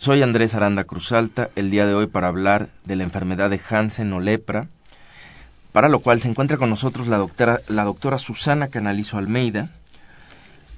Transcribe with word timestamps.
Soy 0.00 0.22
Andrés 0.22 0.54
Aranda 0.54 0.84
Cruzalta, 0.84 1.50
el 1.56 1.68
día 1.68 1.84
de 1.84 1.92
hoy 1.92 2.06
para 2.06 2.28
hablar 2.28 2.70
de 2.86 2.96
la 2.96 3.04
enfermedad 3.04 3.50
de 3.50 3.60
Hansen 3.68 4.10
o 4.14 4.20
lepra, 4.20 4.66
para 5.72 5.90
lo 5.90 5.98
cual 6.00 6.18
se 6.18 6.28
encuentra 6.30 6.56
con 6.56 6.70
nosotros 6.70 7.06
la 7.06 7.18
doctora, 7.18 7.60
la 7.68 7.84
doctora 7.84 8.16
Susana 8.16 8.68
Canalizo 8.68 9.18
Almeida. 9.18 9.68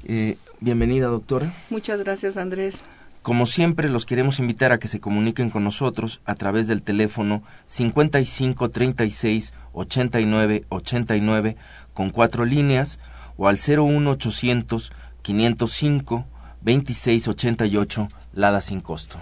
Eh, 0.03 0.39
bienvenida, 0.59 1.07
doctora. 1.07 1.53
Muchas 1.71 2.01
gracias, 2.01 2.37
Andrés. 2.37 2.87
Como 3.23 3.47
siempre, 3.47 3.89
los 3.89 4.07
queremos 4.07 4.41
invitar 4.41 4.73
a 4.73 4.81
que 4.81 4.89
se 4.89 4.99
comuniquen 4.99 5.51
con 5.51 5.63
nosotros 5.63 6.21
a 6.25 6.35
través 6.35 6.67
del 6.67 6.83
teléfono 6.83 7.45
55 7.67 8.71
36 8.71 9.55
89 9.73 10.65
89 10.69 11.57
con 11.95 12.11
cuatro 12.11 12.45
líneas 12.45 12.99
o 13.37 13.47
al 13.47 13.57
01 13.57 14.11
800 14.11 14.93
505 15.23 16.27
26 16.65 17.29
88 17.29 18.09
Lada 18.35 18.61
sin 18.61 18.81
costo. 18.81 19.19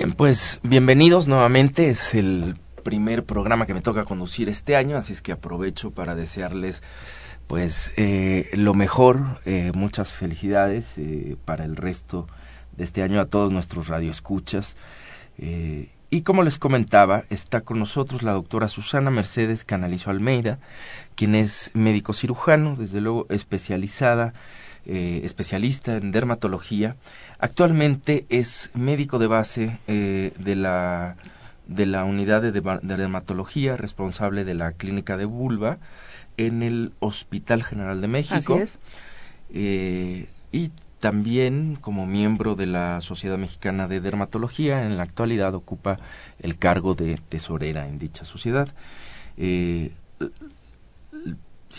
Bien, 0.00 0.12
pues 0.12 0.60
bienvenidos 0.62 1.28
nuevamente. 1.28 1.90
Es 1.90 2.14
el 2.14 2.56
primer 2.82 3.26
programa 3.26 3.66
que 3.66 3.74
me 3.74 3.82
toca 3.82 4.06
conducir 4.06 4.48
este 4.48 4.74
año, 4.74 4.96
así 4.96 5.12
es 5.12 5.20
que 5.20 5.30
aprovecho 5.30 5.90
para 5.90 6.14
desearles 6.14 6.82
pues 7.46 7.92
eh, 7.98 8.48
lo 8.54 8.72
mejor, 8.72 9.42
eh, 9.44 9.72
muchas 9.74 10.14
felicidades 10.14 10.96
eh, 10.96 11.36
para 11.44 11.66
el 11.66 11.76
resto 11.76 12.26
de 12.78 12.84
este 12.84 13.02
año 13.02 13.20
a 13.20 13.26
todos 13.26 13.52
nuestros 13.52 13.88
radioescuchas. 13.88 14.74
y 15.36 16.22
como 16.22 16.44
les 16.44 16.56
comentaba, 16.56 17.24
está 17.28 17.60
con 17.60 17.78
nosotros 17.78 18.22
la 18.22 18.32
doctora 18.32 18.68
Susana 18.68 19.10
Mercedes 19.10 19.64
Canalizo 19.64 20.08
Almeida, 20.08 20.60
quien 21.14 21.34
es 21.34 21.72
médico 21.74 22.14
cirujano, 22.14 22.74
desde 22.74 23.02
luego 23.02 23.26
especializada 23.28 24.32
eh, 24.86 25.20
especialista 25.24 25.96
en 25.96 26.10
dermatología. 26.10 26.96
Actualmente 27.38 28.24
es 28.30 28.70
médico 28.72 29.18
de 29.18 29.26
base 29.26 29.78
eh, 29.86 30.32
de, 30.38 30.56
la, 30.56 31.16
de 31.66 31.84
la 31.84 32.04
unidad 32.04 32.40
de, 32.40 32.50
dermatología 32.50 33.76
responsable 33.76 34.44
de 34.44 34.54
la 34.54 34.72
clínica 34.72 35.18
de 35.18 35.26
vulva 35.26 35.78
en 36.38 36.62
el 36.62 36.92
Hospital 36.98 37.62
General 37.62 38.00
de 38.00 38.08
México. 38.08 38.58
Eh, 39.50 40.28
y 40.50 40.70
también 40.98 41.76
como 41.76 42.06
miembro 42.06 42.54
de 42.54 42.66
la 42.66 43.02
Sociedad 43.02 43.36
Mexicana 43.36 43.86
de 43.86 44.00
Dermatología, 44.00 44.86
en 44.86 44.96
la 44.96 45.02
actualidad 45.02 45.54
ocupa 45.54 45.96
el 46.38 46.56
cargo 46.56 46.94
de 46.94 47.20
tesorera 47.28 47.86
en 47.86 47.98
dicha 47.98 48.24
sociedad. 48.24 48.68
si 49.36 49.92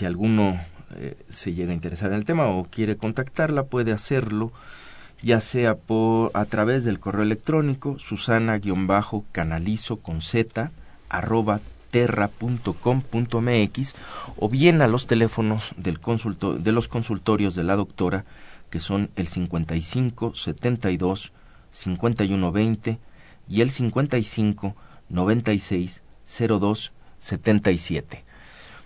alguno 0.05 0.59
eh, 0.95 1.15
se 1.27 1.53
llega 1.53 1.71
a 1.71 1.75
interesar 1.75 2.11
en 2.11 2.17
el 2.17 2.25
tema 2.25 2.47
o 2.47 2.65
quiere 2.65 2.97
contactarla, 2.97 3.63
puede 3.63 3.91
hacerlo 3.91 4.51
ya 5.23 5.39
sea 5.39 5.75
por 5.75 6.31
a 6.33 6.45
través 6.45 6.83
del 6.83 6.99
correo 6.99 7.21
electrónico 7.23 7.99
susana-canalizo 7.99 9.97
con 9.97 10.21
z 10.21 10.71
arroba 11.09 11.59
terra.com.mx 11.91 12.73
o 14.37 14.49
bien 14.49 14.81
a 14.81 14.87
los 14.87 15.05
teléfonos 15.07 15.73
del 15.77 15.99
consulto, 15.99 16.55
de 16.55 16.71
los 16.71 16.87
consultorios 16.87 17.53
de 17.53 17.63
la 17.63 17.75
doctora 17.75 18.23
que 18.69 18.79
son 18.79 19.11
el 19.15 19.27
55 19.27 20.33
72 20.33 21.33
51 21.69 22.51
20 22.51 22.99
y 23.49 23.61
el 23.61 23.69
55 23.69 24.75
96 25.09 26.01
02 26.25 26.93
77. 27.17 28.23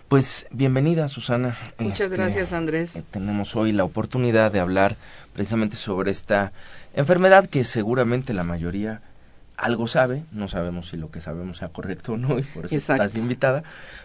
Pues 0.08 0.46
bienvenida, 0.52 1.08
Susana. 1.08 1.56
Muchas 1.80 2.12
este, 2.12 2.16
gracias, 2.16 2.52
Andrés. 2.52 2.94
Eh, 2.94 3.02
tenemos 3.10 3.56
hoy 3.56 3.72
la 3.72 3.82
oportunidad 3.82 4.52
de 4.52 4.60
hablar 4.60 4.94
precisamente 5.32 5.74
sobre 5.74 6.12
esta 6.12 6.52
enfermedad 6.94 7.48
que 7.48 7.64
seguramente 7.64 8.32
la 8.32 8.44
mayoría 8.44 9.02
algo 9.56 9.88
sabe, 9.88 10.22
no 10.30 10.46
sabemos 10.46 10.90
si 10.90 10.96
lo 10.96 11.10
que 11.10 11.20
sabemos 11.20 11.58
sea 11.58 11.70
correcto 11.70 12.12
o 12.12 12.16
no, 12.18 12.38
y 12.38 12.42
por 12.42 12.66
eso 12.66 12.76
estás 12.76 13.16
invitada, 13.16 13.64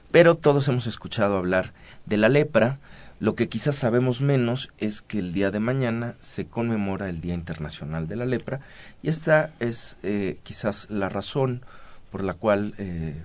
pero 0.10 0.34
todos 0.34 0.68
hemos 0.70 0.88
escuchado 0.88 1.38
hablar 1.38 1.72
de 2.08 2.18
la 2.18 2.30
lepra. 2.30 2.80
Lo 3.20 3.36
que 3.36 3.48
quizás 3.48 3.76
sabemos 3.76 4.22
menos 4.22 4.72
es 4.80 5.04
que 5.04 5.20
el 5.20 5.34
día 5.34 5.52
de 5.52 5.60
mañana 5.60 6.16
se 6.20 6.48
conmemora 6.48 7.10
el 7.10 7.22
Día 7.22 7.36
Internacional 7.36 8.08
de 8.08 8.16
la 8.16 8.26
Lepra, 8.26 8.62
y 9.04 9.10
esta 9.10 9.52
es 9.60 9.98
eh, 10.02 10.40
quizás 10.42 10.90
la 10.90 11.10
razón 11.10 11.62
por 12.10 12.24
la 12.24 12.34
cual 12.34 12.74
eh, 12.80 13.22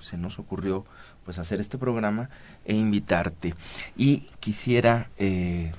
se 0.00 0.16
nos 0.16 0.38
ocurrió 0.38 0.86
pues 1.28 1.38
hacer 1.38 1.60
este 1.60 1.76
programa 1.76 2.30
e 2.64 2.74
invitarte. 2.74 3.54
Y 3.98 4.30
quisiera 4.40 5.10
eh, 5.18 5.72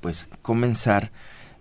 pues 0.00 0.28
comenzar 0.42 1.10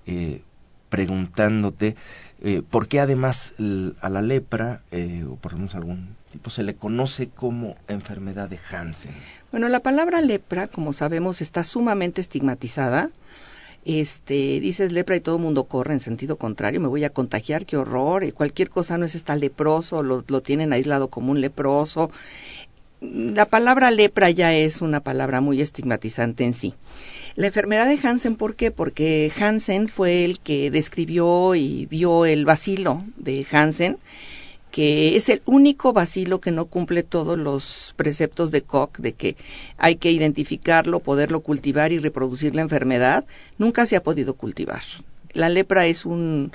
eh, 0.06 0.44
preguntándote 0.90 1.96
eh, 2.44 2.62
por 2.70 2.88
qué 2.88 3.00
además 3.00 3.56
a 4.00 4.10
la 4.10 4.22
lepra, 4.22 4.84
o 5.28 5.38
por 5.38 5.54
lo 5.54 5.58
menos 5.58 5.74
algún 5.74 6.16
tipo, 6.32 6.52
se 6.52 6.62
le 6.62 6.76
conoce 6.76 7.30
como 7.30 7.78
enfermedad 7.88 8.48
de 8.48 8.60
Hansen. 8.60 9.16
Bueno, 9.50 9.70
la 9.70 9.80
palabra 9.80 10.22
lepra, 10.22 10.68
como 10.68 10.94
sabemos, 10.94 11.42
está 11.42 11.64
sumamente 11.64 12.22
estigmatizada 12.22 13.10
este, 13.84 14.60
dices 14.60 14.92
lepra 14.92 15.16
y 15.16 15.22
todo 15.22 15.38
el 15.38 15.42
mundo 15.42 15.64
corre 15.64 15.94
en 15.94 16.00
sentido 16.00 16.36
contrario, 16.36 16.80
me 16.80 16.88
voy 16.88 17.04
a 17.04 17.10
contagiar, 17.10 17.66
qué 17.66 17.78
horror, 17.78 18.24
y 18.24 18.32
cualquier 18.32 18.70
cosa 18.70 18.98
no 18.98 19.06
es 19.06 19.16
está 19.16 19.36
leproso, 19.36 20.04
lo, 20.04 20.24
lo 20.28 20.42
tienen 20.42 20.72
aislado 20.72 21.08
como 21.10 21.32
un 21.32 21.42
leproso, 21.42 22.12
la 23.02 23.46
palabra 23.46 23.90
lepra 23.90 24.30
ya 24.30 24.54
es 24.54 24.82
una 24.82 25.02
palabra 25.02 25.42
muy 25.42 25.60
estigmatizante 25.60 26.44
en 26.44 26.54
sí. 26.54 26.76
La 27.36 27.48
enfermedad 27.48 27.88
de 27.88 28.00
Hansen, 28.08 28.36
¿por 28.36 28.56
qué? 28.56 28.72
Porque 28.72 29.32
Hansen 29.40 29.88
fue 29.88 30.24
el 30.24 30.40
que 30.40 30.70
describió 30.70 31.56
y 31.56 31.88
vio 31.88 32.26
el 32.26 32.46
bacilo 32.46 33.04
de 33.18 33.46
Hansen, 33.52 33.98
que 34.70 35.16
es 35.16 35.30
el 35.30 35.42
único 35.46 35.94
bacilo 35.94 36.40
que 36.40 36.52
no 36.52 36.66
cumple 36.66 37.04
todos 37.04 37.38
los 37.38 37.94
preceptos 37.98 38.52
de 38.52 38.62
Koch, 38.62 38.98
de 38.98 39.14
que 39.14 39.36
hay 39.78 39.96
que 39.96 40.12
identificarlo, 40.12 41.00
poderlo 41.00 41.40
cultivar 41.40 41.92
y 41.92 42.00
reproducir 42.00 42.54
la 42.54 42.62
enfermedad, 42.62 43.26
nunca 43.58 43.86
se 43.86 43.96
ha 43.96 44.04
podido 44.04 44.36
cultivar. 44.36 44.82
La 45.34 45.50
lepra 45.50 45.88
es 45.88 46.06
un 46.06 46.52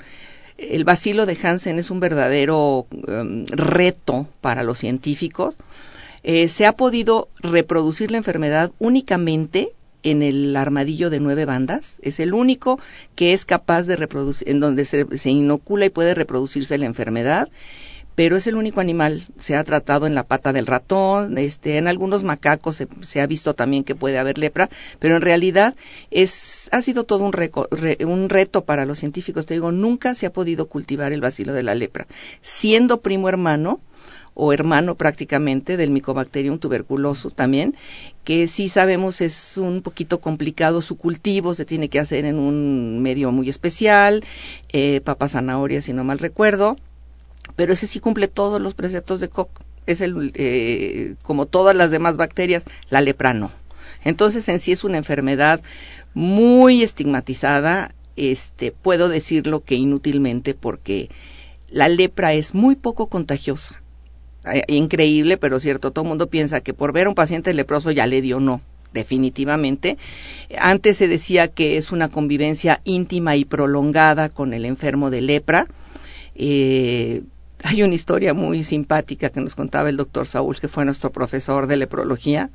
El 0.57 0.85
bacilo 0.85 1.25
de 1.25 1.37
Hansen 1.41 1.77
es 1.77 1.91
un 1.91 1.99
verdadero 1.99 2.87
em, 3.07 3.45
reto 3.47 4.27
para 4.41 4.63
los 4.63 4.79
científicos. 4.79 5.57
Eh, 6.29 6.49
se 6.49 6.65
ha 6.65 6.73
podido 6.73 7.29
reproducir 7.39 8.11
la 8.11 8.17
enfermedad 8.17 8.73
únicamente 8.79 9.71
en 10.03 10.21
el 10.21 10.57
armadillo 10.57 11.09
de 11.09 11.21
nueve 11.21 11.45
bandas. 11.45 11.95
Es 12.01 12.19
el 12.19 12.33
único 12.33 12.81
que 13.15 13.31
es 13.31 13.45
capaz 13.45 13.83
de 13.83 13.95
reproducir, 13.95 14.49
en 14.49 14.59
donde 14.59 14.83
se, 14.83 15.05
se 15.17 15.29
inocula 15.29 15.85
y 15.85 15.89
puede 15.89 16.13
reproducirse 16.13 16.77
la 16.77 16.85
enfermedad 16.85 17.47
pero 18.13 18.35
es 18.35 18.47
el 18.47 18.55
único 18.55 18.81
animal. 18.81 19.27
Se 19.37 19.55
ha 19.55 19.63
tratado 19.63 20.07
en 20.07 20.15
la 20.15 20.23
pata 20.23 20.51
del 20.51 20.65
ratón, 20.65 21.37
este, 21.37 21.77
en 21.77 21.87
algunos 21.87 22.23
macacos 22.23 22.83
se, 23.01 23.21
ha 23.21 23.27
visto 23.27 23.53
también 23.53 23.83
que 23.83 23.93
puede 23.93 24.17
haber 24.17 24.39
lepra, 24.39 24.71
pero 24.97 25.17
en 25.17 25.21
realidad 25.21 25.75
es, 26.09 26.67
ha 26.71 26.81
sido 26.81 27.03
todo 27.03 27.23
un, 27.23 27.31
un 28.07 28.29
reto 28.29 28.65
para 28.65 28.87
los 28.87 28.97
científicos. 28.97 29.45
Te 29.45 29.53
digo, 29.53 29.71
nunca 29.71 30.15
se 30.15 30.25
ha 30.25 30.33
podido 30.33 30.67
cultivar 30.67 31.13
el 31.13 31.21
bacilo 31.21 31.53
de 31.53 31.61
la 31.61 31.75
lepra, 31.75 32.07
siendo 32.41 33.01
primo 33.01 33.29
hermano 33.29 33.81
o 34.39 34.53
hermano 34.53 34.93
prácticamente 34.95 35.77
del 35.77 35.89
Mycobacterium 35.89 36.59
tuberculoso 36.59 37.31
también, 37.31 37.75
que 38.23 38.45
sí 38.45 38.69
sabemos 38.69 39.19
es 39.19 39.57
un 39.57 39.81
poquito 39.81 40.21
complicado 40.21 40.83
su 40.83 40.95
cultivo, 40.95 41.55
se 41.55 41.65
tiene 41.65 41.89
que 41.89 41.99
hacer 41.99 42.23
en 42.23 42.37
un 42.37 43.01
medio 43.01 43.31
muy 43.31 43.49
especial, 43.49 44.23
eh, 44.71 45.01
papas 45.03 45.31
zanahorias 45.31 45.85
si 45.85 45.93
no 45.93 46.03
mal 46.03 46.19
recuerdo, 46.19 46.75
pero 47.55 47.73
ese 47.73 47.87
sí 47.87 47.99
cumple 47.99 48.27
todos 48.27 48.61
los 48.61 48.75
preceptos 48.75 49.19
de 49.19 49.27
Koch. 49.27 49.49
Es 49.87 50.01
el, 50.01 50.31
eh, 50.35 51.15
como 51.23 51.47
todas 51.47 51.75
las 51.75 51.89
demás 51.89 52.15
bacterias, 52.17 52.63
la 52.91 53.01
lepra 53.01 53.33
no. 53.33 53.51
Entonces 54.03 54.47
en 54.49 54.59
sí 54.59 54.71
es 54.71 54.83
una 54.83 54.97
enfermedad 54.97 55.61
muy 56.13 56.83
estigmatizada, 56.83 57.95
este, 58.17 58.71
puedo 58.71 59.09
decirlo 59.09 59.63
que 59.63 59.75
inútilmente 59.75 60.53
porque 60.53 61.09
la 61.71 61.89
lepra 61.89 62.33
es 62.33 62.53
muy 62.53 62.75
poco 62.75 63.07
contagiosa. 63.07 63.81
Eh, 64.53 64.63
increíble, 64.67 65.37
pero 65.37 65.59
cierto, 65.59 65.91
todo 65.91 66.03
el 66.03 66.09
mundo 66.09 66.27
piensa 66.27 66.61
que 66.61 66.73
por 66.73 66.93
ver 66.93 67.07
a 67.07 67.09
un 67.09 67.15
paciente 67.15 67.53
leproso 67.53 67.91
ya 67.91 68.07
le 68.07 68.21
dio 68.21 68.39
no 68.39 68.61
definitivamente. 68.93 69.97
Antes 70.57 70.97
se 70.97 71.07
decía 71.07 71.47
que 71.47 71.77
es 71.77 71.91
una 71.91 72.09
convivencia 72.09 72.81
íntima 72.83 73.35
y 73.35 73.45
prolongada 73.45 74.29
con 74.29 74.53
el 74.53 74.65
enfermo 74.65 75.09
de 75.09 75.21
lepra. 75.21 75.67
Eh, 76.35 77.21
hay 77.63 77.83
una 77.83 77.95
historia 77.95 78.33
muy 78.33 78.63
simpática 78.63 79.29
que 79.29 79.41
nos 79.41 79.55
contaba 79.55 79.89
el 79.89 79.97
doctor 79.97 80.27
Saúl, 80.27 80.59
que 80.59 80.67
fue 80.67 80.85
nuestro 80.85 81.11
profesor 81.11 81.67
de 81.67 81.77
leprología, 81.77 82.49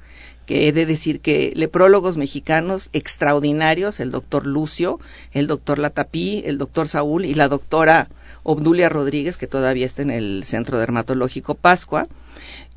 que 0.46 0.68
he 0.68 0.72
de 0.72 0.86
decir 0.86 1.20
que 1.20 1.52
leprólogos 1.54 2.16
mexicanos 2.16 2.88
extraordinarios, 2.92 4.00
el 4.00 4.10
doctor 4.10 4.46
Lucio, 4.46 5.00
el 5.32 5.46
doctor 5.46 5.78
Latapí, 5.78 6.42
el 6.46 6.58
doctor 6.58 6.88
Saúl 6.88 7.24
y 7.24 7.34
la 7.34 7.48
doctora 7.48 8.08
Obdulia 8.42 8.88
Rodríguez, 8.88 9.36
que 9.36 9.46
todavía 9.46 9.86
está 9.86 10.02
en 10.02 10.10
el 10.10 10.44
Centro 10.44 10.78
Dermatológico 10.78 11.54
Pascua, 11.54 12.06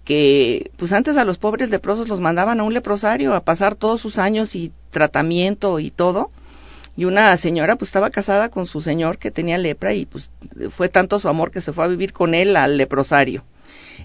que 0.04 0.72
pues 0.78 0.94
antes 0.94 1.18
a 1.18 1.26
los 1.26 1.38
pobres 1.38 1.70
leprosos 1.70 2.08
los 2.08 2.20
mandaban 2.20 2.60
a 2.60 2.64
un 2.64 2.74
leprosario 2.74 3.34
a 3.34 3.44
pasar 3.44 3.76
todos 3.76 4.00
sus 4.00 4.18
años 4.20 4.56
y 4.56 4.72
tratamiento 4.92 5.80
y 5.80 5.92
todo, 5.92 6.32
y 6.96 7.06
una 7.06 7.36
señora 7.38 7.76
pues 7.76 7.90
estaba 7.90 8.10
casada 8.10 8.50
con 8.50 8.66
su 8.68 8.82
señor 8.82 9.18
que 9.18 9.32
tenía 9.32 9.58
lepra 9.58 9.94
y 9.94 10.06
pues 10.06 10.30
fue 10.70 10.88
tanto 10.88 11.20
su 11.20 11.28
amor 11.28 11.52
que 11.52 11.62
se 11.62 11.74
fue 11.74 11.84
a 11.84 11.88
vivir 11.88 12.14
con 12.14 12.34
él 12.34 12.56
al 12.56 12.78
leprosario. 12.78 13.44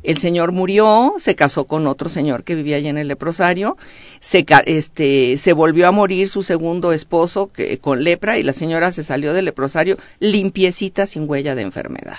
El 0.03 0.19
señor 0.19 0.53
murió, 0.53 1.15
se 1.19 1.35
casó 1.35 1.65
con 1.65 1.87
otro 1.87 2.09
señor 2.09 2.45
que 2.45 2.55
vivía 2.55 2.77
allí 2.77 2.89
en 2.89 2.99
el 2.99 3.09
leprosario, 3.09 3.77
se, 4.21 4.47
este, 4.67 5.37
se 5.37 5.53
volvió 5.53 5.89
a 5.89 5.93
morir 5.93 6.29
su 6.29 6.43
segundo 6.43 6.93
esposo 6.93 7.51
que, 7.53 7.79
con 7.79 8.03
lepra 8.03 8.39
y 8.39 8.43
la 8.43 8.53
señora 8.53 8.93
se 8.93 9.05
salió 9.05 9.33
del 9.35 9.45
leprosario 9.45 9.97
limpiecita 10.19 11.07
sin 11.07 11.29
huella 11.29 11.55
de 11.55 11.63
enfermedad. 11.63 12.19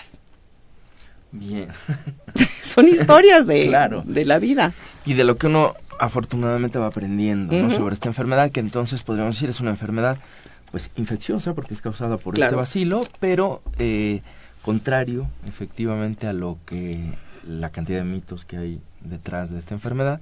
Bien. 1.31 1.67
Son 2.61 2.87
historias 2.87 3.47
de, 3.47 3.75
de 4.05 4.25
la 4.25 4.39
vida. 4.39 4.73
Y 5.05 5.13
de 5.13 5.23
lo 5.23 5.37
que 5.37 5.47
uno 5.47 5.75
afortunadamente 5.99 6.79
va 6.79 6.87
aprendiendo 6.87 7.69
sobre 7.71 7.93
esta 7.93 8.09
enfermedad, 8.09 8.51
que 8.51 8.59
entonces 8.59 9.03
podríamos 9.03 9.35
decir 9.35 9.49
es 9.49 9.59
una 9.59 9.69
enfermedad 9.69 10.17
pues 10.71 10.89
infecciosa 10.95 11.53
porque 11.53 11.73
es 11.73 11.81
causada 11.81 12.17
por 12.17 12.39
este 12.39 12.55
bacilo, 12.55 13.05
pero 13.19 13.61
eh, 13.77 14.21
contrario 14.61 15.27
efectivamente 15.47 16.27
a 16.27 16.33
lo 16.33 16.57
que 16.65 17.13
la 17.47 17.71
cantidad 17.71 17.99
de 17.99 18.05
mitos 18.05 18.45
que 18.45 18.57
hay 18.57 18.81
detrás 19.01 19.49
de 19.49 19.59
esta 19.59 19.73
enfermedad, 19.73 20.21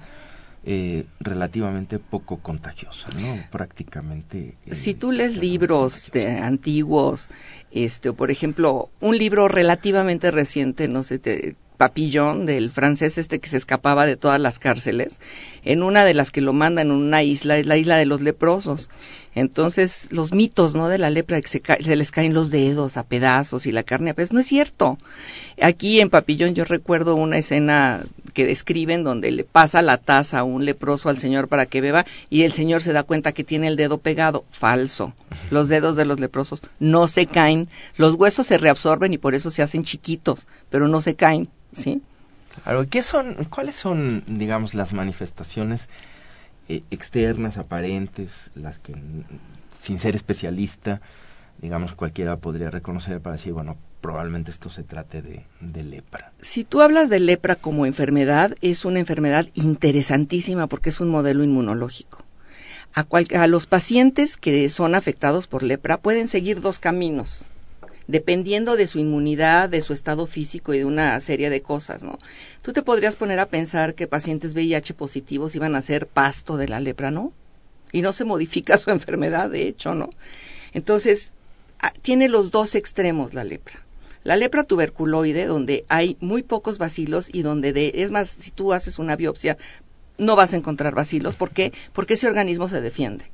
eh, 0.66 1.06
relativamente 1.20 2.00
poco 2.00 2.38
contagiosa, 2.40 3.10
¿no? 3.14 3.44
Prácticamente. 3.50 4.58
Eh, 4.66 4.76
si 4.76 4.94
tú 4.94 5.12
lees 5.12 5.38
libros 5.38 6.12
de 6.12 6.38
antiguos, 6.38 7.30
este, 7.72 8.10
o 8.10 8.14
por 8.14 8.30
ejemplo, 8.30 8.90
un 9.00 9.18
libro 9.18 9.48
relativamente 9.48 10.32
reciente, 10.32 10.90
no 10.90 11.04
sé, 11.04 11.18
te, 11.18 11.56
Papillón, 11.80 12.46
del 12.46 12.72
francés 12.72 13.18
este 13.18 13.40
que 13.40 13.48
se 13.48 13.56
escapaba 13.56 14.06
de 14.06 14.18
todas 14.18 14.38
las 14.38 14.60
cárceles, 14.60 15.18
en 15.64 15.82
una 15.82 16.04
de 16.04 16.14
las 16.14 16.30
que 16.30 16.42
lo 16.42 16.52
mandan 16.52 16.88
en 16.88 16.92
una 16.92 17.24
isla, 17.24 17.58
es 17.58 17.68
la 17.68 17.78
isla 17.78 17.96
de 17.96 18.06
los 18.06 18.20
leprosos. 18.20 18.90
Entonces, 19.34 20.10
los 20.12 20.34
mitos, 20.34 20.76
¿no? 20.76 20.90
De 20.90 20.98
la 20.98 21.10
lepra, 21.10 21.40
que 21.40 21.48
se, 21.48 21.62
se, 21.80 21.96
les 21.96 22.12
caen 22.12 22.34
los 22.34 22.50
dedos 22.50 22.98
a 22.98 23.06
pedazos 23.06 23.66
y 23.66 23.72
la 23.72 23.84
carne 23.84 24.10
a 24.10 24.14
pedazos, 24.14 24.34
no 24.34 24.42
es 24.42 24.48
cierto. 24.48 24.98
Aquí 25.62 26.02
en 26.02 26.10
Papillón 26.10 26.54
yo 26.54 26.66
recuerdo 26.66 27.16
una 27.16 27.38
escena 27.38 28.04
que 28.34 28.46
describen 28.46 29.06
donde 29.06 29.32
le 29.32 29.46
pasa 29.46 29.82
la 29.82 29.96
taza 29.96 30.40
a 30.40 30.44
un 30.44 30.66
leproso 30.66 31.08
al 31.08 31.18
señor 31.18 31.48
para 31.48 31.66
que 31.66 31.80
beba 31.80 32.06
y 32.30 32.42
el 32.42 32.52
señor 32.52 32.82
se 32.82 32.92
da 32.92 33.04
cuenta 33.04 33.32
que 33.32 33.46
tiene 33.46 33.68
el 33.68 33.78
dedo 33.78 34.00
pegado. 34.00 34.44
Falso. 34.50 35.14
Los 35.50 35.70
dedos 35.70 35.96
de 35.96 36.04
los 36.04 36.20
leprosos 36.20 36.62
no 36.80 37.08
se 37.08 37.26
caen. 37.26 37.70
Los 37.96 38.16
huesos 38.16 38.48
se 38.48 38.58
reabsorben 38.58 39.14
y 39.14 39.18
por 39.18 39.34
eso 39.34 39.50
se 39.50 39.62
hacen 39.62 39.86
chiquitos, 39.86 40.46
pero 40.70 40.90
no 40.90 41.00
se 41.00 41.16
caen 41.16 41.48
¿sí? 41.72 42.02
Claro, 42.64 42.86
¿qué 42.90 43.02
son, 43.02 43.36
¿cuáles 43.46 43.76
son, 43.76 44.24
digamos, 44.28 44.74
las 44.74 44.94
manifestaciones 44.94 45.90
eh, 46.68 46.84
externas, 46.92 47.58
aparentes, 47.58 48.52
las 48.56 48.80
que, 48.80 48.96
sin 49.80 50.00
ser 50.00 50.16
especialista, 50.16 51.02
digamos, 51.62 51.94
cualquiera 51.94 52.38
podría 52.38 52.70
reconocer 52.70 53.22
para 53.22 53.36
decir, 53.36 53.54
bueno, 53.54 53.78
probablemente 54.02 54.52
esto 54.52 54.70
se 54.70 54.84
trate 54.84 55.22
de, 55.22 55.46
de, 55.60 55.84
lepra. 55.84 56.32
Si 56.42 56.64
tú 56.64 56.82
hablas 56.82 57.10
de 57.10 57.20
lepra 57.20 57.56
como 57.56 57.86
enfermedad, 57.86 58.56
es 58.62 58.86
una 58.86 59.00
enfermedad 59.00 59.48
interesantísima 59.56 60.68
porque 60.68 60.90
es 60.90 61.00
un 61.00 61.10
modelo 61.10 61.44
inmunológico. 61.44 62.24
A, 62.94 63.04
cual, 63.04 63.28
a 63.38 63.46
los 63.46 63.68
pacientes 63.68 64.36
que 64.36 64.68
son 64.70 64.96
afectados 64.96 65.48
por 65.48 65.62
lepra 65.62 65.98
pueden 65.98 66.28
seguir 66.28 66.60
dos 66.60 66.80
caminos 66.80 67.46
dependiendo 68.10 68.76
de 68.76 68.88
su 68.88 68.98
inmunidad, 68.98 69.70
de 69.70 69.84
su 69.84 69.94
estado 69.94 70.26
físico 70.26 70.74
y 70.74 70.80
de 70.80 70.86
una 70.86 71.20
serie 71.20 71.52
de 71.52 71.62
cosas, 71.62 72.02
¿no? 72.02 72.18
Tú 72.64 72.74
te 72.74 72.82
podrías 72.82 73.16
poner 73.16 73.40
a 73.40 73.46
pensar 73.46 73.94
que 73.94 74.08
pacientes 74.08 74.56
VIH 74.56 74.96
positivos 74.96 75.54
iban 75.54 75.76
a 75.76 75.82
ser 75.84 76.08
pasto 76.08 76.58
de 76.58 76.68
la 76.68 76.80
lepra, 76.80 77.12
¿no? 77.12 77.34
Y 77.92 78.02
no 78.02 78.12
se 78.12 78.26
modifica 78.26 78.78
su 78.80 78.90
enfermedad, 78.90 79.52
de 79.52 79.68
hecho, 79.68 79.94
¿no? 79.94 80.10
Entonces, 80.74 81.34
tiene 82.02 82.30
los 82.30 82.50
dos 82.50 82.74
extremos 82.74 83.36
la 83.36 83.44
lepra. 83.44 83.86
La 84.24 84.38
lepra 84.38 84.64
tuberculoide, 84.64 85.46
donde 85.46 85.86
hay 85.88 86.18
muy 86.20 86.42
pocos 86.42 86.80
bacilos 86.80 87.30
y 87.32 87.44
donde, 87.44 87.74
de, 87.74 87.92
es 87.94 88.10
más, 88.10 88.30
si 88.30 88.50
tú 88.50 88.74
haces 88.74 88.98
una 88.98 89.18
biopsia, 89.18 89.56
no 90.18 90.36
vas 90.36 90.54
a 90.54 90.58
encontrar 90.58 90.96
bacilos. 90.96 91.36
¿Por 91.36 91.52
qué? 91.52 91.74
Porque 91.94 92.16
ese 92.16 92.28
organismo 92.28 92.70
se 92.70 92.82
defiende 92.82 93.30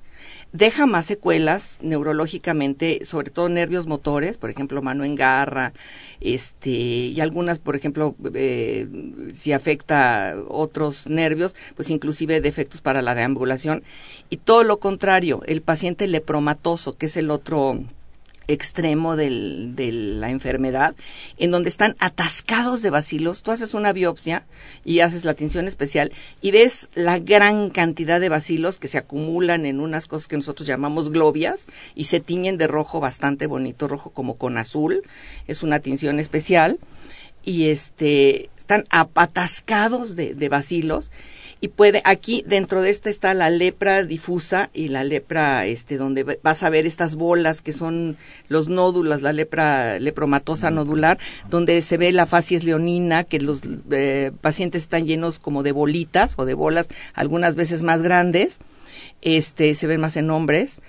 deja 0.56 0.86
más 0.86 1.06
secuelas 1.06 1.80
neurológicamente, 1.82 3.04
sobre 3.04 3.30
todo 3.30 3.50
nervios 3.50 3.88
motores, 3.88 4.38
por 4.38 4.50
ejemplo, 4.50 4.82
mano 4.82 5.04
en 5.04 5.16
garra, 5.16 5.74
este, 6.22 6.70
y 6.70 7.20
algunas, 7.20 7.60
por 7.60 7.76
ejemplo, 7.76 8.16
eh, 8.34 8.88
si 9.34 9.52
afecta 9.52 10.36
otros 10.48 11.08
nervios, 11.08 11.56
pues 11.76 11.90
inclusive 11.90 12.40
defectos 12.40 12.82
para 12.82 13.02
la 13.02 13.16
deambulación. 13.16 13.84
Y 14.30 14.38
todo 14.38 14.64
lo 14.64 14.80
contrario, 14.80 15.42
el 15.46 15.62
paciente 15.62 16.08
lepromatoso, 16.08 16.98
que 16.98 17.08
es 17.08 17.18
el 17.18 17.32
otro 17.32 17.84
extremo 18.48 19.16
del, 19.16 19.76
de 19.76 19.92
la 19.92 20.30
enfermedad, 20.30 20.96
en 21.38 21.52
donde 21.52 21.70
están 21.70 21.96
atascados 22.00 22.82
de 22.82 22.90
bacilos. 22.90 23.44
Tú 23.44 23.52
haces 23.52 23.74
una 23.74 23.94
biopsia 23.94 24.46
y 24.84 25.00
haces 25.00 25.26
la 25.26 25.32
atención 25.32 25.68
especial 25.68 26.12
y 26.42 26.52
ves 26.52 26.90
la 26.96 27.20
gran 27.20 27.70
cantidad 27.70 28.20
de 28.20 28.30
bacilos 28.30 28.78
que 28.78 28.88
se 28.88 28.98
acumulan 28.98 29.66
en 29.66 29.80
unas 29.80 30.08
cosas 30.08 30.28
que 30.28 30.36
nosotros 30.36 30.68
llamamos 30.68 31.12
globias 31.12 31.68
y 31.96 32.06
se 32.06 32.20
tiñen 32.20 32.58
de 32.58 32.68
rojo 32.68 33.00
bastante 33.00 33.48
bonito, 33.48 33.88
rojo 33.88 34.12
como 34.12 34.38
con 34.38 34.58
azul. 34.58 35.04
Es 35.48 35.64
una 35.64 35.80
tinción 35.80 36.20
especial 36.20 36.80
y 37.44 37.70
este 37.70 38.50
están 38.58 38.86
atascados 38.90 40.16
de, 40.16 40.34
de 40.34 40.50
bacilos 40.50 41.12
y 41.62 41.70
puede 41.70 42.02
aquí 42.06 42.44
dentro 42.46 42.82
de 42.82 42.90
esta 42.90 43.10
está 43.10 43.34
la 43.34 43.50
lepra 43.50 44.04
difusa 44.04 44.70
y 44.74 44.90
la 44.90 45.04
lepra 45.04 45.66
este 45.66 45.98
donde 45.98 46.40
vas 46.44 46.64
a 46.64 46.70
ver 46.70 46.86
estas 46.86 47.16
bolas 47.16 47.62
que 47.62 47.74
son 47.74 48.18
los 48.50 48.68
nódulos 48.68 49.22
la 49.22 49.34
lepra 49.34 50.00
lepromatosa 50.00 50.72
nodular 50.72 51.18
donde 51.50 51.82
se 51.82 51.98
ve 51.98 52.12
la 52.12 52.26
facies 52.26 52.64
leonina 52.64 53.24
que 53.24 53.40
los 53.40 53.62
eh, 53.92 54.32
pacientes 54.42 54.84
están 54.84 55.06
llenos 55.06 55.40
como 55.40 55.64
de 55.64 55.72
bolitas 55.72 56.36
o 56.38 56.46
de 56.46 56.54
bolas 56.54 56.90
algunas 57.14 57.56
veces 57.56 57.82
más 57.82 58.02
grandes 58.02 58.60
este 59.22 59.76
se 59.76 59.88
ven 59.88 60.02
más 60.02 60.18
en 60.18 60.30
hombres 60.30 60.82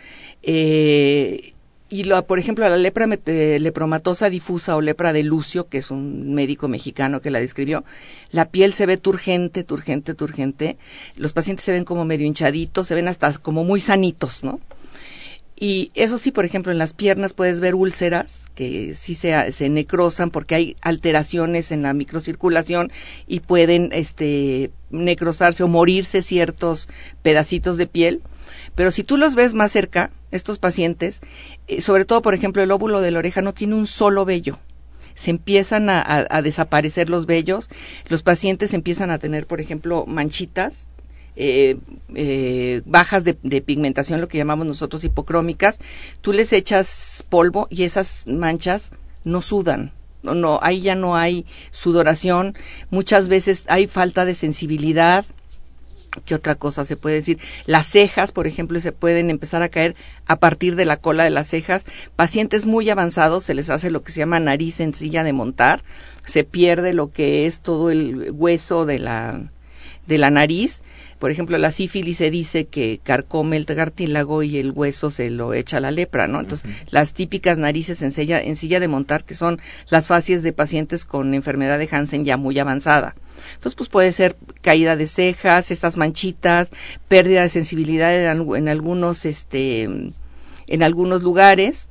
eh, 0.43 1.55
y 1.89 2.05
por 2.27 2.39
ejemplo, 2.39 2.69
la 2.69 2.77
lepra 2.77 3.07
eh, 3.27 3.59
lepromatosa 3.61 4.29
difusa 4.29 4.75
o 4.75 4.81
lepra 4.81 5.13
de 5.13 5.23
Lucio, 5.23 5.69
que 5.69 5.79
es 5.79 5.93
un 5.93 6.35
médico 6.35 6.67
mexicano 6.67 7.21
que 7.21 7.31
la 7.31 7.39
describió, 7.39 7.85
la 8.33 8.47
piel 8.51 8.73
se 8.73 8.87
ve 8.87 8.97
turgente, 8.97 9.63
turgente, 9.63 10.15
turgente. 10.15 10.79
Los 11.17 11.33
pacientes 11.33 11.65
se 11.65 11.73
ven 11.73 11.85
como 11.85 12.05
medio 12.05 12.27
hinchaditos, 12.27 12.89
se 12.89 12.97
ven 12.97 13.07
hasta 13.07 13.33
como 13.39 13.63
muy 13.63 13.81
sanitos, 13.81 14.43
¿no? 14.43 14.61
Y 15.59 15.91
eso 15.95 16.19
sí, 16.19 16.33
por 16.33 16.45
ejemplo, 16.45 16.71
en 16.71 16.79
las 16.79 16.93
piernas 16.93 17.33
puedes 17.33 17.61
ver 17.61 17.75
úlceras 17.75 18.45
que 18.55 18.95
sí 18.95 19.15
se, 19.15 19.53
se 19.53 19.71
necrosan 19.71 20.31
porque 20.31 20.55
hay 20.55 20.77
alteraciones 20.83 21.73
en 21.73 21.81
la 21.83 21.95
microcirculación 21.95 22.93
y 23.27 23.41
pueden 23.41 23.91
este, 23.93 24.71
necrosarse 24.91 25.63
o 25.63 25.69
morirse 25.69 26.21
ciertos 26.21 26.89
pedacitos 27.23 27.79
de 27.79 27.87
piel. 27.87 28.21
Pero 28.77 28.93
si 28.93 29.03
tú 29.03 29.17
los 29.17 29.35
ves 29.35 29.55
más 29.55 29.73
cerca, 29.73 30.13
estos 30.31 30.61
pacientes, 30.61 31.21
eh, 31.67 31.81
sobre 31.81 32.05
todo, 32.05 32.23
por 32.23 32.35
ejemplo, 32.35 32.63
el 32.63 32.71
óvulo 32.71 33.01
de 33.01 33.11
la 33.11 33.19
oreja 33.19 33.43
no 33.43 33.55
tiene 33.55 33.75
un 33.75 33.87
solo 33.87 34.25
vello. 34.25 34.61
Se 35.15 35.31
empiezan 35.31 35.89
a, 35.89 36.43
desaparecer 36.43 37.09
los 37.09 37.25
vellos, 37.25 37.71
los 38.11 38.23
pacientes 38.23 38.75
empiezan 38.75 39.11
a 39.11 39.19
tener, 39.19 39.47
por 39.47 39.63
ejemplo, 39.63 40.05
manchitas 40.07 40.89
eh, 41.37 41.79
eh, 42.15 42.83
bajas 42.85 43.25
de, 43.25 43.35
pigmentación, 43.35 44.21
lo 44.21 44.29
que 44.29 44.37
llamamos 44.37 44.67
nosotros 44.67 45.05
hipocrómicas, 45.05 45.79
tú 46.21 46.35
les 46.35 46.53
echas 46.53 47.25
polvo 47.31 47.67
y 47.71 47.85
esas 47.85 48.27
manchas 48.27 48.91
no 49.25 49.41
sudan. 49.41 49.93
No, 50.23 50.35
no, 50.35 50.59
ahí 50.63 50.83
ya 50.83 50.97
no 50.97 51.17
hay 51.17 51.47
sudoración. 51.71 52.55
Muchas 52.91 53.29
veces 53.29 53.65
hay 53.69 53.87
falta 53.87 54.25
de 54.25 54.35
sensibilidad. 54.35 55.25
¿Qué 56.25 56.35
otra 56.35 56.55
cosa 56.55 56.85
se 56.85 56.97
puede 56.97 57.17
decir? 57.17 57.39
Las 57.67 57.87
cejas, 57.87 58.33
por 58.33 58.47
ejemplo, 58.47 58.81
se 58.81 58.93
pueden 58.93 59.31
empezar 59.31 59.63
a 59.63 59.69
caer 59.69 59.95
a 60.27 60.37
partir 60.37 60.77
de 60.77 60.85
la 60.85 60.97
cola 60.97 61.25
de 61.25 61.31
las 61.31 61.49
cejas. 61.49 61.85
Pacientes 62.17 62.67
muy 62.67 62.89
avanzados 62.91 63.45
se 63.45 63.55
les 63.55 63.71
hace 63.71 63.91
lo 63.91 64.03
que 64.03 64.13
se 64.13 64.21
llama 64.21 64.41
nariz 64.41 64.77
sencilla 64.77 65.25
de 65.25 65.33
montar. 65.33 65.83
Se 66.25 66.45
pierde 66.45 66.93
lo 66.93 67.13
que 67.13 67.47
es 67.47 67.61
todo 67.61 67.91
el 67.91 68.31
hueso 68.33 68.87
de 68.87 68.99
la, 68.99 69.41
de 70.07 70.19
la 70.19 70.31
nariz 70.31 70.83
por 71.19 71.31
ejemplo, 71.31 71.57
la 71.57 71.71
sífilis 71.71 72.19
se 72.19 72.31
dice 72.31 72.67
que 72.67 73.01
carcome 73.03 73.57
el 73.57 73.65
cartílago 73.65 74.43
y 74.43 74.59
el 74.59 74.71
hueso 74.71 75.11
se 75.11 75.31
lo 75.31 75.55
echa 75.55 75.81
la 75.81 75.91
lepra, 75.91 76.29
¿no? 76.29 76.41
Entonces, 76.41 76.71
las 76.91 77.15
típicas 77.15 77.57
narices 77.57 78.03
en 78.03 78.13
silla, 78.13 78.41
en 78.41 78.57
silla 78.57 78.81
de 78.81 78.89
montar, 78.89 79.25
que 79.25 79.35
son 79.35 79.59
las 79.89 80.09
facies 80.09 80.43
de 80.43 80.53
pacientes 80.53 81.07
con 81.07 81.33
enfermedad 81.33 81.79
de 81.79 81.89
Hansen 81.91 82.25
ya 82.25 82.37
muy 82.37 82.59
avanzada. 82.59 83.15
Entonces, 83.55 83.75
pues 83.75 83.89
puede 83.89 84.13
ser 84.13 84.37
caída 84.63 84.97
de 84.97 85.07
cejas, 85.07 85.71
estas 85.71 85.97
manchitas, 85.97 86.71
pérdida 87.09 87.43
de 87.43 87.49
sensibilidad 87.49 88.15
en, 88.15 88.69
algunos, 88.69 89.25
este, 89.25 89.83
en 89.83 90.83
algunos 90.83 91.23
lugares, 91.23 91.89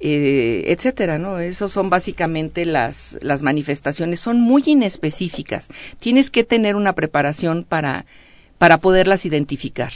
eh, 0.00 0.64
etcétera, 0.66 1.18
¿no? 1.18 1.38
Esos 1.38 1.72
son 1.72 1.90
básicamente 1.90 2.64
las, 2.64 3.18
las 3.22 3.42
manifestaciones. 3.42 4.20
Son 4.20 4.40
muy 4.40 4.62
inespecíficas. 4.66 5.68
Tienes 6.00 6.30
que 6.30 6.44
tener 6.44 6.76
una 6.76 6.94
preparación 6.94 7.64
para 7.64 8.04
para 8.58 8.78
poderlas 8.78 9.26
identificar. 9.26 9.92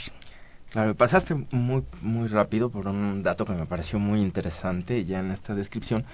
Claro, 0.69 0.95
pasaste 0.95 1.35
muy, 1.51 1.83
muy 2.01 2.27
rápido 2.27 2.69
por 2.69 2.87
un 2.87 3.23
dato 3.23 3.45
que 3.45 3.53
me 3.53 3.65
pareció 3.65 3.99
muy 3.99 4.21
interesante 4.21 5.03
ya 5.03 5.19
en 5.19 5.31
esta 5.31 5.53
descripción, 5.53 6.05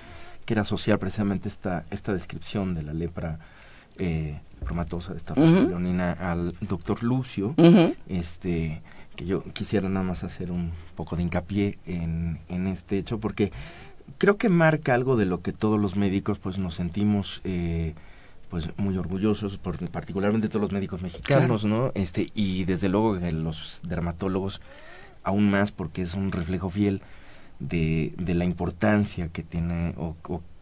que 0.45 0.53
era 0.53 0.61
asociar 0.61 0.97
precisamente 0.97 1.47
esta, 1.47 1.85
esta 1.91 2.13
descripción 2.13 2.73
de 2.73 2.83
la 2.83 2.93
lepra 2.93 3.39
eh, 3.97 4.39
promatosa 4.65 5.11
de 5.11 5.17
esta 5.17 5.35
leonina 5.35 6.11
al 6.11 6.55
doctor 6.61 7.03
Lucio, 7.03 7.55
este 8.07 8.81
que 9.15 9.25
yo 9.25 9.43
quisiera 9.43 9.89
nada 9.89 10.05
más 10.05 10.23
hacer 10.23 10.51
un 10.51 10.71
poco 10.95 11.15
de 11.15 11.23
hincapié 11.23 11.79
en, 11.87 12.37
en 12.49 12.67
este 12.67 12.99
hecho, 12.99 13.19
porque 13.19 13.51
creo 14.19 14.37
que 14.37 14.47
marca 14.47 14.93
algo 14.93 15.17
de 15.17 15.25
lo 15.25 15.41
que 15.41 15.51
todos 15.51 15.79
los 15.79 15.95
médicos 15.95 16.37
pues 16.39 16.59
nos 16.59 16.75
sentimos 16.75 17.41
eh, 17.43 17.95
pues 18.49 18.69
muy 18.77 18.97
orgullosos, 18.97 19.57
por, 19.57 19.77
particularmente 19.89 20.47
todos 20.47 20.61
los 20.61 20.71
médicos 20.71 21.01
mexicanos, 21.01 21.65
¿no? 21.65 21.91
Este 21.95 22.27
y 22.33 22.63
desde 22.65 22.89
luego 22.89 23.15
los 23.15 23.81
dermatólogos 23.83 24.61
aún 25.23 25.49
más 25.49 25.71
porque 25.71 26.03
es 26.03 26.13
un 26.13 26.31
reflejo 26.31 26.69
fiel 26.69 27.01
de, 27.59 28.13
de 28.17 28.35
la 28.35 28.45
importancia 28.45 29.29
que 29.29 29.43
tiene 29.43 29.95
o, 29.97 30.15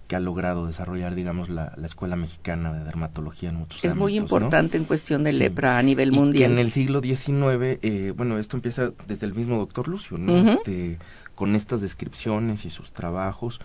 que 0.07 0.15
ha 0.15 0.19
logrado 0.19 0.67
desarrollar, 0.67 1.15
digamos, 1.15 1.50
la, 1.50 1.74
la, 1.77 1.85
Escuela 1.85 2.15
Mexicana 2.15 2.71
de 2.71 2.83
Dermatología 2.83 3.50
en 3.50 3.55
muchos 3.55 3.83
Es 3.83 3.95
muy 3.95 4.17
importante 4.17 4.77
en 4.77 4.85
cuestión 4.85 5.24
de 5.24 5.33
lepra 5.33 5.79
a 5.79 5.83
nivel 5.83 6.12
mundial. 6.12 6.51
Y 6.51 6.53
en 6.53 6.59
el 6.59 6.69
siglo 6.71 7.01
XIX, 7.01 7.79
eh, 7.81 8.13
bueno, 8.15 8.38
esto 8.38 8.55
empieza 8.55 8.91
desde 9.07 9.25
el 9.25 9.33
mismo 9.33 9.57
doctor 9.57 9.88
Lucio, 9.88 10.17
¿no? 10.17 10.31
este, 10.35 11.00
con 11.33 11.55
estas 11.55 11.81
descripciones 11.81 12.65
y 12.65 12.69
sus 12.69 12.91
trabajos, 12.91 13.59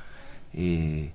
eh, 0.55 1.13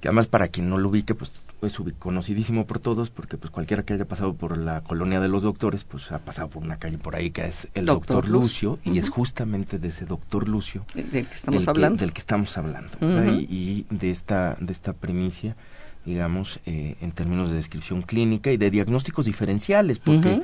que 0.00 0.08
además 0.08 0.26
para 0.26 0.48
quien 0.48 0.68
no 0.68 0.76
lo 0.76 0.90
ubique, 0.90 1.14
pues 1.14 1.32
es 1.62 1.76
conocidísimo 1.98 2.66
por 2.66 2.78
todos 2.78 3.10
porque 3.10 3.36
pues 3.36 3.50
cualquiera 3.50 3.82
que 3.82 3.94
haya 3.94 4.04
pasado 4.04 4.34
por 4.34 4.56
la 4.56 4.82
colonia 4.82 5.20
de 5.20 5.28
los 5.28 5.42
doctores 5.42 5.84
pues 5.84 6.12
ha 6.12 6.20
pasado 6.20 6.48
por 6.48 6.62
una 6.62 6.78
calle 6.78 6.98
por 6.98 7.16
ahí 7.16 7.30
que 7.30 7.46
es 7.46 7.68
el 7.74 7.86
doctor, 7.86 8.28
Lucio. 8.28 8.78
Y 8.84 8.98
es 8.98 9.08
justamente 9.08 9.78
de 9.78 9.88
ese 9.88 10.04
doctor 10.04 10.48
Lucio 10.48 10.84
del 10.94 11.26
que 11.26 11.34
estamos 11.34 11.66
hablando 11.66 11.98
del 11.98 12.12
que 12.12 12.20
estamos 12.20 12.56
hablando 12.56 12.90
y, 13.30 13.86
de 13.90 14.10
esta 14.10 14.56
de 14.60 14.72
esta 14.72 14.92
primicia 14.92 15.56
digamos 16.04 16.60
eh, 16.66 16.96
en 17.00 17.12
términos 17.12 17.50
de 17.50 17.56
descripción 17.56 18.02
clínica 18.02 18.52
y 18.52 18.56
de 18.56 18.70
diagnósticos 18.70 19.26
diferenciales 19.26 19.98
porque 19.98 20.42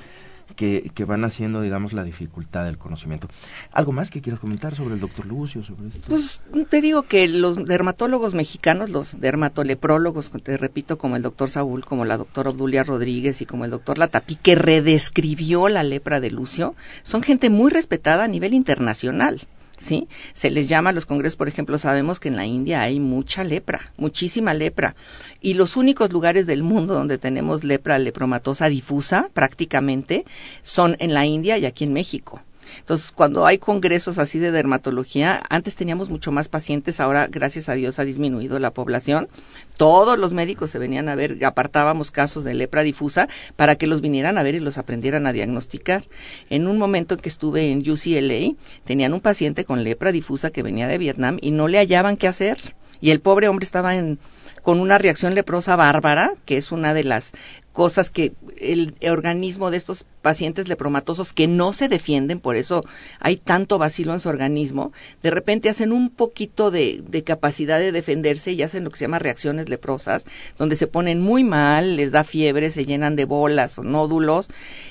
que, 0.57 0.91
que, 0.95 1.05
van 1.05 1.25
haciendo, 1.25 1.61
digamos, 1.61 1.93
la 1.93 2.05
dificultad 2.05 2.65
del 2.65 2.79
conocimiento. 2.79 3.29
¿Algo 3.73 3.93
más 3.93 4.11
que 4.11 4.21
quieras 4.21 4.41
comentar 4.41 4.75
sobre 4.75 4.95
el 4.95 5.01
doctor 5.01 5.27
Lucio, 5.27 5.63
sobre? 5.63 5.89
Pues 6.09 6.43
te 6.69 6.81
digo 6.81 7.03
que 7.03 7.29
los 7.29 7.65
dermatólogos 7.65 8.35
mexicanos, 8.35 8.91
los 8.91 9.21
dermatoleprólogos, 9.21 10.31
te 10.43 10.57
repito, 10.57 10.99
como 10.99 11.17
el 11.17 11.23
doctor 11.23 11.51
Saúl, 11.51 11.85
como 11.85 12.05
la 12.05 12.17
doctora 12.17 12.51
Obdulia 12.51 12.85
Rodríguez 12.85 13.41
y 13.41 13.47
como 13.47 13.65
el 13.65 13.71
doctor 13.71 13.99
Latapí, 13.99 14.37
que 14.37 14.55
redescribió 14.55 15.69
la 15.69 15.83
lepra 15.83 16.21
de 16.21 16.31
Lucio, 16.31 16.75
son 17.03 17.23
gente 17.23 17.51
muy 17.51 17.71
respetada 17.71 18.25
a 18.25 18.29
nivel 18.29 18.55
internacional. 18.55 19.41
¿Sí? 19.85 20.09
Se 20.33 20.51
les 20.51 20.69
llama 20.69 20.91
a 20.91 20.93
los 20.93 21.07
congresos, 21.07 21.37
por 21.37 21.49
ejemplo, 21.49 21.79
sabemos 21.79 22.19
que 22.19 22.29
en 22.29 22.37
la 22.37 22.47
India 22.47 22.83
hay 22.83 22.99
mucha 22.99 23.45
lepra, 23.45 23.93
muchísima 23.97 24.55
lepra. 24.55 24.97
Y 25.41 25.55
los 25.55 25.77
únicos 25.77 26.11
lugares 26.13 26.47
del 26.47 26.63
mundo 26.63 26.95
donde 26.95 27.19
tenemos 27.19 27.63
lepra 27.63 27.99
lepromatosa 27.99 28.69
difusa, 28.69 29.31
prácticamente, 29.33 30.25
son 30.63 30.97
en 30.99 31.15
la 31.15 31.27
India 31.27 31.59
y 31.59 31.67
aquí 31.67 31.85
en 31.85 31.93
México. 31.93 32.43
Entonces, 32.79 33.13
cuando 33.13 33.47
hay 33.47 33.59
congresos 33.59 34.19
así 34.19 34.39
de 34.39 34.51
dermatología, 34.51 35.43
antes 35.51 35.77
teníamos 35.77 36.11
mucho 36.11 36.33
más 36.33 36.49
pacientes, 36.49 37.01
ahora 37.01 37.27
gracias 37.29 37.69
a 37.69 37.75
Dios 37.75 37.99
ha 37.99 38.05
disminuido 38.05 38.59
la 38.59 38.73
población. 38.73 39.29
Todos 39.77 40.19
los 40.19 40.33
médicos 40.33 40.71
se 40.71 40.79
venían 40.79 41.09
a 41.09 41.15
ver, 41.15 41.45
apartábamos 41.45 42.11
casos 42.11 42.45
de 42.45 42.55
lepra 42.55 42.83
difusa 42.83 43.29
para 43.57 43.77
que 43.77 43.87
los 43.87 44.01
vinieran 44.01 44.39
a 44.39 44.43
ver 44.43 44.55
y 44.55 44.61
los 44.61 44.79
aprendieran 44.79 45.27
a 45.27 45.33
diagnosticar. 45.33 46.05
En 46.51 46.67
un 46.67 46.79
momento 46.79 47.15
en 47.15 47.21
que 47.21 47.29
estuve 47.29 47.71
en 47.71 47.79
UCLA, 47.89 48.55
tenían 48.85 49.15
un 49.15 49.21
paciente 49.21 49.65
con 49.65 49.85
lepra 49.85 50.13
difusa 50.13 50.51
que 50.51 50.63
venía 50.63 50.89
de 50.89 50.99
Vietnam 50.99 51.39
y 51.41 51.51
no 51.51 51.69
le 51.69 51.79
hallaban 51.79 52.17
qué 52.17 52.29
hacer. 52.29 52.59
Y 53.01 53.11
el 53.11 53.21
pobre 53.21 53.49
hombre 53.49 53.65
estaba 53.65 53.97
en 53.97 54.19
con 54.65 54.81
una 54.81 54.97
reacción 54.97 55.35
leprosa 55.35 55.77
bárbara, 55.77 56.33
que 56.47 56.57
es 56.57 56.73
una 56.73 56.95
de 56.95 57.05
las 57.05 57.33
cosas 57.75 58.09
que 58.09 58.33
el 58.59 58.95
organismo 59.11 59.71
de 59.71 59.77
estos 59.77 60.07
pacientes 60.23 60.69
lepromatosos 60.69 61.35
que 61.35 61.47
no 61.47 61.75
se 61.75 61.91
defienden, 61.91 62.41
por 62.41 62.57
eso 62.57 62.83
hay 63.21 63.37
tanto 63.37 63.77
vacilo 63.77 64.15
en 64.15 64.21
su 64.21 64.31
organismo, 64.31 64.91
de 65.23 65.31
repente 65.31 65.69
hacen 65.69 65.93
un 65.93 66.09
poquito 66.09 66.71
de, 66.71 67.05
capacidad 67.27 67.79
de 67.79 67.93
defenderse 67.93 68.53
y 68.53 68.63
hacen 68.63 68.85
lo 68.85 68.91
que 68.91 68.97
se 68.97 69.05
llama 69.05 69.19
reacciones 69.19 69.69
leprosas, 69.69 70.25
donde 70.57 70.77
se 70.77 70.87
ponen 70.87 71.21
muy 71.21 71.45
mal, 71.45 71.97
les 71.97 72.11
da 72.11 72.25
fiebre, 72.25 72.71
se 72.71 72.87
llenan 72.87 73.17
de 73.17 73.27
bolas 73.27 73.79
o 73.79 73.83
nódulos, 73.83 74.49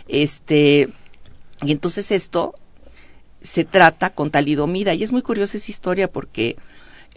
este, 0.08 0.90
y 1.64 1.72
entonces 1.72 2.12
esto 2.12 2.54
se 3.42 3.66
trata 3.66 4.12
con 4.12 4.30
talidomida, 4.30 4.94
y 4.94 5.02
es 5.02 5.12
muy 5.12 5.24
curiosa 5.24 5.58
esa 5.58 5.72
historia 5.72 6.12
porque 6.12 6.58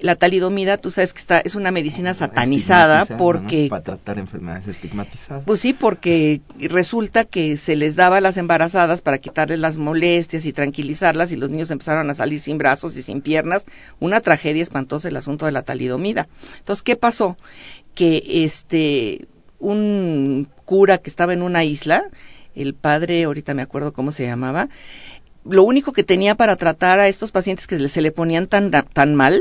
la 0.00 0.14
talidomida, 0.14 0.76
tú 0.76 0.90
sabes 0.90 1.12
que 1.12 1.20
está, 1.20 1.40
es 1.40 1.54
una 1.54 1.70
medicina 1.70 2.12
satanizada 2.12 3.06
porque... 3.06 3.68
Para 3.70 3.82
tratar 3.82 4.18
enfermedades 4.18 4.68
estigmatizadas. 4.68 5.44
Pues 5.46 5.60
sí, 5.60 5.72
porque 5.72 6.42
resulta 6.58 7.24
que 7.24 7.56
se 7.56 7.76
les 7.76 7.96
daba 7.96 8.18
a 8.18 8.20
las 8.20 8.36
embarazadas 8.36 9.00
para 9.00 9.18
quitarles 9.18 9.58
las 9.58 9.78
molestias 9.78 10.44
y 10.44 10.52
tranquilizarlas 10.52 11.32
y 11.32 11.36
los 11.36 11.50
niños 11.50 11.70
empezaron 11.70 12.10
a 12.10 12.14
salir 12.14 12.40
sin 12.40 12.58
brazos 12.58 12.96
y 12.96 13.02
sin 13.02 13.22
piernas. 13.22 13.64
Una 13.98 14.20
tragedia 14.20 14.62
espantosa 14.62 15.08
el 15.08 15.16
asunto 15.16 15.46
de 15.46 15.52
la 15.52 15.62
talidomida. 15.62 16.28
Entonces, 16.58 16.82
¿qué 16.82 16.96
pasó? 16.96 17.38
Que 17.94 18.22
este, 18.44 19.26
un 19.58 20.48
cura 20.66 20.98
que 20.98 21.08
estaba 21.08 21.32
en 21.32 21.40
una 21.40 21.64
isla, 21.64 22.04
el 22.54 22.74
padre, 22.74 23.24
ahorita 23.24 23.54
me 23.54 23.62
acuerdo 23.62 23.94
cómo 23.94 24.12
se 24.12 24.26
llamaba, 24.26 24.68
lo 25.48 25.62
único 25.62 25.92
que 25.92 26.02
tenía 26.02 26.34
para 26.34 26.56
tratar 26.56 26.98
a 26.98 27.08
estos 27.08 27.32
pacientes 27.32 27.66
que 27.66 27.88
se 27.88 28.00
le 28.02 28.10
ponían 28.10 28.46
tan, 28.46 28.70
tan 28.70 29.14
mal 29.14 29.40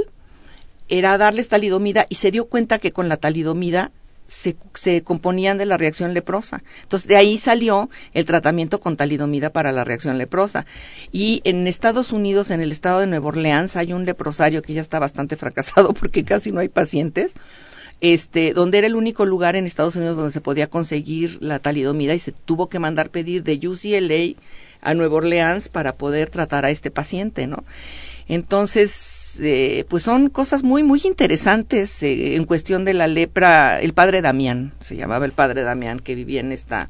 era 0.90 1.18
darles 1.18 1.48
talidomida 1.48 2.06
y 2.10 2.16
se 2.16 2.32
dio 2.32 2.46
cuenta 2.46 2.80
que 2.80 2.92
con 2.92 3.10
la 3.10 3.18
talidomida 3.18 3.92
se, 4.28 4.56
se, 4.74 5.04
componían 5.04 5.58
de 5.58 5.66
la 5.66 5.78
reacción 5.78 6.14
leprosa. 6.14 6.64
Entonces, 6.84 7.08
de 7.08 7.16
ahí 7.16 7.38
salió 7.38 7.90
el 8.14 8.26
tratamiento 8.26 8.80
con 8.80 8.98
talidomida 8.98 9.52
para 9.52 9.72
la 9.72 9.84
reacción 9.84 10.18
leprosa. 10.18 10.66
Y 11.12 11.42
en 11.44 11.68
Estados 11.68 12.12
Unidos, 12.12 12.50
en 12.50 12.62
el 12.62 12.72
estado 12.72 13.02
de 13.02 13.08
Nueva 13.08 13.28
Orleans, 13.28 13.76
hay 13.76 13.94
un 13.94 14.06
leprosario 14.06 14.62
que 14.62 14.74
ya 14.74 14.82
está 14.82 15.00
bastante 15.00 15.38
fracasado 15.38 15.94
porque 15.94 16.24
casi 16.24 16.52
no 16.52 16.60
hay 16.60 16.70
pacientes, 16.70 17.34
este, 18.02 18.54
donde 18.54 18.80
era 18.80 18.88
el 18.88 18.96
único 18.96 19.26
lugar 19.26 19.56
en 19.56 19.66
Estados 19.66 19.96
Unidos 19.96 20.18
donde 20.18 20.32
se 20.32 20.42
podía 20.42 20.68
conseguir 20.68 21.38
la 21.42 21.60
talidomida 21.60 22.14
y 22.14 22.20
se 22.20 22.32
tuvo 22.32 22.68
que 22.68 22.80
mandar 22.80 23.10
pedir 23.10 23.44
de 23.44 23.56
UCLA 23.68 24.40
a 24.82 24.94
Nueva 24.94 25.16
Orleans 25.16 25.70
para 25.70 25.96
poder 25.96 26.30
tratar 26.30 26.66
a 26.66 26.72
este 26.72 26.92
paciente, 26.92 27.48
¿no? 27.48 27.64
Entonces, 28.28 29.40
eh, 29.42 29.86
pues 29.88 30.04
son 30.04 30.30
cosas 30.30 30.64
muy, 30.64 30.82
muy 30.82 31.02
interesantes 31.04 32.02
eh, 32.02 32.36
en 32.36 32.46
cuestión 32.46 32.84
de 32.84 32.94
la 32.94 33.08
lepra. 33.08 33.80
El 33.80 33.94
padre 33.94 34.22
Damián, 34.22 34.74
se 34.80 34.96
llamaba 34.96 35.26
el 35.26 35.32
padre 35.32 35.62
Damián, 35.62 36.00
que 36.00 36.16
vivía 36.16 36.40
en 36.40 36.52
esta, 36.52 36.90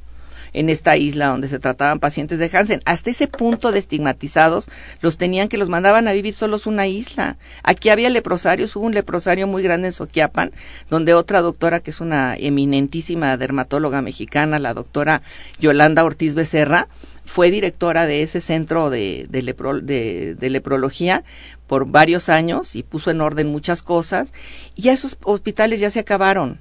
en 0.53 0.69
esta 0.69 0.95
isla 0.95 1.27
donde 1.27 1.49
se 1.49 1.59
trataban 1.59 1.99
pacientes 1.99 2.39
de 2.39 2.49
Hansen. 2.53 2.81
Hasta 2.85 3.09
ese 3.09 3.27
punto 3.27 3.73
de 3.73 3.79
estigmatizados, 3.79 4.69
los 5.01 5.17
tenían 5.17 5.49
que 5.49 5.57
los 5.57 5.67
mandaban 5.67 6.07
a 6.07 6.13
vivir 6.13 6.33
solos 6.33 6.67
una 6.67 6.87
isla. 6.87 7.37
Aquí 7.63 7.89
había 7.89 8.09
leprosarios, 8.09 8.73
hubo 8.77 8.85
un 8.85 8.93
leprosario 8.93 9.45
muy 9.45 9.61
grande 9.61 9.87
en 9.87 9.93
Soquiapan, 9.93 10.51
donde 10.89 11.13
otra 11.13 11.41
doctora, 11.41 11.81
que 11.81 11.91
es 11.91 11.99
una 11.99 12.37
eminentísima 12.37 13.35
dermatóloga 13.35 14.01
mexicana, 14.01 14.57
la 14.57 14.73
doctora 14.73 15.21
Yolanda 15.59 16.05
Ortiz 16.05 16.33
Becerra, 16.33 16.87
fue 17.25 17.51
directora 17.51 18.05
de 18.05 18.21
ese 18.21 18.39
centro 18.39 18.89
de, 18.89 19.27
de, 19.29 20.35
de, 20.35 20.49
leprología 20.49 21.23
por 21.67 21.87
varios 21.87 22.29
años 22.29 22.75
y 22.75 22.83
puso 22.83 23.11
en 23.11 23.21
orden 23.21 23.47
muchas 23.47 23.83
cosas. 23.83 24.31
Y 24.75 24.89
esos 24.89 25.17
hospitales 25.23 25.79
ya 25.79 25.89
se 25.89 25.99
acabaron. 25.99 26.59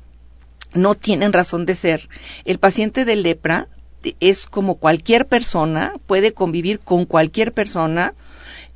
No 0.72 0.94
tienen 0.94 1.32
razón 1.32 1.66
de 1.66 1.74
ser. 1.74 2.08
El 2.44 2.58
paciente 2.58 3.04
de 3.04 3.16
lepra 3.16 3.68
es 4.20 4.46
como 4.46 4.76
cualquier 4.76 5.26
persona, 5.26 5.92
puede 6.06 6.32
convivir 6.32 6.80
con 6.80 7.06
cualquier 7.06 7.52
persona, 7.52 8.14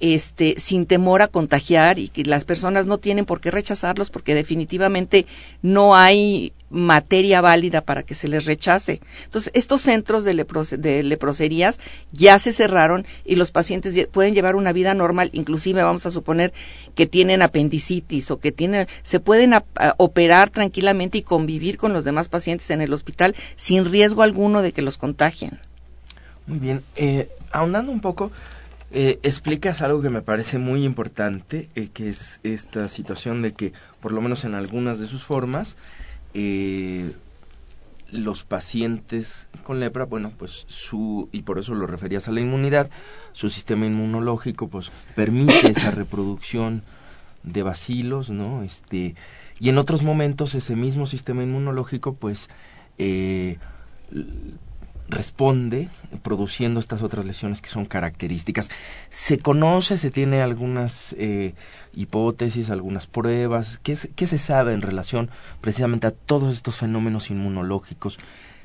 este, 0.00 0.54
sin 0.59 0.87
temor 0.87 1.23
a 1.23 1.28
contagiar 1.28 1.99
y 1.99 2.09
que 2.09 2.23
las 2.25 2.45
personas 2.45 2.87
no 2.87 2.99
tienen 2.99 3.25
por 3.25 3.40
qué 3.40 3.50
rechazarlos 3.50 4.11
porque 4.11 4.35
definitivamente 4.35 5.26
no 5.61 5.97
hay 5.97 6.52
materia 6.70 7.40
válida 7.40 7.80
para 7.80 8.02
que 8.02 8.14
se 8.14 8.28
les 8.28 8.44
rechace. 8.44 9.00
Entonces, 9.25 9.50
estos 9.54 9.82
centros 9.82 10.25
de, 10.25 10.34
de 10.78 11.02
leproserías 11.02 11.78
ya 12.12 12.38
se 12.38 12.52
cerraron 12.52 13.06
y 13.25 13.37
los 13.37 13.50
pacientes 13.50 14.08
pueden 14.08 14.34
llevar 14.34 14.56
una 14.56 14.72
vida 14.72 14.94
normal, 14.94 15.30
inclusive 15.32 15.82
vamos 15.82 16.06
a 16.06 16.10
suponer 16.10 16.52
que 16.94 17.06
tienen 17.06 17.42
apendicitis 17.42 18.30
o 18.30 18.38
que 18.38 18.52
tienen, 18.52 18.87
se 19.02 19.20
pueden 19.20 19.54
operar 19.96 20.50
tranquilamente 20.50 21.18
y 21.18 21.22
convivir 21.22 21.78
con 21.78 21.92
los 21.92 22.04
demás 22.04 22.28
pacientes 22.28 22.70
en 22.70 22.80
el 22.80 22.92
hospital 22.92 23.34
sin 23.56 23.84
riesgo 23.84 24.22
alguno 24.22 24.62
de 24.62 24.72
que 24.72 24.82
los 24.82 24.98
contagien. 24.98 25.58
Muy 26.46 26.58
bien, 26.58 26.82
eh, 26.96 27.28
ahondando 27.52 27.92
un 27.92 28.00
poco, 28.00 28.30
eh, 28.90 29.18
explicas 29.22 29.82
algo 29.82 30.00
que 30.00 30.08
me 30.08 30.22
parece 30.22 30.58
muy 30.58 30.84
importante, 30.84 31.68
eh, 31.75 31.88
que 31.92 32.08
es 32.08 32.40
esta 32.42 32.88
situación 32.88 33.42
de 33.42 33.52
que, 33.52 33.75
por 34.00 34.12
lo 34.12 34.22
menos 34.22 34.44
en 34.44 34.54
algunas 34.54 34.98
de 34.98 35.08
sus 35.08 35.25
formas, 35.25 35.76
eh, 36.40 37.11
los 38.12 38.45
pacientes 38.45 39.49
con 39.64 39.80
lepra, 39.80 40.04
bueno, 40.04 40.33
pues 40.38 40.66
su, 40.68 41.28
y 41.33 41.42
por 41.42 41.59
eso 41.59 41.75
lo 41.75 41.88
referías 41.88 42.28
a 42.28 42.33
la 42.33 42.40
inmunidad, 42.40 42.88
su 43.33 43.49
sistema 43.49 43.87
inmunológico, 43.87 44.68
pues 44.68 44.92
permite 45.16 45.71
esa 45.73 45.90
reproducción 45.90 46.83
de 47.42 47.64
bacilos, 47.64 48.30
¿no? 48.30 48.62
Este, 48.62 49.16
y 49.59 49.68
en 49.68 49.78
otros 49.78 50.04
momentos 50.04 50.54
ese 50.54 50.76
mismo 50.76 51.07
sistema 51.07 51.42
inmunológico, 51.42 52.14
pues, 52.14 52.49
eh, 52.99 53.59
responde 55.09 55.88
produciendo 56.23 56.81
estas 56.81 57.03
otras 57.03 57.25
lesiones 57.25 57.61
que 57.61 57.69
son 57.69 57.85
características. 57.85 58.71
¿Se 59.11 59.38
conoce, 59.38 59.97
se 59.97 60.11
tiene 60.11 60.43
algunas 60.43 61.15
eh, 61.19 61.55
hipótesis, 61.95 62.71
algunas 62.71 63.07
pruebas? 63.07 63.79
¿Qué, 63.83 63.97
¿Qué, 64.15 64.27
se 64.27 64.38
sabe 64.38 64.73
en 64.73 64.83
relación 64.83 65.31
precisamente 65.61 66.07
a 66.07 66.11
todos 66.12 66.55
estos 66.55 66.77
fenómenos 66.77 67.31
inmunológicos 67.31 68.19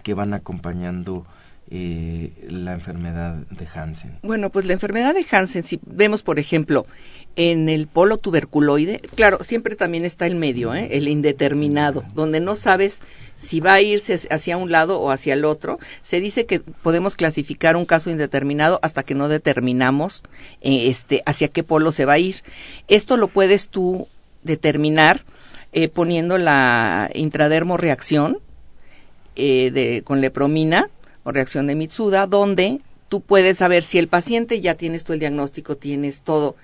que 0.03 0.13
van 0.13 0.33
acompañando 0.33 1.25
eh, 1.69 2.33
la 2.49 2.73
enfermedad 2.73 3.35
de 3.49 3.67
Hansen? 3.73 4.19
Bueno, 4.21 4.49
pues 4.49 4.65
la 4.65 4.73
enfermedad 4.73 5.13
de 5.13 5.25
Hansen, 5.29 5.63
si 5.63 5.79
vemos, 5.85 6.21
por 6.21 6.37
ejemplo, 6.37 6.85
en 7.35 7.69
el 7.69 7.87
polo 7.87 8.17
tuberculoide, 8.17 8.99
claro, 9.15 9.39
siempre 9.41 9.75
también 9.75 10.05
está 10.05 10.27
el 10.27 10.35
medio, 10.35 10.75
¿eh? 10.75 10.89
el 10.91 11.07
indeterminado, 11.07 12.03
donde 12.13 12.41
no 12.41 12.55
sabes 12.55 12.99
si 13.35 13.59
va 13.59 13.73
a 13.73 13.81
irse 13.81 14.19
hacia 14.29 14.57
un 14.57 14.71
lado 14.71 14.99
o 14.99 15.11
hacia 15.11 15.33
el 15.33 15.45
otro. 15.45 15.79
Se 16.01 16.19
dice 16.19 16.45
que 16.45 16.59
podemos 16.59 17.15
clasificar 17.15 17.75
un 17.75 17.85
caso 17.85 18.09
indeterminado 18.09 18.79
hasta 18.81 19.03
que 19.03 19.15
no 19.15 19.27
determinamos 19.27 20.23
eh, 20.61 20.87
este, 20.87 21.23
hacia 21.25 21.47
qué 21.47 21.63
polo 21.63 21.91
se 21.91 22.05
va 22.05 22.13
a 22.13 22.19
ir. 22.19 22.43
Esto 22.87 23.17
lo 23.17 23.27
puedes 23.27 23.69
tú 23.69 24.07
determinar 24.43 25.23
eh, 25.71 25.89
poniendo 25.89 26.37
la 26.37 27.09
intradermo 27.13 27.77
reacción 27.77 28.39
eh, 29.35 29.71
de, 29.71 30.03
con 30.03 30.21
lepromina 30.21 30.89
o 31.23 31.31
reacción 31.31 31.67
de 31.67 31.75
Mitsuda, 31.75 32.27
donde 32.27 32.79
tú 33.09 33.21
puedes 33.21 33.57
saber 33.57 33.83
si 33.83 33.97
el 33.97 34.07
paciente 34.07 34.61
ya 34.61 34.75
tienes 34.75 35.03
tú 35.03 35.13
el 35.13 35.19
diagnóstico, 35.19 35.77
tienes 35.77 36.21
todo 36.21 36.55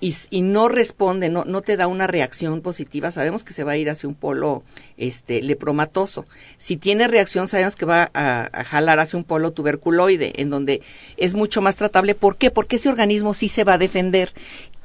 y, 0.00 0.42
no 0.42 0.68
responde, 0.68 1.30
no, 1.30 1.44
no 1.44 1.62
te 1.62 1.76
da 1.76 1.86
una 1.86 2.06
reacción 2.06 2.60
positiva, 2.60 3.10
sabemos 3.10 3.44
que 3.44 3.54
se 3.54 3.64
va 3.64 3.72
a 3.72 3.76
ir 3.76 3.88
hacia 3.88 4.08
un 4.08 4.14
polo 4.14 4.62
este, 4.98 5.42
lepromatoso. 5.42 6.26
Si 6.58 6.76
tiene 6.76 7.08
reacción, 7.08 7.48
sabemos 7.48 7.76
que 7.76 7.86
va 7.86 8.10
a, 8.12 8.64
jalar 8.64 9.00
hacia 9.00 9.16
un 9.16 9.24
polo 9.24 9.52
tuberculoide, 9.52 10.40
en 10.40 10.50
donde 10.50 10.82
es 11.16 11.34
mucho 11.34 11.62
más 11.62 11.76
tratable. 11.76 12.14
¿Por 12.14 12.36
qué? 12.36 12.50
Porque 12.50 12.76
ese 12.76 12.90
organismo 12.90 13.32
sí 13.32 13.48
se 13.48 13.64
va 13.64 13.74
a 13.74 13.78
defender. 13.78 14.32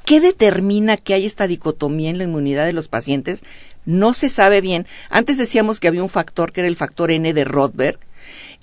¿Qué 0.04 0.20
determina 0.20 0.96
que 0.96 1.14
hay 1.14 1.26
esta 1.26 1.46
dicotomía 1.46 2.10
en 2.10 2.18
la 2.18 2.24
inmunidad 2.24 2.64
de 2.64 2.72
los 2.72 2.88
pacientes? 2.88 3.42
No 3.84 4.14
se 4.14 4.30
sabe 4.30 4.60
bien. 4.60 4.86
Antes 5.10 5.36
decíamos 5.36 5.78
que 5.78 5.88
había 5.88 6.02
un 6.02 6.08
factor 6.08 6.52
que 6.52 6.60
era 6.60 6.68
el 6.68 6.76
factor 6.76 7.10
N 7.10 7.32
de 7.32 7.44
Rothberg, 7.44 7.98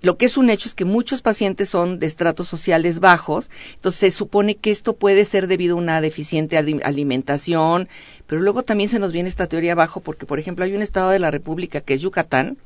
lo 0.01 0.17
que 0.17 0.25
es 0.25 0.37
un 0.37 0.49
hecho 0.49 0.69
es 0.69 0.75
que 0.75 0.85
muchos 0.85 1.21
pacientes 1.21 1.69
son 1.69 1.99
de 1.99 2.07
estratos 2.07 2.47
sociales 2.47 2.99
bajos, 2.99 3.49
entonces 3.75 3.99
se 3.99 4.11
supone 4.11 4.55
que 4.55 4.71
esto 4.71 4.95
puede 4.95 5.25
ser 5.25 5.47
debido 5.47 5.75
a 5.75 5.79
una 5.79 6.01
deficiente 6.01 6.57
alimentación, 6.57 7.89
pero 8.27 8.41
luego 8.41 8.63
también 8.63 8.89
se 8.89 8.99
nos 8.99 9.11
viene 9.11 9.27
esta 9.27 9.47
teoría 9.47 9.73
abajo 9.73 9.99
porque, 9.99 10.25
por 10.25 10.39
ejemplo, 10.39 10.63
hay 10.63 10.73
un 10.73 10.81
estado 10.81 11.09
de 11.09 11.19
la 11.19 11.31
República 11.31 11.81
que 11.81 11.95
es 11.95 12.01
Yucatán, 12.01 12.57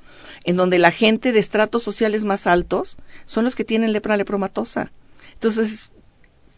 en 0.44 0.58
donde 0.58 0.78
la 0.78 0.92
gente 0.92 1.32
de 1.32 1.40
estratos 1.40 1.84
sociales 1.84 2.26
más 2.26 2.48
altos 2.48 2.98
son 3.26 3.46
los 3.46 3.56
que 3.56 3.64
tienen 3.64 3.94
lepra 3.94 4.18
lepromatosa. 4.18 4.92
Entonces, 5.34 5.92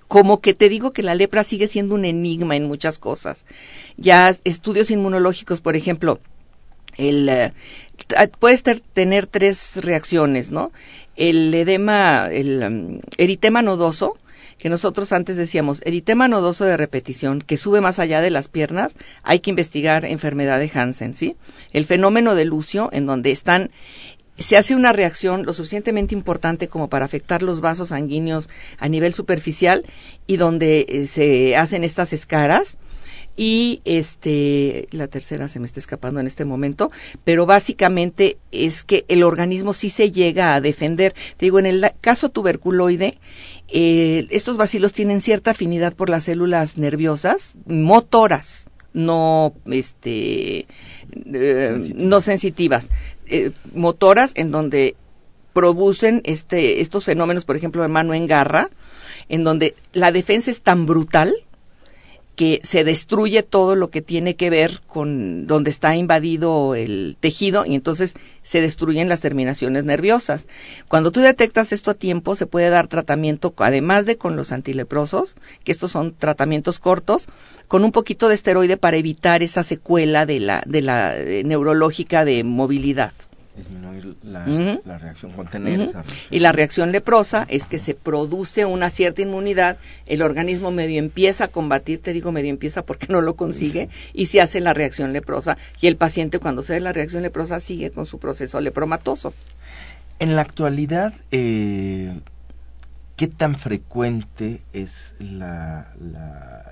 como 0.07 0.41
que 0.41 0.53
te 0.53 0.69
digo 0.69 0.91
que 0.91 1.03
la 1.03 1.15
lepra 1.15 1.43
sigue 1.43 1.67
siendo 1.67 1.95
un 1.95 2.05
enigma 2.05 2.55
en 2.55 2.67
muchas 2.67 2.99
cosas. 2.99 3.45
Ya 3.97 4.35
estudios 4.43 4.91
inmunológicos, 4.91 5.61
por 5.61 5.75
ejemplo, 5.75 6.19
el, 6.97 7.51
eh, 8.17 8.29
puedes 8.39 8.63
tener 8.63 9.27
tres 9.27 9.77
reacciones, 9.77 10.51
¿no? 10.51 10.71
El 11.15 11.53
edema, 11.53 12.27
el 12.31 12.63
um, 12.63 12.99
eritema 13.17 13.61
nodoso, 13.61 14.17
que 14.57 14.69
nosotros 14.69 15.11
antes 15.11 15.35
decíamos, 15.35 15.81
eritema 15.85 16.27
nodoso 16.27 16.65
de 16.65 16.77
repetición, 16.77 17.41
que 17.41 17.57
sube 17.57 17.81
más 17.81 17.99
allá 17.99 18.21
de 18.21 18.29
las 18.29 18.47
piernas, 18.47 18.95
hay 19.23 19.39
que 19.39 19.49
investigar 19.49 20.05
enfermedad 20.05 20.59
de 20.59 20.71
Hansen, 20.73 21.13
¿sí? 21.13 21.35
El 21.71 21.85
fenómeno 21.85 22.35
de 22.35 22.45
Lucio, 22.45 22.89
en 22.91 23.05
donde 23.05 23.31
están, 23.31 23.71
se 24.37 24.57
hace 24.57 24.75
una 24.75 24.93
reacción 24.93 25.43
lo 25.45 25.53
suficientemente 25.53 26.15
importante 26.15 26.67
como 26.67 26.89
para 26.89 27.05
afectar 27.05 27.43
los 27.43 27.61
vasos 27.61 27.89
sanguíneos 27.89 28.49
a 28.79 28.89
nivel 28.89 29.13
superficial 29.13 29.85
y 30.27 30.37
donde 30.37 30.85
eh, 30.89 31.05
se 31.05 31.55
hacen 31.55 31.83
estas 31.83 32.13
escaras, 32.13 32.77
y 33.37 33.81
este 33.85 34.87
la 34.91 35.07
tercera 35.07 35.47
se 35.47 35.59
me 35.59 35.65
está 35.65 35.79
escapando 35.79 36.19
en 36.19 36.27
este 36.27 36.45
momento, 36.45 36.91
pero 37.23 37.45
básicamente 37.45 38.37
es 38.51 38.83
que 38.83 39.05
el 39.07 39.23
organismo 39.23 39.73
sí 39.73 39.89
se 39.89 40.11
llega 40.11 40.55
a 40.55 40.61
defender. 40.61 41.13
Te 41.37 41.45
digo, 41.45 41.59
en 41.59 41.65
el 41.65 41.85
caso 42.01 42.29
tuberculoide, 42.29 43.17
eh, 43.67 44.27
estos 44.29 44.57
bacilos 44.57 44.93
tienen 44.93 45.21
cierta 45.21 45.51
afinidad 45.51 45.95
por 45.95 46.09
las 46.09 46.23
células 46.23 46.77
nerviosas 46.77 47.55
motoras, 47.65 48.69
no 48.93 49.53
este 49.65 50.67
eh, 51.25 51.77
no 51.95 52.21
sensitivas, 52.21 52.87
eh, 53.27 53.51
motoras 53.73 54.31
en 54.35 54.51
donde 54.51 54.95
producen 55.53 56.21
este 56.25 56.81
estos 56.81 57.05
fenómenos, 57.05 57.45
por 57.45 57.57
ejemplo, 57.57 57.81
de 57.81 57.87
mano 57.89 58.13
en 58.13 58.27
garra, 58.27 58.69
en 59.29 59.43
donde 59.43 59.75
la 59.93 60.11
defensa 60.11 60.51
es 60.51 60.61
tan 60.61 60.85
brutal 60.85 61.33
que 62.35 62.59
se 62.63 62.83
destruye 62.83 63.43
todo 63.43 63.75
lo 63.75 63.89
que 63.89 64.01
tiene 64.01 64.35
que 64.35 64.49
ver 64.49 64.81
con 64.87 65.47
donde 65.47 65.69
está 65.69 65.95
invadido 65.95 66.75
el 66.75 67.15
tejido 67.19 67.65
y 67.65 67.75
entonces 67.75 68.13
se 68.43 68.61
destruyen 68.61 69.09
las 69.09 69.21
terminaciones 69.21 69.85
nerviosas. 69.85 70.47
Cuando 70.87 71.11
tú 71.11 71.21
detectas 71.21 71.71
esto 71.71 71.91
a 71.91 71.95
tiempo, 71.95 72.35
se 72.35 72.45
puede 72.45 72.69
dar 72.69 72.87
tratamiento, 72.87 73.53
además 73.57 74.05
de 74.05 74.17
con 74.17 74.35
los 74.35 74.51
antileprosos, 74.51 75.35
que 75.63 75.71
estos 75.71 75.91
son 75.91 76.13
tratamientos 76.13 76.79
cortos, 76.79 77.27
con 77.67 77.83
un 77.83 77.91
poquito 77.91 78.27
de 78.27 78.35
esteroide 78.35 78.77
para 78.77 78.97
evitar 78.97 79.41
esa 79.41 79.63
secuela 79.63 80.25
de 80.25 80.39
la, 80.39 80.61
de 80.65 80.81
la 80.81 81.17
eh, 81.17 81.43
neurológica 81.43 82.25
de 82.25 82.43
movilidad. 82.43 83.13
Disminuir 83.55 84.15
la, 84.23 84.45
reacción, 84.97 85.31
contener 85.31 85.79
esa 85.79 86.01
reacción. 86.01 86.27
Y 86.29 86.39
la 86.39 86.51
reacción 86.51 86.91
leprosa 86.91 87.45
es 87.49 87.67
que 87.67 87.79
se 87.79 87.93
produce 87.93 88.65
una 88.65 88.89
cierta 88.89 89.21
inmunidad, 89.21 89.77
el 90.05 90.21
organismo 90.21 90.71
medio 90.71 90.99
empieza 90.99 91.45
a 91.45 91.47
combatir, 91.47 92.01
te 92.01 92.11
digo 92.11 92.31
medio 92.31 92.49
empieza 92.49 92.85
porque 92.85 93.07
no 93.09 93.21
lo 93.21 93.35
consigue, 93.35 93.89
y 94.13 94.25
se 94.25 94.41
hace 94.41 94.59
la 94.59 94.73
reacción 94.73 95.13
leprosa. 95.13 95.57
Y 95.79 95.87
el 95.87 95.95
paciente 95.95 96.39
cuando 96.39 96.63
se 96.63 96.73
da 96.73 96.79
la 96.81 96.93
reacción 96.93 97.23
leprosa 97.23 97.59
sigue 97.59 97.91
con 97.91 98.05
su 98.05 98.19
proceso 98.19 98.59
lepromatoso. 98.59 99.33
En 100.19 100.35
la 100.35 100.41
actualidad, 100.41 101.13
eh, 101.31 102.11
¿qué 103.15 103.27
tan 103.27 103.55
frecuente 103.55 104.61
es 104.73 105.15
la, 105.19 105.87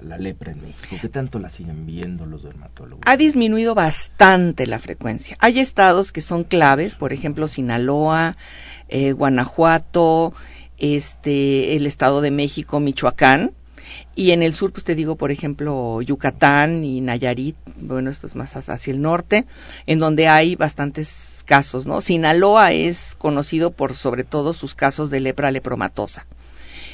la, 0.01 0.17
lepra 0.17 0.51
en 0.51 0.61
México? 0.61 0.97
¿Qué 1.01 1.09
tanto 1.09 1.39
la 1.39 1.49
siguen 1.49 1.85
viendo 1.85 2.25
los 2.25 2.43
dermatólogos? 2.43 3.03
Ha 3.07 3.17
disminuido 3.17 3.75
bastante 3.75 4.67
la 4.67 4.79
frecuencia. 4.79 5.37
Hay 5.39 5.59
estados 5.59 6.11
que 6.11 6.21
son 6.21 6.43
claves, 6.43 6.95
por 6.95 7.13
ejemplo, 7.13 7.47
Sinaloa, 7.47 8.33
eh, 8.89 9.13
Guanajuato, 9.13 10.33
este, 10.77 11.75
el 11.75 11.87
Estado 11.87 12.21
de 12.21 12.31
México, 12.31 12.79
Michoacán. 12.79 13.53
Y 14.15 14.31
en 14.31 14.43
el 14.43 14.53
sur, 14.53 14.71
pues 14.71 14.85
te 14.85 14.95
digo, 14.95 15.15
por 15.17 15.31
ejemplo, 15.31 16.01
Yucatán 16.01 16.83
y 16.83 17.01
Nayarit, 17.01 17.55
bueno, 17.77 18.09
esto 18.09 18.27
es 18.27 18.35
más 18.35 18.55
hacia 18.55 18.91
el 18.91 19.01
norte, 19.01 19.45
en 19.87 19.99
donde 19.99 20.27
hay 20.27 20.55
bastantes 20.55 21.43
casos, 21.45 21.85
¿no? 21.85 22.01
Sinaloa 22.01 22.71
es 22.71 23.15
conocido 23.17 23.71
por 23.71 23.95
sobre 23.95 24.23
todo 24.23 24.53
sus 24.53 24.73
casos 24.73 25.09
de 25.09 25.19
lepra 25.19 25.51
lepromatosa 25.51 26.25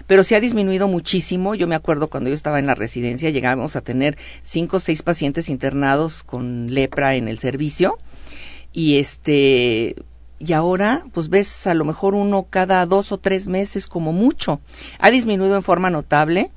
pero 0.07 0.23
se 0.23 0.35
ha 0.35 0.39
disminuido 0.39 0.87
muchísimo. 0.87 1.55
Yo 1.55 1.67
me 1.67 1.75
acuerdo 1.75 2.09
cuando 2.09 2.29
yo 2.29 2.35
estaba 2.35 2.59
en 2.59 2.67
la 2.67 2.75
residencia, 2.75 3.29
llegábamos 3.29 3.75
a 3.75 3.81
tener 3.81 4.17
cinco 4.43 4.77
o 4.77 4.79
seis 4.79 5.01
pacientes 5.01 5.49
internados 5.49 6.23
con 6.23 6.73
lepra 6.73 7.15
en 7.15 7.27
el 7.27 7.39
servicio. 7.39 7.97
Y 8.71 8.97
este, 8.97 9.95
y 10.39 10.53
ahora, 10.53 11.03
pues 11.11 11.29
ves 11.29 11.67
a 11.67 11.73
lo 11.73 11.85
mejor 11.85 12.15
uno 12.15 12.47
cada 12.49 12.85
dos 12.85 13.11
o 13.11 13.17
tres 13.17 13.47
meses 13.47 13.87
como 13.87 14.13
mucho. 14.13 14.61
Ha 14.99 15.11
disminuido 15.11 15.55
en 15.55 15.63
forma 15.63 15.89
notable. 15.89 16.49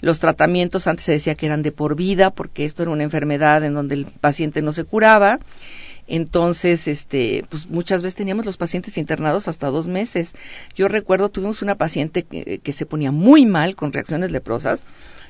Los 0.00 0.18
tratamientos 0.20 0.86
antes 0.86 1.04
se 1.04 1.12
decía 1.12 1.34
que 1.34 1.46
eran 1.46 1.62
de 1.62 1.72
por 1.72 1.96
vida, 1.96 2.30
porque 2.30 2.64
esto 2.64 2.82
era 2.82 2.92
una 2.92 3.02
enfermedad 3.02 3.62
en 3.64 3.74
donde 3.74 3.94
el 3.94 4.06
paciente 4.06 4.62
no 4.62 4.72
se 4.72 4.84
curaba. 4.84 5.38
Entonces, 6.08 6.88
este, 6.88 7.44
pues 7.48 7.68
muchas 7.68 8.02
veces 8.02 8.14
teníamos 8.14 8.46
los 8.46 8.56
pacientes 8.56 8.96
internados 8.98 9.48
hasta 9.48 9.70
dos 9.70 9.88
meses. 9.88 10.34
Yo 10.74 10.88
recuerdo, 10.88 11.28
tuvimos 11.28 11.62
una 11.62 11.76
paciente 11.76 12.22
que, 12.22 12.58
que 12.58 12.72
se 12.72 12.86
ponía 12.86 13.10
muy 13.12 13.46
mal 13.46 13.74
con 13.74 13.92
reacciones 13.92 14.30
leprosas 14.30 14.84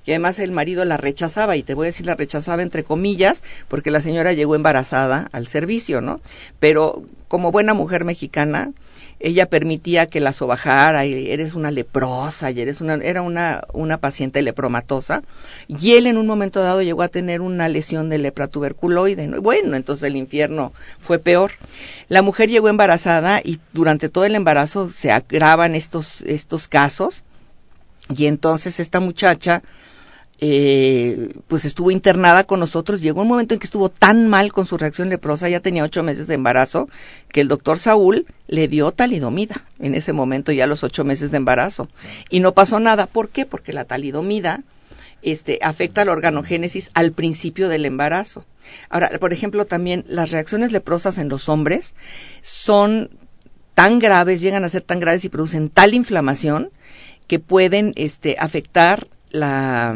y 0.07 0.13
además 0.13 0.39
el 0.39 0.53
marido 0.53 0.85
la 0.85 0.97
rechazaba 0.97 1.57
y 1.57 1.63
te 1.63 1.75
voy 1.75 1.87
a 1.87 1.89
decir 1.89 2.07
la 2.07 2.15
rechazaba 2.15 2.63
entre 2.63 2.85
comillas 2.85 3.43
porque 3.69 3.91
la 3.91 4.01
señora 4.01 4.33
llegó 4.33 4.55
embarazada 4.55 5.29
al 5.33 5.49
servicio, 5.49 6.01
¿no? 6.01 6.21
Pero 6.61 7.03
como 7.29 7.51
buena 7.51 7.75
mujer 7.75 8.05
mexicana, 8.05 8.71
ella 9.19 9.47
permitía 9.47 10.07
que 10.07 10.21
la 10.21 10.33
sobajara 10.33 11.07
y 11.07 11.31
eres 11.31 11.55
una 11.55 11.71
leprosa 11.71 12.51
y 12.51 12.61
eres 12.61 12.81
una 12.81 12.95
era 12.95 13.23
una 13.23 13.63
una 13.73 13.99
paciente 13.99 14.43
lepromatosa 14.43 15.23
y 15.69 15.93
él 15.93 16.07
en 16.07 16.19
un 16.19 16.27
momento 16.27 16.63
dado 16.63 16.83
llegó 16.83 17.03
a 17.03 17.09
tener 17.09 17.41
una 17.41 17.69
lesión 17.69 18.11
de 18.11 18.19
lepra 18.19 18.49
tuberculoide 18.49 19.27
¿no? 19.27 19.41
bueno 19.41 19.77
entonces 19.77 20.09
el 20.09 20.17
infierno 20.17 20.73
fue 21.01 21.19
peor 21.19 21.53
la 22.09 22.23
mujer 22.23 22.51
llegó 22.51 22.69
embarazada 22.69 23.41
y 23.43 23.59
durante 23.73 24.09
todo 24.09 24.25
el 24.27 24.35
embarazo 24.35 24.91
se 24.91 25.11
agravan 25.11 25.75
estos 25.75 26.21
estos 26.23 26.69
casos 26.69 27.25
y 28.15 28.27
entonces 28.27 28.81
esta 28.81 29.01
muchacha 29.01 29.63
eh, 30.41 31.31
pues 31.49 31.65
estuvo 31.65 31.91
internada 31.91 32.45
con 32.45 32.61
nosotros. 32.61 33.01
Llegó 33.01 33.23
un 33.23 33.29
momento 33.29 33.55
en 33.55 33.61
que 33.61 33.67
estuvo 33.67 33.89
tan 33.89 34.29
mal 34.29 34.53
con 34.53 34.67
su 34.67 34.77
reacción 34.77 35.09
leprosa, 35.09 35.49
ya 35.49 35.61
tenía 35.61 35.85
ocho 35.85 36.03
meses 36.03 36.27
de 36.27 36.35
embarazo, 36.35 36.89
que 37.29 37.41
el 37.41 37.49
doctor 37.49 37.79
Saúl 37.79 38.27
le 38.47 38.69
dio 38.69 38.93
talidomida 38.93 39.65
en 39.79 39.95
ese 39.95 40.13
momento, 40.13 40.53
ya 40.53 40.65
a 40.65 40.69
los 40.69 40.85
ocho 40.85 41.05
meses 41.05 41.31
de 41.31 41.39
embarazo. 41.39 41.89
Y 42.31 42.41
no 42.41 42.53
pasó 42.53 42.81
nada. 42.81 43.07
¿Por 43.07 43.31
qué? 43.31 43.47
Porque 43.47 43.73
la 43.73 43.85
talidomida 43.85 44.63
este, 45.23 45.59
afecta 45.63 46.05
la 46.05 46.13
organogénesis 46.13 46.91
al 46.95 47.13
principio 47.13 47.69
del 47.69 47.85
embarazo. 47.85 48.45
Ahora, 48.91 49.11
por 49.19 49.33
ejemplo, 49.33 49.65
también 49.65 50.05
las 50.09 50.31
reacciones 50.31 50.73
leprosas 50.73 51.19
en 51.19 51.29
los 51.29 51.49
hombres 51.49 51.95
son 52.43 53.11
tan 53.75 53.99
graves, 53.99 54.41
llegan 54.41 54.65
a 54.65 54.69
ser 54.69 54.83
tan 54.83 55.01
graves 55.01 55.25
y 55.25 55.29
producen 55.29 55.69
tal 55.69 55.95
inflamación 55.95 56.71
que 57.27 57.39
pueden 57.39 57.93
este, 57.97 58.37
afectar 58.39 59.07
la, 59.37 59.95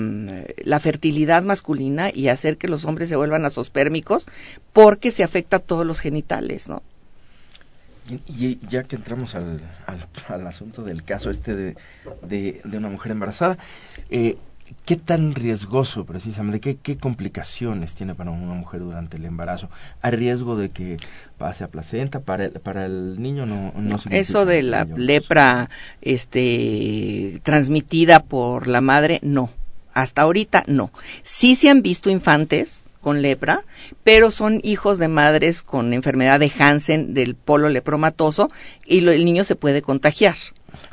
la, 0.65 0.81
fertilidad 0.81 1.43
masculina 1.43 2.11
y 2.13 2.29
hacer 2.29 2.57
que 2.57 2.69
los 2.69 2.85
hombres 2.85 3.09
se 3.09 3.17
vuelvan 3.17 3.45
azospérmicos 3.45 4.27
porque 4.73 5.11
se 5.11 5.25
afecta 5.25 5.57
a 5.57 5.61
todos 5.61 5.87
los 5.87 6.01
genitales, 6.01 6.69
¿no? 6.69 6.83
Y, 8.09 8.15
y 8.29 8.61
ya 8.69 8.85
que 8.85 8.97
entramos 8.97 9.35
al, 9.35 9.61
al, 9.87 10.07
al, 10.29 10.47
asunto 10.47 10.83
del 10.83 11.05
caso 11.05 11.31
este 11.31 11.55
de, 11.55 11.77
de, 12.23 12.61
de 12.65 12.79
una 12.79 12.89
mujer 12.89 13.13
embarazada, 13.13 13.57
eh, 14.11 14.37
¿qué 14.85 14.97
tan 14.97 15.35
riesgoso 15.35 16.05
precisamente, 16.05 16.61
qué, 16.61 16.77
qué 16.77 16.97
complicaciones 16.97 17.95
tiene 17.95 18.15
para 18.15 18.31
una 18.31 18.55
mujer 18.55 18.81
durante 18.81 19.17
el 19.17 19.25
embarazo? 19.25 19.69
¿Hay 20.03 20.13
riesgo 20.13 20.57
de 20.57 20.71
que 20.71 20.97
pase 21.39 21.65
a 21.65 21.69
placenta? 21.69 22.21
Para 22.21 22.47
el, 22.47 22.53
para 22.53 22.87
el 22.87 23.21
niño 23.21 23.47
no, 23.47 23.73
no 23.77 23.97
Eso 24.11 24.47
de 24.47 24.63
la 24.63 24.85
lepra 24.85 25.71
este, 26.03 27.41
transmitida 27.43 28.21
por 28.21 28.67
la 28.67 28.81
madre, 28.81 29.21
no. 29.23 29.51
Hasta 29.93 30.23
ahorita 30.23 30.65
no. 30.67 30.93
Sí 31.23 31.57
se 31.57 31.69
han 31.69 31.83
visto 31.83 32.11
infantes 32.11 32.85
con 33.01 33.23
lepra, 33.23 33.65
pero 34.05 34.31
son 34.31 34.61
hijos 34.63 34.99
de 34.99 35.09
madres 35.09 35.63
con 35.63 35.93
enfermedad 35.93 36.39
de 36.39 36.53
Hansen 36.59 37.15
del 37.15 37.35
polo 37.35 37.69
lepromatoso 37.69 38.51
y 38.87 39.01
lo, 39.01 39.11
el 39.11 39.25
niño 39.25 39.45
se 39.45 39.57
puede 39.57 39.83
contagiar. 39.83 40.37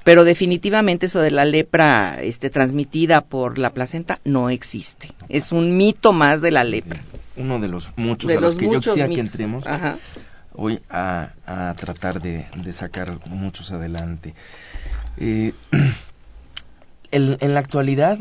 Pero 0.07 0.23
definitivamente 0.23 1.07
eso 1.07 1.19
de 1.19 1.31
la 1.31 1.43
lepra 1.43 2.21
este, 2.21 2.49
transmitida 2.49 3.25
por 3.25 3.57
la 3.57 3.73
placenta 3.73 4.19
no 4.23 4.49
existe. 4.49 5.11
Es 5.27 5.51
un 5.51 5.75
mito 5.75 6.13
más 6.13 6.39
de 6.39 6.51
la 6.51 6.63
lepra. 6.63 7.01
Uno 7.35 7.59
de 7.59 7.67
los 7.67 7.91
muchos 7.97 8.29
de 8.29 8.37
a 8.37 8.39
los, 8.39 8.53
los 8.53 8.57
que 8.57 8.71
yo 8.71 8.79
quisiera 8.79 9.09
mitos. 9.09 9.15
que 9.15 9.29
entremos 9.31 9.67
Ajá. 9.67 9.97
hoy 10.53 10.79
a, 10.89 11.33
a 11.45 11.75
tratar 11.75 12.21
de, 12.21 12.45
de, 12.55 12.71
sacar 12.71 13.19
muchos 13.25 13.73
adelante. 13.73 14.33
Eh, 15.17 15.51
el, 17.11 17.37
en 17.41 17.53
la 17.53 17.59
actualidad, 17.59 18.17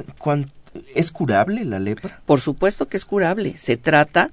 ¿es 0.92 1.12
curable 1.12 1.64
la 1.64 1.78
lepra? 1.78 2.20
Por 2.26 2.40
supuesto 2.40 2.88
que 2.88 2.96
es 2.96 3.04
curable. 3.04 3.58
Se 3.58 3.76
trata 3.76 4.32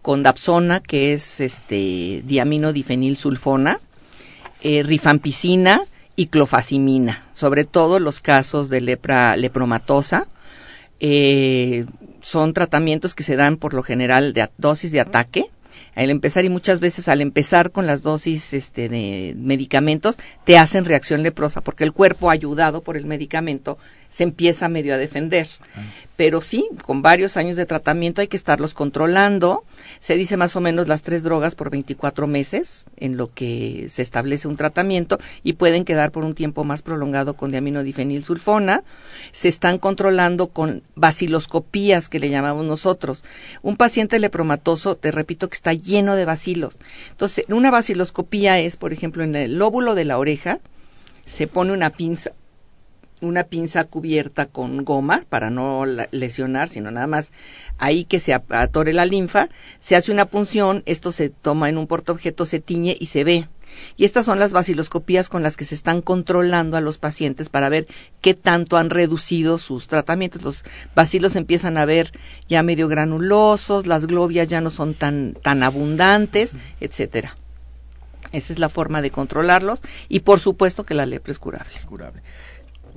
con 0.00 0.22
dapsona, 0.22 0.80
que 0.80 1.12
es 1.12 1.40
este 1.40 2.22
diaminodifenilsulfona, 2.24 3.78
eh, 4.62 4.82
rifampicina 4.84 5.82
y 6.18 6.26
clofazimina, 6.26 7.22
sobre 7.32 7.62
todo 7.62 8.00
los 8.00 8.18
casos 8.20 8.68
de 8.68 8.80
lepra 8.80 9.36
lepromatosa. 9.36 10.26
Eh, 10.98 11.86
son 12.20 12.54
tratamientos 12.54 13.14
que 13.14 13.22
se 13.22 13.36
dan 13.36 13.56
por 13.56 13.72
lo 13.72 13.84
general 13.84 14.32
de 14.32 14.50
dosis 14.58 14.90
de 14.90 14.98
ataque 14.98 15.48
al 15.94 16.10
empezar 16.10 16.44
y 16.44 16.48
muchas 16.48 16.80
veces 16.80 17.08
al 17.08 17.20
empezar 17.20 17.72
con 17.72 17.86
las 17.86 18.02
dosis 18.02 18.52
este, 18.52 18.88
de 18.88 19.34
medicamentos 19.36 20.16
te 20.44 20.56
hacen 20.56 20.84
reacción 20.84 21.22
leprosa 21.22 21.60
porque 21.60 21.84
el 21.84 21.92
cuerpo 21.92 22.30
ayudado 22.30 22.82
por 22.82 22.96
el 22.96 23.06
medicamento 23.06 23.78
se 24.08 24.22
empieza 24.22 24.68
medio 24.68 24.94
a 24.94 24.98
defender. 24.98 25.48
Pero 26.16 26.40
sí, 26.40 26.68
con 26.84 27.02
varios 27.02 27.36
años 27.36 27.56
de 27.56 27.66
tratamiento 27.66 28.20
hay 28.20 28.28
que 28.28 28.36
estarlos 28.36 28.74
controlando. 28.74 29.64
Se 30.00 30.16
dice 30.16 30.36
más 30.36 30.56
o 30.56 30.60
menos 30.60 30.88
las 30.88 31.02
tres 31.02 31.22
drogas 31.22 31.54
por 31.54 31.70
24 31.70 32.26
meses 32.26 32.86
en 32.96 33.16
lo 33.16 33.32
que 33.32 33.86
se 33.88 34.02
establece 34.02 34.48
un 34.48 34.56
tratamiento 34.56 35.18
y 35.42 35.54
pueden 35.54 35.84
quedar 35.84 36.12
por 36.12 36.24
un 36.24 36.34
tiempo 36.34 36.64
más 36.64 36.82
prolongado 36.82 37.34
con 37.34 37.50
diaminodifenilsulfona. 37.50 38.84
Se 39.32 39.48
están 39.48 39.78
controlando 39.78 40.48
con 40.48 40.82
baciloscopías 40.94 42.08
que 42.08 42.20
le 42.20 42.30
llamamos 42.30 42.64
nosotros. 42.64 43.24
Un 43.62 43.76
paciente 43.76 44.18
lepromatoso, 44.18 44.96
te 44.96 45.10
repito 45.10 45.48
que 45.48 45.54
está 45.54 45.72
lleno 45.72 46.16
de 46.16 46.24
bacilos. 46.24 46.78
Entonces, 47.10 47.44
una 47.48 47.70
baciloscopía 47.70 48.58
es, 48.58 48.76
por 48.76 48.92
ejemplo, 48.92 49.22
en 49.22 49.34
el 49.34 49.54
lóbulo 49.54 49.94
de 49.94 50.04
la 50.04 50.18
oreja, 50.18 50.60
se 51.26 51.46
pone 51.46 51.72
una 51.72 51.90
pinza 51.90 52.32
una 53.20 53.44
pinza 53.44 53.84
cubierta 53.84 54.46
con 54.46 54.84
goma 54.84 55.22
para 55.28 55.50
no 55.50 55.84
lesionar, 56.10 56.68
sino 56.68 56.90
nada 56.90 57.06
más 57.06 57.32
ahí 57.78 58.04
que 58.04 58.20
se 58.20 58.34
atore 58.34 58.92
la 58.92 59.06
linfa, 59.06 59.48
se 59.80 59.96
hace 59.96 60.12
una 60.12 60.26
punción, 60.26 60.82
esto 60.86 61.12
se 61.12 61.30
toma 61.30 61.68
en 61.68 61.78
un 61.78 61.86
portaobjeto, 61.86 62.46
se 62.46 62.60
tiñe 62.60 62.96
y 62.98 63.06
se 63.06 63.24
ve. 63.24 63.48
Y 63.96 64.04
estas 64.04 64.26
son 64.26 64.38
las 64.38 64.52
baciloscopías 64.52 65.28
con 65.28 65.42
las 65.42 65.56
que 65.56 65.64
se 65.64 65.74
están 65.74 66.02
controlando 66.02 66.76
a 66.76 66.80
los 66.80 66.98
pacientes 66.98 67.48
para 67.48 67.68
ver 67.68 67.86
qué 68.20 68.34
tanto 68.34 68.76
han 68.76 68.90
reducido 68.90 69.58
sus 69.58 69.88
tratamientos. 69.88 70.42
Los 70.42 70.64
bacilos 70.94 71.36
empiezan 71.36 71.76
a 71.76 71.84
ver 71.84 72.12
ya 72.48 72.62
medio 72.62 72.88
granulosos, 72.88 73.86
las 73.86 74.06
globias 74.06 74.48
ya 74.48 74.60
no 74.60 74.70
son 74.70 74.94
tan, 74.94 75.34
tan 75.42 75.62
abundantes, 75.62 76.56
etcétera. 76.80 77.36
Esa 78.32 78.52
es 78.52 78.58
la 78.58 78.68
forma 78.68 79.00
de 79.00 79.10
controlarlos 79.10 79.80
y 80.08 80.20
por 80.20 80.40
supuesto 80.40 80.84
que 80.84 80.94
la 80.94 81.06
lepra 81.06 81.30
es 81.30 81.38
curable. 81.38 81.72
Es 81.76 81.84
curable 81.84 82.22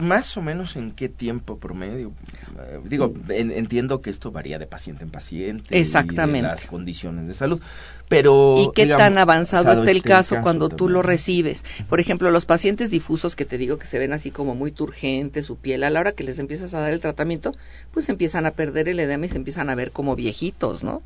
más 0.01 0.35
o 0.37 0.41
menos 0.41 0.75
en 0.75 0.91
qué 0.91 1.09
tiempo 1.09 1.57
promedio. 1.57 2.11
Eh, 2.59 2.79
digo, 2.83 3.13
entiendo 3.29 4.01
que 4.01 4.09
esto 4.09 4.31
varía 4.31 4.59
de 4.59 4.67
paciente 4.67 5.03
en 5.03 5.11
paciente. 5.11 5.79
Exactamente. 5.79 6.39
Y 6.39 6.41
de 6.41 6.47
las 6.47 6.65
condiciones 6.65 7.27
de 7.27 7.33
salud. 7.33 7.61
Pero. 8.09 8.55
¿Y 8.57 8.71
qué 8.75 8.87
tan 8.87 9.17
avanzado 9.17 9.71
está 9.71 9.91
el 9.91 10.01
caso, 10.01 10.37
cuando 10.41 10.69
tú 10.69 10.89
lo 10.89 11.01
recibes? 11.01 11.63
Por 11.87 11.99
ejemplo, 11.99 12.29
los 12.31 12.45
pacientes 12.45 12.89
difusos 12.89 13.35
que 13.35 13.45
te 13.45 13.57
digo 13.57 13.77
que 13.77 13.87
se 13.87 13.99
ven 13.99 14.13
así 14.13 14.31
como 14.31 14.55
muy 14.55 14.71
turgentes, 14.71 15.45
su 15.45 15.55
piel, 15.57 15.83
a 15.83 15.89
la 15.89 15.99
hora 15.99 16.11
que 16.11 16.23
les 16.23 16.39
empiezas 16.39 16.73
a 16.73 16.81
dar 16.81 16.91
el 16.91 16.99
tratamiento, 16.99 17.55
pues 17.91 18.09
empiezan 18.09 18.45
a 18.45 18.51
perder 18.51 18.89
el 18.89 18.99
edema 18.99 19.25
y 19.25 19.29
se 19.29 19.37
empiezan 19.37 19.69
a 19.69 19.75
ver 19.75 19.91
como 19.91 20.15
viejitos, 20.15 20.83
¿no? 20.83 21.01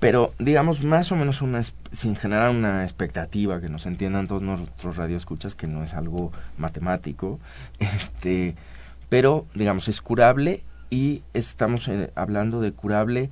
Pero 0.00 0.30
digamos 0.38 0.82
más 0.82 1.12
o 1.12 1.16
menos 1.16 1.42
una 1.42 1.62
sin 1.92 2.16
generar 2.16 2.50
una 2.50 2.82
expectativa 2.84 3.60
que 3.60 3.68
nos 3.68 3.86
entiendan 3.86 4.26
todos 4.26 4.42
nuestros 4.42 4.96
radioescuchas 4.96 5.54
que 5.54 5.66
no 5.66 5.84
es 5.84 5.94
algo 5.94 6.32
matemático 6.58 7.38
este 7.78 8.56
pero 9.08 9.46
digamos 9.54 9.88
es 9.88 10.00
curable 10.00 10.64
y 10.88 11.22
estamos 11.34 11.86
eh, 11.88 12.10
hablando 12.16 12.60
de 12.60 12.72
curable 12.72 13.30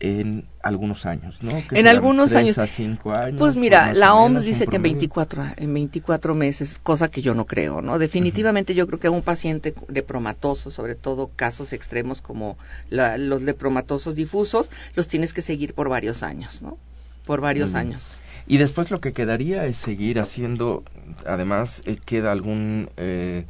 en 0.00 0.46
algunos 0.62 1.06
años, 1.06 1.42
¿no? 1.42 1.50
en 1.72 1.88
algunos 1.88 2.34
años. 2.34 2.58
a 2.58 2.66
cinco 2.66 3.12
años. 3.12 3.38
Pues 3.38 3.56
mira, 3.56 3.92
la 3.94 4.14
OMS 4.14 4.44
dice 4.44 4.66
que 4.66 4.76
en 4.76 4.82
24, 4.82 5.44
en 5.56 5.74
24 5.74 6.34
meses, 6.34 6.78
cosa 6.82 7.10
que 7.10 7.22
yo 7.22 7.34
no 7.34 7.46
creo, 7.46 7.82
¿no? 7.82 7.98
Definitivamente 7.98 8.74
yo 8.74 8.86
creo 8.86 9.00
que 9.00 9.08
a 9.08 9.10
un 9.10 9.22
paciente 9.22 9.74
lepromatoso, 9.88 10.70
sobre 10.70 10.94
todo 10.94 11.30
casos 11.34 11.72
extremos 11.72 12.20
como 12.20 12.56
los 12.90 13.42
lepromatosos 13.42 14.14
difusos, 14.14 14.70
los 14.94 15.08
tienes 15.08 15.32
que 15.32 15.42
seguir 15.42 15.74
por 15.74 15.88
varios 15.88 16.22
años, 16.22 16.62
¿no? 16.62 16.78
Por 17.26 17.40
varios 17.40 17.74
años. 17.74 18.12
Y 18.46 18.56
después 18.56 18.90
lo 18.90 19.00
que 19.00 19.12
quedaría 19.12 19.66
es 19.66 19.76
seguir 19.76 20.20
haciendo, 20.20 20.84
además 21.26 21.82
eh, 21.86 21.98
queda 22.04 22.32
algún... 22.32 22.90
Eh, 22.96 23.46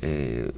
eh, 0.00 0.50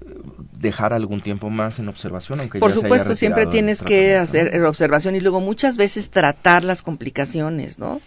dejar 0.59 0.93
algún 0.93 1.21
tiempo 1.21 1.51
más 1.51 1.79
en 1.79 1.89
observación, 1.89 2.41
aunque 2.41 2.61
por 2.61 2.71
ya 2.71 2.81
supuesto 2.81 3.11
se 3.11 3.17
siempre 3.17 3.47
tienes 3.47 3.83
que 3.83 4.15
hacer 4.17 4.63
observación 4.63 5.17
y 5.17 5.21
luego 5.21 5.41
muchas 5.41 5.77
veces 5.77 6.11
tratar 6.11 6.65
las 6.65 6.83
complicaciones, 6.83 7.79
¿no? 7.79 8.01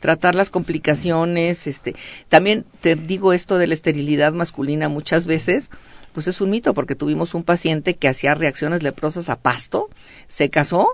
Tratar 0.00 0.34
las 0.34 0.50
complicaciones, 0.50 1.66
este, 1.66 1.94
también 2.28 2.66
te 2.80 2.96
digo 2.96 3.32
esto 3.32 3.58
de 3.58 3.68
la 3.68 3.74
esterilidad 3.74 4.32
masculina 4.32 4.88
muchas 4.88 5.26
veces, 5.26 5.70
pues 6.12 6.26
es 6.26 6.40
un 6.40 6.50
mito 6.50 6.74
porque 6.74 6.94
tuvimos 6.94 7.34
un 7.34 7.44
paciente 7.44 7.94
que 7.94 8.08
hacía 8.08 8.34
reacciones 8.34 8.82
leprosas 8.82 9.28
a 9.28 9.36
pasto, 9.36 9.88
se 10.28 10.50
casó 10.50 10.92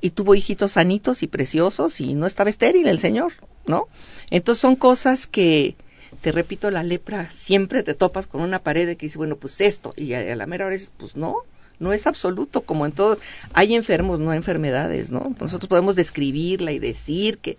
y 0.00 0.10
tuvo 0.10 0.34
hijitos 0.34 0.72
sanitos 0.72 1.22
y 1.22 1.28
preciosos 1.28 2.00
y 2.00 2.14
no 2.14 2.26
estaba 2.26 2.50
estéril 2.50 2.88
el 2.88 2.98
señor, 2.98 3.32
¿no? 3.66 3.86
Entonces 4.30 4.60
son 4.60 4.76
cosas 4.76 5.26
que 5.26 5.76
te 6.20 6.32
repito, 6.32 6.70
la 6.70 6.82
lepra, 6.82 7.30
siempre 7.30 7.82
te 7.82 7.94
topas 7.94 8.26
con 8.26 8.42
una 8.42 8.58
pared 8.58 8.96
que 8.96 9.06
dice, 9.06 9.18
bueno, 9.18 9.36
pues 9.36 9.60
esto, 9.60 9.92
y 9.96 10.12
a, 10.14 10.36
la 10.36 10.46
mera 10.46 10.66
hora 10.66 10.74
dices, 10.74 10.92
pues 10.96 11.16
no, 11.16 11.36
no 11.78 11.92
es 11.92 12.06
absoluto, 12.06 12.60
como 12.60 12.86
en 12.86 12.92
todo, 12.92 13.18
hay 13.54 13.74
enfermos, 13.74 14.20
no 14.20 14.32
enfermedades, 14.32 15.10
¿no? 15.10 15.34
Nosotros 15.40 15.68
podemos 15.68 15.96
describirla 15.96 16.72
y 16.72 16.78
decir 16.78 17.38
que, 17.38 17.56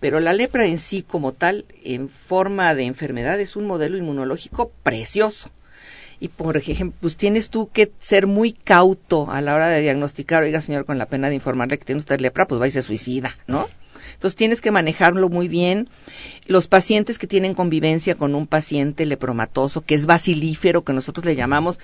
pero 0.00 0.20
la 0.20 0.32
lepra 0.32 0.66
en 0.66 0.78
sí 0.78 1.02
como 1.02 1.32
tal, 1.32 1.64
en 1.84 2.08
forma 2.08 2.74
de 2.74 2.84
enfermedad, 2.84 3.40
es 3.40 3.56
un 3.56 3.66
modelo 3.66 3.96
inmunológico 3.96 4.72
precioso. 4.82 5.50
Y 6.20 6.28
por 6.28 6.56
ejemplo, 6.56 6.96
pues 7.00 7.16
tienes 7.16 7.48
tú 7.48 7.68
que 7.72 7.92
ser 7.98 8.26
muy 8.26 8.52
cauto 8.52 9.30
a 9.30 9.40
la 9.40 9.54
hora 9.54 9.68
de 9.68 9.80
diagnosticar, 9.80 10.42
oiga 10.42 10.60
señor, 10.60 10.84
con 10.84 10.98
la 10.98 11.06
pena 11.06 11.28
de 11.28 11.34
informarle 11.34 11.78
que 11.78 11.84
tiene 11.84 11.98
usted 11.98 12.20
lepra, 12.20 12.46
pues 12.46 12.60
va 12.60 12.68
y 12.68 12.70
se 12.70 12.82
suicida, 12.82 13.36
¿no? 13.46 13.68
Entonces 14.14 14.36
tienes 14.36 14.60
que 14.60 14.70
manejarlo 14.70 15.28
muy 15.28 15.48
bien. 15.48 15.88
Los 16.46 16.66
pacientes 16.66 17.18
que 17.18 17.26
tienen 17.26 17.54
convivencia 17.54 18.14
con 18.14 18.34
un 18.34 18.46
paciente 18.46 19.06
lepromatoso, 19.06 19.82
que 19.82 19.94
es 19.94 20.06
basilífero, 20.06 20.82
que 20.82 20.92
nosotros 20.92 21.24
le 21.26 21.36
llamamos, 21.36 21.78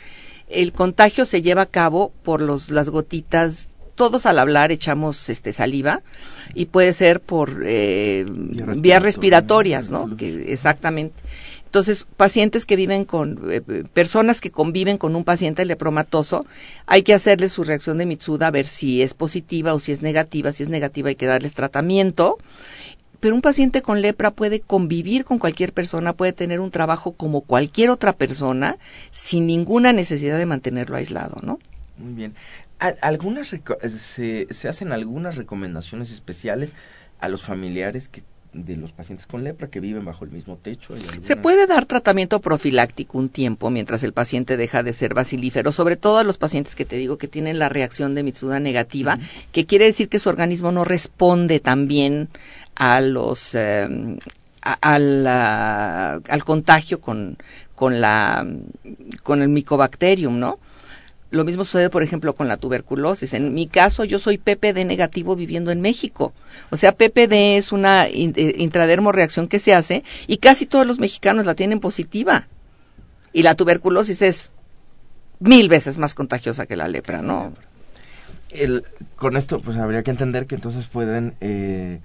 el 0.49 0.73
contagio 0.73 1.27
se 1.27 1.43
lleva 1.43 1.63
a 1.63 1.67
cabo 1.67 2.13
por 2.23 2.41
los, 2.41 2.71
las 2.71 2.89
gotitas, 2.89 3.69
todos 3.95 4.27
al 4.27 4.39
hablar 4.39 4.73
echamos 4.73 5.29
este 5.29 5.53
saliva 5.53 6.03
y 6.55 6.67
puede 6.67 6.93
ser 6.93 7.21
por 7.21 7.63
eh, 7.65 8.25
vías 8.79 9.03
respiratorias, 9.03 9.91
¿no? 9.91 10.17
Que, 10.17 10.53
exactamente. 10.53 11.23
Entonces, 11.71 12.05
pacientes 12.17 12.67
que 12.67 12.75
viven 12.75 13.05
con, 13.05 13.49
eh, 13.49 13.61
personas 13.93 14.41
que 14.41 14.51
conviven 14.51 14.99
con 14.99 15.15
un 15.15 15.23
paciente 15.23 15.65
lepromatoso, 15.65 16.45
hay 16.87 17.05
que 17.05 17.15
hacerle 17.15 17.49
su 17.49 17.63
reacción 17.63 17.97
de 17.97 18.07
Mitsuda 18.07 18.49
a 18.49 18.51
ver 18.51 18.67
si 18.67 19.03
es 19.03 19.15
positiva 19.15 19.73
o 19.73 19.79
si 19.79 19.93
es 19.93 20.03
negativa. 20.03 20.51
Si 20.51 20.65
es 20.65 20.69
negativa 20.69 21.11
hay 21.11 21.15
que 21.15 21.27
darles 21.27 21.55
tratamiento. 21.55 22.39
Pero 23.21 23.37
un 23.37 23.41
paciente 23.41 23.83
con 23.83 24.03
lepra 24.03 24.33
puede 24.33 24.59
convivir 24.59 25.25
con 25.25 25.39
cualquier 25.39 25.73
persona, 25.73 26.13
puede 26.13 26.33
tener 26.33 26.59
un 26.59 26.73
trabajo 26.73 27.13
como 27.13 27.43
cualquier 27.43 27.91
otra 27.91 28.15
persona, 28.15 28.77
sin 29.13 29.47
ninguna 29.47 29.93
necesidad 29.93 30.39
de 30.39 30.47
mantenerlo 30.47 30.97
aislado, 30.97 31.37
¿no? 31.41 31.61
Muy 31.99 32.15
bien. 32.15 32.35
Algunas 33.01 33.47
se, 33.47 34.47
se 34.51 34.69
hacen 34.69 34.91
algunas 34.91 35.37
recomendaciones 35.37 36.11
especiales 36.11 36.75
a 37.21 37.29
los 37.29 37.45
familiares 37.45 38.09
que 38.09 38.25
de 38.53 38.77
los 38.77 38.93
pacientes 38.93 39.27
con 39.27 39.45
lepra 39.45 39.69
que 39.69 39.81
viven 39.81 40.05
bajo 40.05 40.25
el 40.25 40.31
mismo 40.31 40.57
techo. 40.57 40.95
Se 41.21 41.37
puede 41.37 41.67
dar 41.67 41.87
tratamiento 41.87 42.41
profiláctico 42.41 43.19
un 43.19 43.29
tiempo 43.29 43.71
mientras 43.71 44.03
el 44.03 44.13
paciente 44.13 44.57
deja 44.57 44.83
de 44.83 44.93
ser 44.93 45.15
basilífero, 45.15 45.73
sobre 45.73 45.97
todo 45.97 46.19
a 46.19 46.25
los 46.25 46.39
pacientes 46.39 46.75
que 46.75 46.85
te 46.85 46.97
digo 46.97 47.19
que 47.19 47.29
tienen 47.29 47.59
la 47.59 47.69
reacción 47.69 48.15
de 48.15 48.23
Mitsuda 48.23 48.61
negativa, 48.61 49.19
que 49.53 49.67
quiere 49.67 49.85
decir 49.87 50.09
que 50.09 50.19
su 50.19 50.29
organismo 50.29 50.73
no 50.73 50.85
responde 50.85 51.61
tan 51.61 51.87
bien 51.87 52.29
a 52.75 53.01
los 53.01 53.55
al, 53.55 55.27
al 55.27 56.45
contagio 56.45 57.01
con, 57.01 57.39
con 57.75 58.01
la 58.01 58.47
con 59.23 59.43
el 59.43 59.49
micobacterium, 59.49 60.39
¿no? 60.39 60.59
Lo 61.31 61.45
mismo 61.45 61.65
sucede, 61.65 61.91
por 61.91 62.03
ejemplo, 62.03 62.35
con 62.35 62.49
la 62.49 62.57
tuberculosis. 62.57 63.35
En 63.35 63.55
mi 63.55 63.69
caso, 63.69 64.05
yo 64.05 64.19
soy 64.19 64.37
PPD 64.37 64.85
negativo 64.85 65.37
viviendo 65.37 65.71
en 65.71 65.81
México. 65.81 66.33
O 66.71 66.77
sea, 66.77 66.93
PPD 66.93 67.57
es 67.57 67.71
una 67.71 68.09
eh, 68.09 68.33
intradermo 68.57 69.13
reacción 69.13 69.47
que 69.47 69.61
se 69.61 69.73
hace 69.73 70.03
y 70.27 70.39
casi 70.39 70.67
todos 70.67 70.87
los 70.87 70.99
mexicanos 70.99 71.47
la 71.47 71.55
tienen 71.55 71.79
positiva. 71.79 72.49
Y 73.33 73.45
la 73.45 73.55
tuberculosis 73.55 74.23
es 74.23 74.51
mil 75.39 75.69
veces 75.69 75.99
más 75.99 76.15
contagiosa 76.15 76.67
que 76.67 76.77
la 76.77 76.89
lepra, 76.89 77.23
¿no? 77.23 77.55
Con 79.15 79.37
esto, 79.37 79.61
pues 79.61 79.79
habría 79.79 80.03
que 80.03 80.11
entender 80.11 80.47
que 80.47 80.57
entonces 80.57 80.87
pueden 80.87 81.35
eh, 81.41 82.01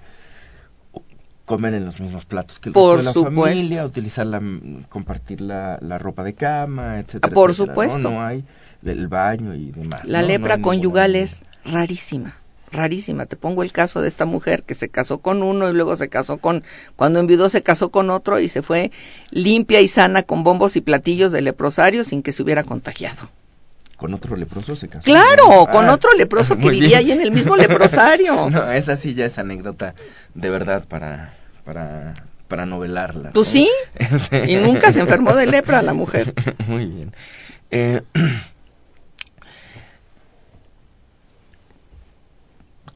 comer 1.46 1.72
en 1.74 1.84
los 1.86 1.98
mismos 2.00 2.26
platos 2.26 2.58
que 2.58 2.68
el 2.68 2.72
Por 2.74 2.98
de 2.98 3.04
la 3.04 3.12
supuesto. 3.14 3.40
familia, 3.40 3.84
utilizar 3.84 4.26
la, 4.26 4.42
compartir 4.90 5.40
la, 5.40 5.78
la 5.80 5.96
ropa 5.98 6.22
de 6.24 6.34
cama, 6.34 6.98
etcétera. 7.00 7.32
Por 7.32 7.50
etcétera, 7.50 7.72
supuesto. 7.72 7.98
¿no? 7.98 8.10
no 8.10 8.22
hay 8.26 8.44
el 8.84 9.08
baño 9.08 9.54
y 9.54 9.70
demás. 9.72 10.04
La 10.04 10.20
¿no? 10.20 10.26
lepra 10.28 10.58
No 10.58 10.62
conyugal 10.64 11.12
ninguna- 11.12 11.24
es 11.24 11.42
rarísima, 11.64 12.36
rarísima. 12.72 13.26
Te 13.26 13.36
pongo 13.36 13.62
el 13.62 13.72
caso 13.72 14.00
de 14.02 14.08
esta 14.08 14.26
mujer 14.26 14.64
que 14.64 14.74
se 14.74 14.88
casó 14.88 15.18
con 15.18 15.42
uno 15.42 15.68
y 15.68 15.72
luego 15.72 15.96
se 15.96 16.08
casó 16.08 16.38
con, 16.38 16.62
cuando 16.96 17.20
enviudó 17.20 17.48
se 17.48 17.62
casó 17.62 17.90
con 17.90 18.10
otro 18.10 18.38
y 18.40 18.48
se 18.48 18.62
fue 18.62 18.90
limpia 19.30 19.80
y 19.80 19.88
sana 19.88 20.24
con 20.24 20.42
bombos 20.44 20.76
y 20.76 20.80
platillos 20.80 21.32
de 21.32 21.42
leprosario 21.42 22.04
sin 22.04 22.22
que 22.22 22.32
se 22.32 22.42
hubiera 22.42 22.64
contagiado. 22.64 23.30
Con 23.96 24.12
otro 24.12 24.36
leproso 24.36 24.76
se 24.76 24.88
casó. 24.88 25.04
Claro, 25.04 25.44
¿no? 25.48 25.66
con 25.68 25.88
Ah, 25.88 25.94
otro 25.94 26.10
leproso 26.18 26.56
que 26.58 26.68
vivía 26.68 26.98
bien. 26.98 26.98
ahí 26.98 27.12
en 27.12 27.22
el 27.22 27.32
mismo 27.32 27.56
leprosario. 27.56 28.50
no, 28.50 28.70
esa 28.70 28.94
sí 28.94 29.14
ya 29.14 29.24
es 29.24 29.38
anécdota 29.38 29.94
de 30.34 30.50
verdad 30.50 30.84
para, 30.86 31.32
para, 31.66 32.14
para 32.48 32.64
novelarla. 32.64 33.32
Pues 33.32 33.54
¿no? 33.54 34.18
sí, 34.18 34.36
y 34.46 34.56
nunca 34.56 34.90
se 34.92 35.00
enfermó 35.00 35.34
de 35.34 35.46
lepra 35.46 35.82
la 35.82 35.92
mujer. 35.92 36.32
Muy 36.66 36.86
bien. 36.86 37.12
Eh, 37.70 38.00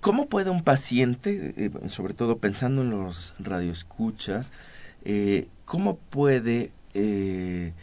¿Cómo 0.00 0.30
puede 0.30 0.48
un 0.48 0.64
paciente, 0.64 1.54
eh, 1.58 1.70
sobre 1.88 2.14
todo 2.14 2.38
pensando 2.38 2.80
en 2.80 2.88
los 2.90 3.34
radioescuchas, 3.38 4.50
eh, 5.04 5.48
cómo 5.66 5.98
puede 5.98 6.72
eh, 6.94 7.74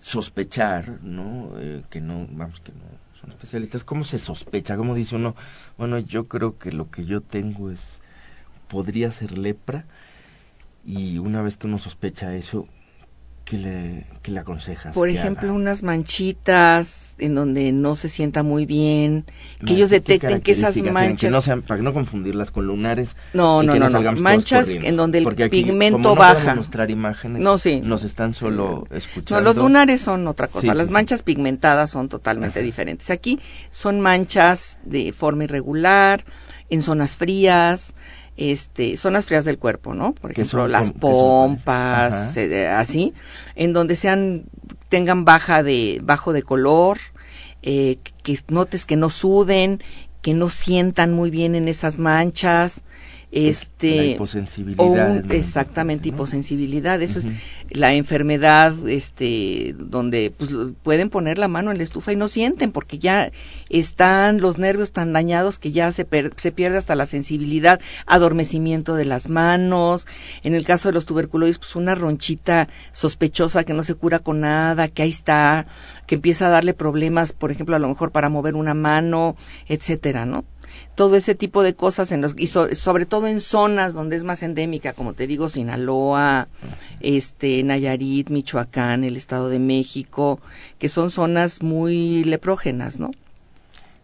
sospechar, 0.00 1.00
¿no? 1.02 1.52
Que 1.90 2.00
no, 2.00 2.28
vamos, 2.30 2.60
que 2.60 2.70
no 2.70 2.84
son 3.20 3.30
especialistas, 3.30 3.82
¿cómo 3.82 4.04
se 4.04 4.18
sospecha? 4.18 4.76
¿Cómo 4.76 4.94
dice 4.94 5.16
uno? 5.16 5.34
Bueno, 5.76 5.98
yo 5.98 6.28
creo 6.28 6.58
que 6.58 6.70
lo 6.70 6.90
que 6.92 7.04
yo 7.04 7.20
tengo 7.22 7.72
es, 7.72 8.02
podría 8.68 9.10
ser 9.10 9.36
lepra, 9.38 9.84
y 10.84 11.18
una 11.18 11.42
vez 11.42 11.56
que 11.56 11.66
uno 11.66 11.78
sospecha 11.78 12.34
eso, 12.36 12.68
¿qué 13.44 13.56
le, 13.58 14.04
qué 14.22 14.30
le 14.32 14.40
aconsejas? 14.40 14.94
Por 14.94 15.08
ejemplo, 15.08 15.48
haga? 15.48 15.56
unas 15.56 15.82
manchitas 15.82 17.14
en 17.18 17.34
donde 17.34 17.72
no 17.72 17.96
se 17.96 18.08
sienta 18.08 18.42
muy 18.42 18.66
bien, 18.66 19.24
que 19.58 19.66
No, 19.66 19.72
ellos 19.72 19.90
¿qué 19.90 19.96
detecten 20.00 20.40
que 20.40 20.52
esas 20.52 20.76
manchas... 20.82 21.20
Que 21.20 21.30
no 21.30 21.40
sean, 21.40 21.62
para 21.62 21.82
no 21.82 21.92
confundirlas 21.92 22.50
con 22.50 22.66
lunares. 22.66 23.16
No, 23.34 23.62
no, 23.62 23.74
no, 23.76 23.88
no. 23.88 24.12
Manchas 24.12 24.68
en 24.68 24.96
donde 24.96 25.18
el 25.18 25.24
Porque 25.24 25.44
aquí, 25.44 25.62
pigmento 25.64 25.96
como 25.98 26.14
no 26.14 26.20
baja. 26.20 26.54
mostrar 26.54 26.90
imágenes. 26.90 27.42
No, 27.42 27.58
sí. 27.58 27.80
Nos 27.84 28.04
están 28.04 28.32
solo 28.34 28.86
No, 28.90 28.96
escuchando. 28.96 29.40
los 29.42 29.56
lunares 29.56 30.00
son 30.00 30.26
otra 30.28 30.48
cosa. 30.48 30.60
Sí, 30.60 30.66
Las 30.76 30.86
sí. 30.88 30.92
manchas 30.92 31.22
pigmentadas 31.22 31.90
son 31.90 32.08
totalmente 32.08 32.62
diferentes. 32.62 33.10
Aquí 33.10 33.38
son 33.70 34.00
manchas 34.00 34.78
de 34.84 35.12
forma 35.12 35.44
irregular, 35.44 36.24
en 36.68 36.82
zonas 36.82 37.16
frías, 37.16 37.94
este, 38.36 38.96
zonas 38.96 39.24
frías 39.24 39.44
del 39.44 39.58
cuerpo, 39.58 39.94
¿no? 39.94 40.12
Por 40.14 40.32
ejemplo, 40.32 40.62
son 40.62 40.72
las 40.72 40.90
pompas, 40.90 42.36
eh, 42.36 42.68
así, 42.68 43.14
en 43.54 43.72
donde 43.72 43.96
sean 43.96 44.44
tengan 44.88 45.24
baja 45.24 45.62
de, 45.62 46.00
bajo 46.02 46.32
de 46.32 46.42
color, 46.42 46.98
eh, 47.62 47.98
que 48.22 48.38
notes 48.48 48.86
que 48.86 48.96
no 48.96 49.10
suden, 49.10 49.82
que 50.22 50.34
no 50.34 50.48
sientan 50.48 51.12
muy 51.12 51.30
bien 51.30 51.54
en 51.54 51.68
esas 51.68 51.98
manchas, 51.98 52.82
este 53.32 53.96
la 53.96 54.04
hiposensibilidad 54.04 55.32
exactamente 55.32 56.08
hiposensibilidad 56.08 57.02
eso 57.02 57.18
es 57.18 57.26
la 57.70 57.92
enfermedad 57.92 58.88
este 58.88 59.74
donde 59.78 60.32
pues 60.36 60.50
pueden 60.82 61.10
poner 61.10 61.36
la 61.36 61.48
mano 61.48 61.72
en 61.72 61.78
la 61.78 61.84
estufa 61.84 62.12
y 62.12 62.16
no 62.16 62.28
sienten 62.28 62.70
porque 62.70 62.98
ya 62.98 63.32
están 63.68 64.40
los 64.40 64.58
nervios 64.58 64.92
tan 64.92 65.12
dañados 65.12 65.58
que 65.58 65.72
ya 65.72 65.90
se, 65.90 66.06
se 66.36 66.52
pierde 66.52 66.78
hasta 66.78 66.94
la 66.94 67.06
sensibilidad 67.06 67.80
adormecimiento 68.06 68.94
de 68.94 69.04
las 69.04 69.28
manos. 69.28 70.06
En 70.42 70.54
el 70.54 70.64
caso 70.64 70.88
de 70.88 70.94
los 70.94 71.06
tuberculosis 71.06 71.58
pues 71.58 71.74
una 71.76 71.94
ronchita 71.94 72.68
sospechosa 72.92 73.64
que 73.64 73.74
no 73.74 73.82
se 73.82 73.94
cura 73.94 74.20
con 74.20 74.40
nada 74.40 74.88
que 74.88 75.02
ahí 75.02 75.10
está 75.10 75.66
que 76.06 76.14
empieza 76.14 76.46
a 76.46 76.50
darle 76.50 76.74
problemas 76.74 77.32
por 77.32 77.50
ejemplo 77.50 77.74
a 77.74 77.80
lo 77.80 77.88
mejor 77.88 78.12
para 78.12 78.28
mover 78.28 78.54
una 78.54 78.74
mano 78.74 79.36
etcétera 79.66 80.24
no 80.24 80.44
todo 80.94 81.16
ese 81.16 81.34
tipo 81.34 81.62
de 81.62 81.74
cosas 81.74 82.10
en 82.12 82.22
los, 82.22 82.34
y 82.38 82.46
sobre 82.46 83.06
todo 83.06 83.26
en 83.26 83.40
zonas 83.40 83.92
donde 83.92 84.16
es 84.16 84.24
más 84.24 84.42
endémica, 84.42 84.92
como 84.92 85.12
te 85.12 85.26
digo, 85.26 85.48
Sinaloa, 85.48 86.48
este, 87.00 87.62
Nayarit, 87.62 88.30
Michoacán, 88.30 89.04
el 89.04 89.16
Estado 89.16 89.48
de 89.48 89.58
México, 89.58 90.40
que 90.78 90.88
son 90.88 91.10
zonas 91.10 91.62
muy 91.62 92.24
leprógenas, 92.24 92.98
¿no? 92.98 93.10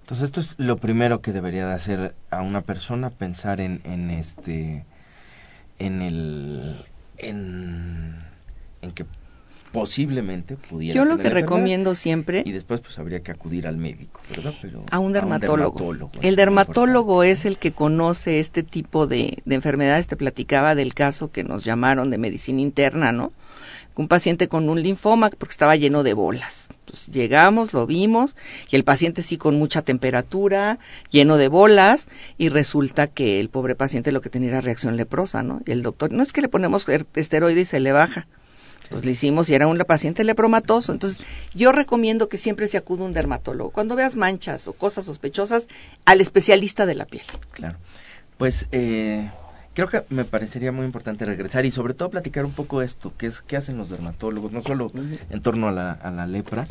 Entonces 0.03 0.25
esto 0.25 0.41
es 0.41 0.55
lo 0.59 0.77
primero 0.77 1.23
que 1.23 1.33
debería 1.33 1.67
de 1.67 1.73
hacer 1.73 2.15
a 2.31 2.43
una 2.43 2.61
persona, 2.61 3.11
pensar 3.11 3.61
en, 3.61 3.81
en 3.85 4.11
este, 4.11 4.85
en 5.79 6.03
el, 6.03 6.85
en, 7.19 8.17
en 8.83 8.93
que 8.93 9.07
posiblemente 9.73 10.57
pudiera 10.57 10.95
Yo 10.95 11.05
lo 11.05 11.19
que 11.19 11.31
recomiendo 11.31 11.95
siempre 11.95 12.43
y 12.45 12.53
después 12.53 12.81
pues 12.81 12.99
habría 12.99 13.23
que 13.23 13.33
acudir 13.33 13.67
al 13.67 13.79
médico, 13.79 14.21
¿verdad? 14.29 14.55
Pero 14.61 14.85
a 14.91 14.99
un 14.99 15.13
dermatólogo. 15.13 16.11
el 16.21 16.37
dermatólogo 16.37 17.23
es 17.23 17.45
el 17.45 17.59
que 17.59 17.73
conoce 17.73 18.39
este 18.39 18.63
tipo 18.63 19.07
de, 19.07 19.39
de 19.45 19.55
enfermedades. 19.55 20.07
Te 20.07 20.17
platicaba 20.17 20.75
del 20.75 20.95
caso 20.95 21.33
que 21.33 21.43
nos 21.43 21.65
llamaron 21.65 22.11
de 22.11 22.19
medicina 22.19 22.61
interna, 22.61 23.13
¿no? 23.13 23.33
Un 23.95 24.09
paciente 24.09 24.49
con 24.49 24.69
un 24.71 24.83
linfoma 24.83 25.31
porque 25.31 25.53
estaba 25.53 25.77
lleno 25.77 26.03
de 26.03 26.15
bolas. 26.15 26.69
Pues 26.87 27.07
llegamos, 27.07 27.73
lo 27.73 27.87
vimos 27.87 28.37
y 28.71 28.77
el 28.77 28.85
paciente 28.85 29.23
sí 29.23 29.37
con 29.37 29.59
mucha 29.59 29.83
temperatura, 29.83 30.79
lleno 31.11 31.37
de 31.37 31.49
bolas 31.49 32.09
y 32.39 32.49
resulta 32.49 33.07
que 33.07 33.41
el 33.41 33.49
pobre 33.49 33.75
paciente 33.75 34.13
lo 34.13 34.21
que 34.21 34.31
tenía 34.31 34.51
era 34.51 34.61
reacción 34.61 34.97
leprosa, 34.97 35.43
¿no? 35.43 35.61
Y 35.67 35.73
el 35.73 35.83
doctor, 35.83 36.13
no 36.13 36.23
es 36.23 36.33
que 36.33 36.43
le 36.43 36.49
ponemos 36.49 36.89
er, 36.89 37.07
esteroide 37.15 37.63
y 37.63 37.65
se 37.65 37.81
le 37.81 37.93
baja 37.93 38.27
pues 38.93 39.05
le 39.05 39.13
hicimos 39.13 39.49
y 39.49 39.55
era 39.55 39.67
un 39.67 39.79
paciente 39.79 40.23
lepromatoso. 40.23 40.93
Entonces, 40.93 41.25
yo 41.55 41.73
recomiendo 41.73 42.29
que 42.29 42.37
siempre 42.37 42.67
se 42.69 42.77
acude 42.77 43.03
un 43.03 43.13
dermatólogo. 43.13 43.71
Cuando 43.71 43.97
veas 43.97 44.17
manchas 44.17 44.69
o 44.69 44.75
cosas 44.75 45.07
sospechosas, 45.07 45.67
al 46.05 46.21
especialista 46.21 46.85
de 46.87 46.95
la 46.95 47.07
piel. 47.07 47.25
Claro. 47.53 47.79
Pues 48.37 48.67
eh, 48.71 49.31
creo 49.75 49.89
que 49.89 50.05
me 50.11 50.25
parecería 50.25 50.73
muy 50.73 50.85
importante 50.85 51.25
regresar 51.25 51.65
y 51.65 51.71
sobre 51.71 51.95
todo 51.95 52.11
platicar 52.11 52.45
un 52.45 52.53
poco 52.53 52.83
esto, 52.83 53.13
qué 53.17 53.27
es 53.27 53.41
qué 53.41 53.57
hacen 53.57 53.79
los 53.79 53.89
dermatólogos, 53.89 54.53
no 54.53 54.61
solo 54.61 54.93
en 55.31 55.43
torno 55.43 55.69
a 55.69 55.73
la, 55.73 55.93
a 55.93 56.11
la 56.11 56.27
lepra, 56.27 56.67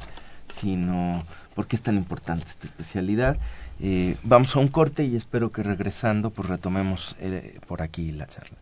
sino 0.48 1.26
por 1.56 1.68
qué 1.68 1.76
es 1.76 1.82
tan 1.82 1.96
importante 1.96 2.46
esta 2.48 2.68
especialidad. 2.68 3.38
Eh, 3.80 4.16
vamos 4.24 4.56
a 4.56 4.60
un 4.60 4.68
corte 4.68 5.06
y 5.06 5.16
espero 5.16 5.52
que 5.52 5.64
regresando 5.64 6.30
pues 6.30 6.48
retomemos 6.48 7.16
eh, 7.20 7.60
por 7.68 7.82
aquí 7.82 8.12
la 8.12 8.28
charla. 8.28 8.58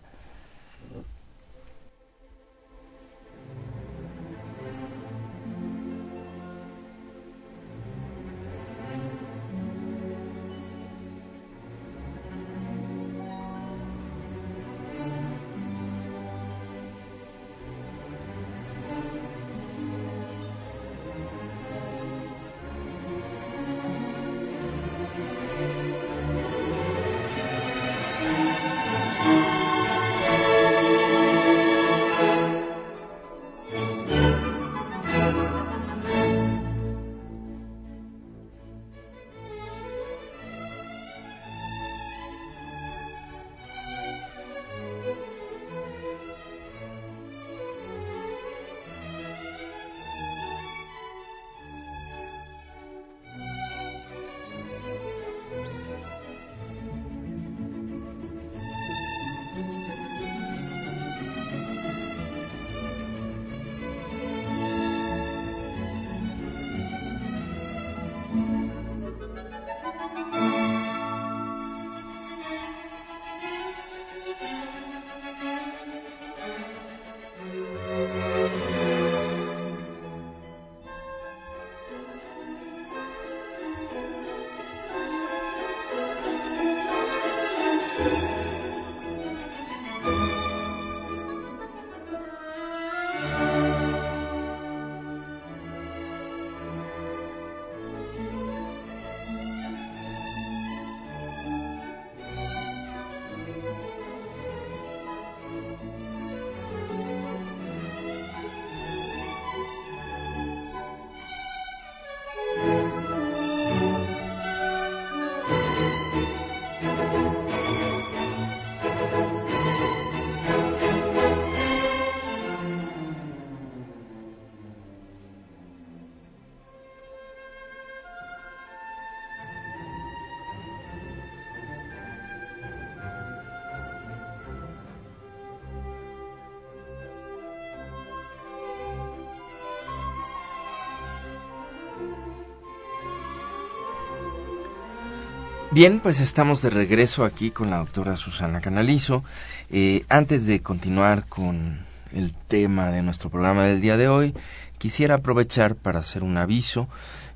Bien, 145.71 145.99
pues 145.99 146.19
estamos 146.19 146.63
de 146.63 146.71
regreso 146.71 147.23
aquí 147.23 147.51
con 147.51 147.69
la 147.69 147.77
doctora 147.77 148.15
Susana 148.15 148.59
Canalizo. 148.59 149.23
Eh, 149.69 150.03
antes 150.09 150.47
de 150.47 150.61
continuar 150.63 151.27
con 151.29 151.85
el 152.11 152.33
tema 152.33 152.89
de 152.89 153.03
nuestro 153.03 153.29
programa 153.29 153.65
del 153.65 153.79
día 153.79 153.95
de 153.95 154.07
hoy, 154.07 154.33
quisiera 154.79 155.15
aprovechar 155.15 155.75
para 155.75 155.99
hacer 155.99 156.23
un 156.23 156.37
aviso 156.37 156.87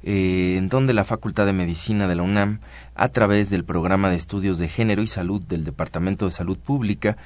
eh, 0.02 0.56
en 0.58 0.68
donde 0.68 0.94
la 0.94 1.04
Facultad 1.04 1.46
de 1.46 1.54
Medicina 1.54 2.08
de 2.08 2.16
la 2.16 2.24
UNAM, 2.24 2.62
a 2.96 3.10
través 3.10 3.52
del 3.52 3.66
programa 3.66 4.10
de 4.10 4.16
estudios 4.16 4.58
de 4.58 4.68
género 4.68 5.04
y 5.04 5.08
salud 5.08 5.46
del 5.46 5.64
Departamento 5.64 6.26
de 6.26 6.32
Salud 6.32 6.58
Pública, 6.58 7.18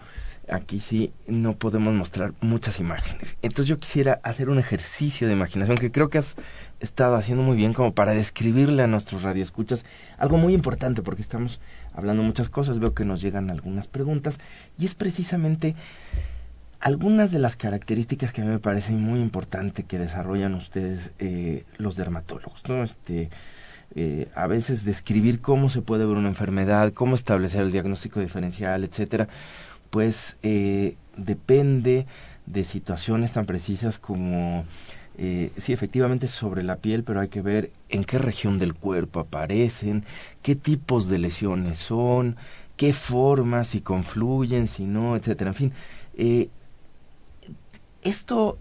aquí 0.50 0.80
sí 0.80 1.12
no 1.28 1.56
podemos 1.56 1.94
mostrar 1.94 2.34
muchas 2.42 2.80
imágenes. 2.80 3.38
Entonces 3.42 3.68
yo 3.68 3.80
quisiera 3.80 4.20
hacer 4.24 4.50
un 4.50 4.60
ejercicio 4.60 5.28
de 5.28 5.34
imaginación 5.34 5.78
que 5.78 5.92
creo 5.92 6.10
que 6.10 6.18
has 6.18 6.36
estado 6.80 7.16
haciendo 7.16 7.44
muy 7.44 7.58
bien 7.58 7.74
como 7.74 7.94
para 7.94 8.14
describirle 8.14 8.84
a 8.84 8.88
nuestros 8.88 9.24
radioescuchas 9.24 9.86
algo 10.18 10.38
muy 10.38 10.54
importante 10.54 11.02
porque 11.02 11.22
estamos 11.22 11.60
hablando 11.94 12.24
muchas 12.24 12.50
cosas 12.50 12.80
veo 12.80 12.94
que 12.94 13.06
nos 13.06 13.22
llegan 13.22 13.50
algunas 13.50 13.88
preguntas 13.88 14.40
y 14.78 14.86
es 14.86 14.94
precisamente 14.94 15.76
algunas 16.80 17.32
de 17.32 17.40
las 17.40 17.56
características 17.56 18.32
que 18.32 18.42
a 18.42 18.46
mí 18.46 18.52
me 18.52 18.60
parecen 18.60 19.02
muy 19.02 19.20
importantes 19.20 19.86
que 19.86 19.98
desarrollan 19.98 20.54
ustedes 20.54 21.14
eh, 21.18 21.66
los 21.78 21.96
dermatólogos 21.96 22.70
no 22.70 22.84
este 22.84 23.32
eh, 23.96 24.28
a 24.36 24.48
veces 24.48 24.86
describir 24.86 25.42
cómo 25.42 25.70
se 25.70 25.82
puede 25.82 26.06
ver 26.06 26.18
una 26.18 26.28
enfermedad, 26.28 26.92
cómo 26.94 27.16
establecer 27.16 27.62
el 27.62 27.72
diagnóstico 27.72 28.20
diferencial, 28.20 28.84
etcétera, 28.84 29.30
pues 29.90 30.38
eh, 30.44 30.96
depende 31.16 32.06
de 32.46 32.64
situaciones 32.64 33.34
tan 33.34 33.46
precisas 33.46 34.00
como 34.00 34.66
eh, 35.18 35.52
sí, 35.58 35.74
efectivamente 35.74 36.28
sobre 36.28 36.64
la 36.64 36.78
piel, 36.78 37.04
pero 37.04 37.20
hay 37.20 37.28
que 37.28 37.42
ver 37.42 37.72
en 37.90 38.04
qué 38.04 38.18
región 38.18 38.60
del 38.60 38.74
cuerpo 38.74 39.20
aparecen, 39.20 40.06
qué 40.42 40.56
tipos 40.56 41.10
de 41.10 41.18
lesiones 41.18 41.80
son, 41.80 42.36
qué 42.76 42.94
formas, 42.94 43.70
si 43.70 43.82
confluyen, 43.82 44.68
si 44.68 44.86
no, 44.86 45.16
etcétera. 45.16 45.50
En 45.52 45.56
fin, 45.56 45.74
eh, 46.18 46.50
esto 48.04 48.60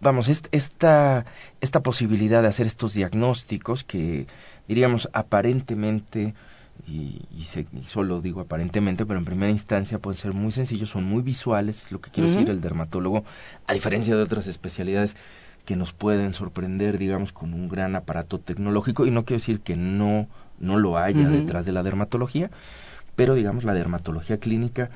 vamos, 0.00 0.28
esta, 0.28 1.26
esta 1.60 1.82
posibilidad 1.82 2.42
de 2.42 2.48
hacer 2.48 2.66
estos 2.66 2.94
diagnósticos 2.94 3.84
que 3.84 4.26
diríamos 4.68 5.08
aparentemente, 5.12 6.34
y, 6.86 7.44
solo 7.82 8.20
digo 8.20 8.40
aparentemente, 8.40 9.06
pero 9.06 9.18
en 9.18 9.24
primera 9.24 9.50
instancia 9.50 9.98
pueden 9.98 10.18
ser 10.18 10.32
muy 10.32 10.50
sencillos, 10.50 10.90
son 10.90 11.04
muy 11.04 11.22
visuales, 11.22 11.82
es 11.82 11.92
lo 11.92 12.00
que 12.00 12.10
quiero 12.10 12.30
decir 12.30 12.48
el 12.50 12.60
dermatólogo, 12.60 13.24
a 13.66 13.74
diferencia 13.74 14.16
de 14.16 14.22
otras 14.22 14.46
especialidades 14.46 15.16
que 15.64 15.76
nos 15.76 15.92
pueden 15.92 16.32
sorprender, 16.32 16.98
digamos, 16.98 17.32
con 17.32 17.54
un 17.54 17.68
gran 17.68 17.94
aparato 17.96 18.38
tecnológico, 18.38 19.06
y 19.06 19.10
no 19.10 19.24
quiero 19.24 19.38
decir 19.38 19.60
que 19.60 19.76
no, 19.76 20.28
no 20.58 20.78
lo 20.78 20.98
haya 20.98 21.28
detrás 21.28 21.66
de 21.66 21.72
la 21.72 21.82
dermatología, 21.82 22.50
pero 23.16 23.34
digamos 23.34 23.64
la 23.64 23.74
dermatología 23.74 24.38
clínica 24.38 24.90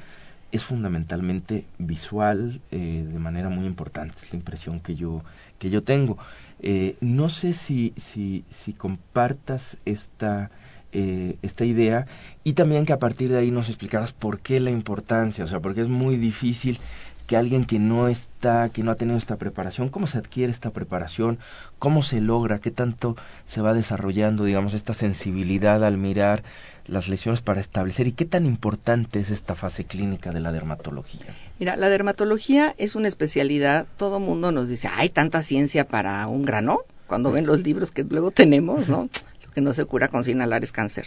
es 0.55 0.65
fundamentalmente 0.65 1.67
visual 1.79 2.61
eh, 2.71 3.05
de 3.11 3.19
manera 3.19 3.49
muy 3.49 3.67
importante, 3.67 4.15
es 4.17 4.33
la 4.33 4.39
impresión 4.39 4.79
que 4.79 4.95
yo, 4.95 5.25
que 5.59 5.69
yo 5.69 5.83
tengo. 5.83 6.17
Eh, 6.61 6.97
no 7.01 7.29
sé 7.29 7.53
si, 7.53 7.93
si, 7.97 8.45
si 8.51 8.73
compartas 8.73 9.79
esta, 9.85 10.53
eh, 10.95 11.37
esta 11.43 11.65
idea 11.65 12.07
y 12.45 12.53
también 12.55 12.87
que 12.87 12.93
a 12.93 12.99
partir 12.99 13.31
de 13.31 13.39
ahí 13.39 13.51
nos 13.51 13.69
explicaras 13.69 14.13
por 14.13 14.39
qué 14.39 14.61
la 14.61 14.71
importancia, 14.71 15.45
o 15.45 15.49
sea, 15.49 15.61
porque 15.61 15.81
es 15.81 15.89
muy 15.89 16.17
difícil 16.17 16.79
que 17.27 17.37
alguien 17.37 17.65
que 17.65 17.79
no 17.79 18.09
está, 18.09 18.69
que 18.69 18.83
no 18.83 18.91
ha 18.91 18.97
tenido 18.97 19.17
esta 19.19 19.37
preparación, 19.37 19.89
cómo 19.89 20.07
se 20.07 20.19
adquiere 20.19 20.53
esta 20.53 20.71
preparación, 20.71 21.39
cómo 21.79 22.03
se 22.03 22.21
logra, 22.21 22.59
qué 22.59 22.71
tanto 22.71 23.17
se 23.45 23.61
va 23.61 23.75
desarrollando, 23.75 24.45
digamos, 24.45 24.75
esta 24.75 24.95
sensibilidad 24.95 25.85
al 25.85 25.97
mirar 25.97 26.43
las 26.87 27.09
lesiones 27.09 27.41
para 27.41 27.61
establecer 27.61 28.07
y 28.07 28.13
qué 28.13 28.27
tan 28.27 28.45
importante 28.45 29.19
es 29.19 29.31
esta 29.31 29.55
fase 29.55 29.85
clínica 29.85 30.33
de 30.33 30.41
la 30.41 30.53
dermatología. 30.53 31.35
Mira, 31.59 31.77
la 31.77 31.89
dermatología 31.89 32.75
es 32.79 32.95
una 32.95 33.09
especialidad, 33.09 33.87
todo 33.97 34.21
mundo 34.21 34.53
nos 34.53 34.69
dice, 34.69 34.89
hay 34.95 35.09
tanta 35.09 35.43
ciencia 35.43 35.89
para 35.89 36.27
un 36.27 36.45
grano, 36.45 36.81
cuando 37.07 37.33
ven 37.33 37.47
los 37.47 37.63
libros 37.63 37.91
que 37.91 38.05
luego 38.05 38.31
tenemos, 38.31 38.89
¿no? 38.89 39.09
Que 39.55 39.61
no 39.61 39.73
se 39.73 39.85
cura 39.85 40.09
con 40.09 40.29
inhalar 40.29 40.65
es 40.65 40.73
cáncer. 40.73 41.07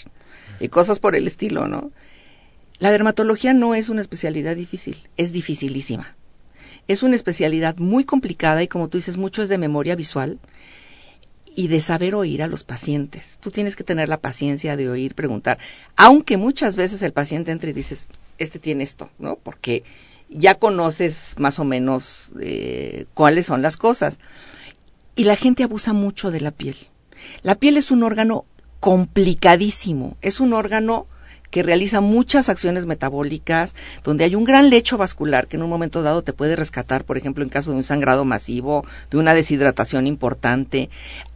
Y 0.60 0.70
cosas 0.70 1.00
por 1.00 1.16
el 1.16 1.28
estilo, 1.28 1.68
¿no? 1.68 1.91
La 2.80 2.91
dermatología 2.91 3.54
no 3.54 3.76
es 3.76 3.89
una 3.89 4.02
especialidad 4.02 4.56
difícil, 4.56 5.08
es 5.18 5.32
dificilísima. 5.32 6.16
Es 6.88 7.04
una 7.04 7.16
especialidad 7.16 7.78
muy 7.78 8.04
complicada 8.06 8.64
y 8.64 8.68
como 8.68 8.88
tú 8.88 8.98
dices, 8.98 9.18
mucho 9.18 9.41
es 9.41 9.50
de 9.50 9.58
memoria 9.58 9.95
visual 9.95 10.39
y 11.56 11.70
de 11.70 11.82
saber 11.82 12.14
oír 12.14 12.43
a 12.43 12.48
los 12.48 12.64
pacientes. 12.64 13.39
Tú 13.41 13.50
tienes 13.50 13.76
que 13.76 13.84
tener 13.84 14.10
la 14.10 14.22
paciencia 14.22 14.78
de 14.78 14.89
oír, 14.89 15.16
preguntar, 15.16 15.58
aunque 15.95 16.38
muchas 16.38 16.76
veces 16.76 17.02
el 17.02 17.14
paciente 17.14 17.52
entra 17.52 17.72
y 17.72 17.74
dices, 17.74 18.08
este 18.38 18.60
tiene 18.60 18.84
esto, 18.84 19.10
¿no? 19.18 19.38
Porque 19.38 19.84
ya 20.30 20.56
conoces 20.56 21.36
más 21.39 21.58
o 21.58 21.64
menos 21.64 22.32
eh, 22.39 23.06
cuáles 23.16 23.48
son 23.48 23.64
las 23.64 23.76
cosas. 23.76 24.20
Y 25.16 25.24
la 25.24 25.36
gente 25.36 25.64
abusa 25.64 25.93
mucho 25.93 26.30
de 26.30 26.41
la 26.41 26.52
piel. 26.52 26.76
La 27.43 27.55
piel 27.55 27.78
es 27.78 27.91
un 27.91 28.03
órgano 28.03 28.45
complicadísimo, 28.80 30.17
es 30.21 30.39
un 30.39 30.53
órgano 30.53 31.07
que 31.51 31.63
realiza 31.63 32.01
muchas 32.01 32.49
acciones 32.49 32.86
metabólicas, 32.86 33.75
donde 34.03 34.25
hay 34.25 34.36
un 34.36 34.43
gran 34.43 34.69
lecho 34.69 34.97
vascular 34.97 35.47
que 35.47 35.55
en 35.55 35.63
un 35.63 35.69
momento 35.69 36.03
dado 36.03 36.21
te 36.21 36.34
puede 36.34 36.55
rescatar, 36.55 37.05
por 37.05 37.17
ejemplo, 37.17 37.43
en 37.43 37.49
caso 37.49 37.71
de 37.71 37.78
un 37.78 37.84
sangrado 37.84 38.25
masivo, 38.25 38.86
de 39.09 39.17
una 39.17 39.34
deshidratación 39.34 40.07
importante. 40.07 40.89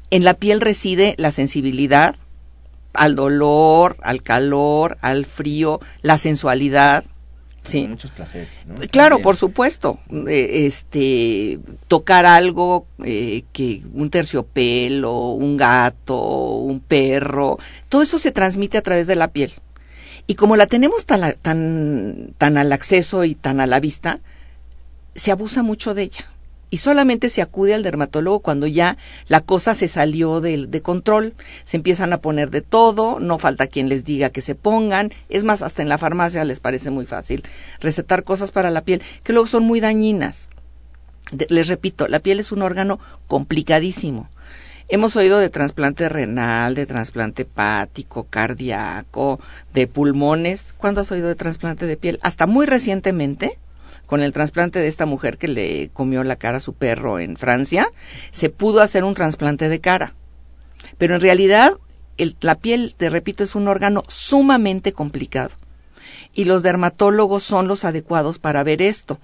En 0.09 0.23
la 0.23 0.33
piel 0.33 0.59
reside 0.59 1.15
la 1.17 1.31
sensibilidad 1.31 2.15
al 2.93 3.15
dolor, 3.15 3.95
al 4.01 4.21
calor, 4.21 4.97
al 5.01 5.25
frío, 5.25 5.79
la 6.01 6.17
sensualidad. 6.17 7.05
Sí. 7.63 7.87
Muchos 7.87 8.11
placeres. 8.11 8.65
Claro, 8.91 9.19
por 9.19 9.37
supuesto. 9.37 9.99
Eh, 10.27 10.65
este, 10.65 11.59
tocar 11.87 12.25
algo 12.25 12.87
eh, 13.03 13.43
que 13.53 13.83
un 13.93 14.09
terciopelo, 14.09 15.31
un 15.31 15.57
gato, 15.57 16.17
un 16.17 16.79
perro, 16.79 17.57
todo 17.87 18.01
eso 18.01 18.17
se 18.17 18.31
transmite 18.31 18.77
a 18.77 18.81
través 18.81 19.05
de 19.07 19.15
la 19.15 19.27
piel. 19.27 19.51
Y 20.25 20.35
como 20.35 20.55
la 20.55 20.65
tenemos 20.65 21.05
tan, 21.05 21.33
tan, 21.41 22.33
tan 22.37 22.57
al 22.57 22.71
acceso 22.71 23.25
y 23.25 23.35
tan 23.35 23.59
a 23.59 23.67
la 23.67 23.79
vista, 23.79 24.19
se 25.13 25.31
abusa 25.31 25.61
mucho 25.61 25.93
de 25.93 26.03
ella 26.03 26.30
y 26.71 26.77
solamente 26.77 27.29
se 27.29 27.43
acude 27.43 27.75
al 27.75 27.83
dermatólogo 27.83 28.39
cuando 28.39 28.65
ya 28.65 28.97
la 29.27 29.41
cosa 29.41 29.75
se 29.75 29.87
salió 29.87 30.41
de, 30.41 30.65
de, 30.65 30.81
control, 30.81 31.35
se 31.65 31.77
empiezan 31.77 32.13
a 32.13 32.21
poner 32.21 32.49
de 32.49 32.61
todo, 32.61 33.19
no 33.19 33.37
falta 33.37 33.67
quien 33.67 33.89
les 33.89 34.05
diga 34.05 34.29
que 34.29 34.41
se 34.41 34.55
pongan, 34.55 35.11
es 35.29 35.43
más, 35.43 35.61
hasta 35.61 35.83
en 35.83 35.89
la 35.89 35.99
farmacia 35.99 36.43
les 36.45 36.61
parece 36.61 36.89
muy 36.89 37.05
fácil 37.05 37.43
recetar 37.81 38.23
cosas 38.23 38.51
para 38.51 38.71
la 38.71 38.81
piel 38.81 39.03
que 39.23 39.33
luego 39.33 39.47
son 39.47 39.63
muy 39.63 39.81
dañinas. 39.81 40.49
les 41.49 41.67
repito, 41.67 42.07
la 42.07 42.19
piel 42.19 42.39
es 42.39 42.51
un 42.51 42.61
órgano 42.61 42.99
complicadísimo. 43.27 44.29
Hemos 44.93 45.15
oído 45.15 45.39
de 45.39 45.49
trasplante 45.49 46.09
renal, 46.09 46.75
de 46.75 46.85
trasplante 46.85 47.43
hepático, 47.43 48.25
cardíaco, 48.25 49.39
de 49.73 49.87
pulmones. 49.87 50.73
¿Cuándo 50.77 50.99
has 50.99 51.11
oído 51.13 51.29
de 51.29 51.35
trasplante 51.35 51.85
de 51.85 51.95
piel? 51.95 52.19
Hasta 52.23 52.45
muy 52.45 52.65
recientemente, 52.65 53.57
con 54.11 54.19
el 54.19 54.33
trasplante 54.33 54.79
de 54.79 54.89
esta 54.89 55.05
mujer 55.05 55.37
que 55.37 55.47
le 55.47 55.89
comió 55.93 56.21
la 56.25 56.35
cara 56.35 56.57
a 56.57 56.59
su 56.59 56.73
perro 56.73 57.17
en 57.17 57.37
Francia, 57.37 57.87
se 58.31 58.49
pudo 58.49 58.81
hacer 58.81 59.05
un 59.05 59.13
trasplante 59.13 59.69
de 59.69 59.79
cara. 59.79 60.13
Pero 60.97 61.15
en 61.15 61.21
realidad 61.21 61.77
la 62.41 62.55
piel, 62.55 62.93
te 62.93 63.09
repito, 63.09 63.45
es 63.45 63.55
un 63.55 63.69
órgano 63.69 64.03
sumamente 64.09 64.91
complicado. 64.91 65.51
Y 66.33 66.43
los 66.43 66.61
dermatólogos 66.61 67.43
son 67.43 67.69
los 67.69 67.85
adecuados 67.85 68.37
para 68.37 68.65
ver 68.65 68.81
esto. 68.81 69.17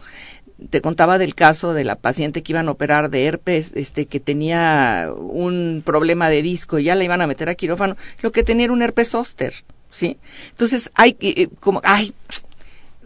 Te 0.70 0.80
contaba 0.80 1.18
del 1.18 1.36
caso 1.36 1.74
de 1.74 1.84
la 1.84 1.98
paciente 1.98 2.42
que 2.42 2.54
iban 2.54 2.70
a 2.70 2.72
operar 2.72 3.10
de 3.10 3.26
herpes, 3.26 3.74
este, 3.76 4.06
que 4.06 4.22
tenía 4.22 5.12
un 5.18 5.84
problema 5.86 6.30
de 6.30 6.42
disco 6.42 6.80
y 6.80 6.86
ya 6.86 6.96
la 6.96 7.04
iban 7.04 7.20
a 7.20 7.28
meter 7.28 7.50
a 7.50 7.56
quirófano, 7.56 7.98
lo 8.22 8.32
que 8.32 8.44
tenía 8.44 8.64
era 8.64 8.74
un 8.74 8.82
herpes 8.82 9.10
zóster, 9.10 9.54
¿sí? 9.92 10.18
Entonces 10.52 10.92
hay 10.96 11.18
eh, 11.20 11.50
como, 11.60 11.82
ay, 11.84 12.14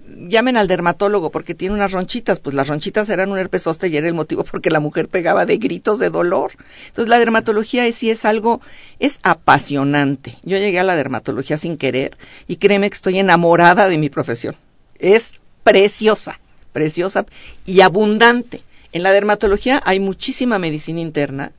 llamen 0.07 0.57
al 0.57 0.67
dermatólogo 0.67 1.31
porque 1.31 1.55
tiene 1.55 1.75
unas 1.75 1.91
ronchitas, 1.91 2.39
pues 2.39 2.55
las 2.55 2.67
ronchitas 2.67 3.09
eran 3.09 3.31
un 3.31 3.37
herpes 3.37 3.63
zóster 3.63 3.91
y 3.91 3.97
era 3.97 4.07
el 4.07 4.13
motivo 4.13 4.43
porque 4.51 4.69
la 4.69 4.79
mujer 4.79 5.07
pegaba 5.07 5.45
de 5.45 5.57
gritos 5.57 5.99
de 5.99 6.09
dolor. 6.09 6.51
Entonces 6.87 7.09
la 7.09 7.19
dermatología 7.19 7.87
es, 7.87 7.95
sí 7.95 8.09
es 8.09 8.25
algo, 8.25 8.61
es 8.99 9.19
apasionante. 9.23 10.37
Yo 10.43 10.57
llegué 10.57 10.79
a 10.79 10.83
la 10.83 10.95
dermatología 10.95 11.57
sin 11.57 11.77
querer 11.77 12.17
y 12.47 12.57
créeme 12.57 12.89
que 12.89 12.95
estoy 12.95 13.19
enamorada 13.19 13.89
de 13.89 13.97
mi 13.97 14.09
profesión. 14.09 14.55
Es 14.99 15.39
preciosa, 15.63 16.39
preciosa 16.71 17.25
y 17.65 17.81
abundante. 17.81 18.63
En 18.93 19.03
la 19.03 19.11
dermatología 19.11 19.81
hay 19.85 19.99
muchísima 19.99 20.59
medicina 20.59 20.99
interna, 20.99 21.53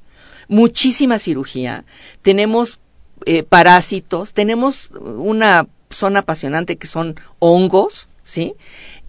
muchísima 0.49 1.19
cirugía, 1.19 1.85
tenemos 2.21 2.79
eh, 3.25 3.43
parásitos, 3.43 4.35
tenemos 4.35 4.91
una 5.01 5.67
zona 5.89 6.21
apasionante 6.21 6.77
que 6.77 6.87
son 6.87 7.17
hongos, 7.39 8.09
¿sí? 8.23 8.55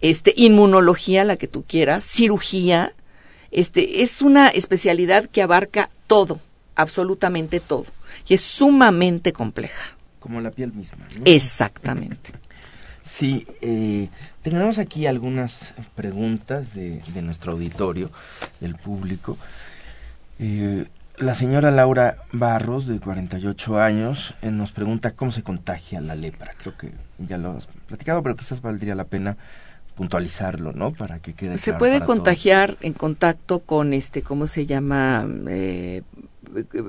Este, 0.00 0.32
inmunología, 0.36 1.24
la 1.24 1.36
que 1.36 1.48
tú 1.48 1.64
quieras, 1.66 2.04
cirugía, 2.04 2.92
este, 3.50 4.02
es 4.02 4.22
una 4.22 4.48
especialidad 4.48 5.26
que 5.26 5.42
abarca 5.42 5.90
todo, 6.06 6.40
absolutamente 6.74 7.60
todo, 7.60 7.86
y 8.28 8.34
es 8.34 8.40
sumamente 8.40 9.32
compleja. 9.32 9.96
Como 10.18 10.40
la 10.40 10.50
piel 10.50 10.72
misma. 10.72 11.06
Exactamente. 11.24 12.32
Sí, 13.06 13.46
eh, 13.60 14.08
tenemos 14.40 14.78
aquí 14.78 15.06
algunas 15.06 15.74
preguntas 15.94 16.72
de, 16.74 17.02
de 17.12 17.20
nuestro 17.20 17.52
auditorio, 17.52 18.10
del 18.60 18.76
público. 18.76 19.36
Eh, 20.38 20.86
la 21.18 21.34
señora 21.34 21.70
Laura 21.70 22.18
Barros, 22.32 22.86
de 22.86 22.98
48 22.98 23.80
años, 23.80 24.34
eh, 24.42 24.50
nos 24.50 24.72
pregunta 24.72 25.12
cómo 25.12 25.30
se 25.30 25.42
contagia 25.42 26.00
la 26.00 26.14
lepra. 26.14 26.52
Creo 26.58 26.76
que 26.76 26.92
ya 27.18 27.38
lo 27.38 27.52
has 27.52 27.68
platicado, 27.86 28.22
pero 28.22 28.36
quizás 28.36 28.60
valdría 28.60 28.94
la 28.94 29.04
pena 29.04 29.36
puntualizarlo, 29.94 30.72
¿no? 30.72 30.92
Para 30.92 31.20
que 31.20 31.34
quede 31.34 31.56
Se 31.56 31.72
puede 31.72 32.00
contagiar 32.00 32.76
en 32.80 32.94
contacto 32.94 33.60
con 33.60 33.92
este, 33.92 34.22
¿cómo 34.22 34.48
se 34.48 34.66
llama? 34.66 35.26
Eh, 35.48 36.02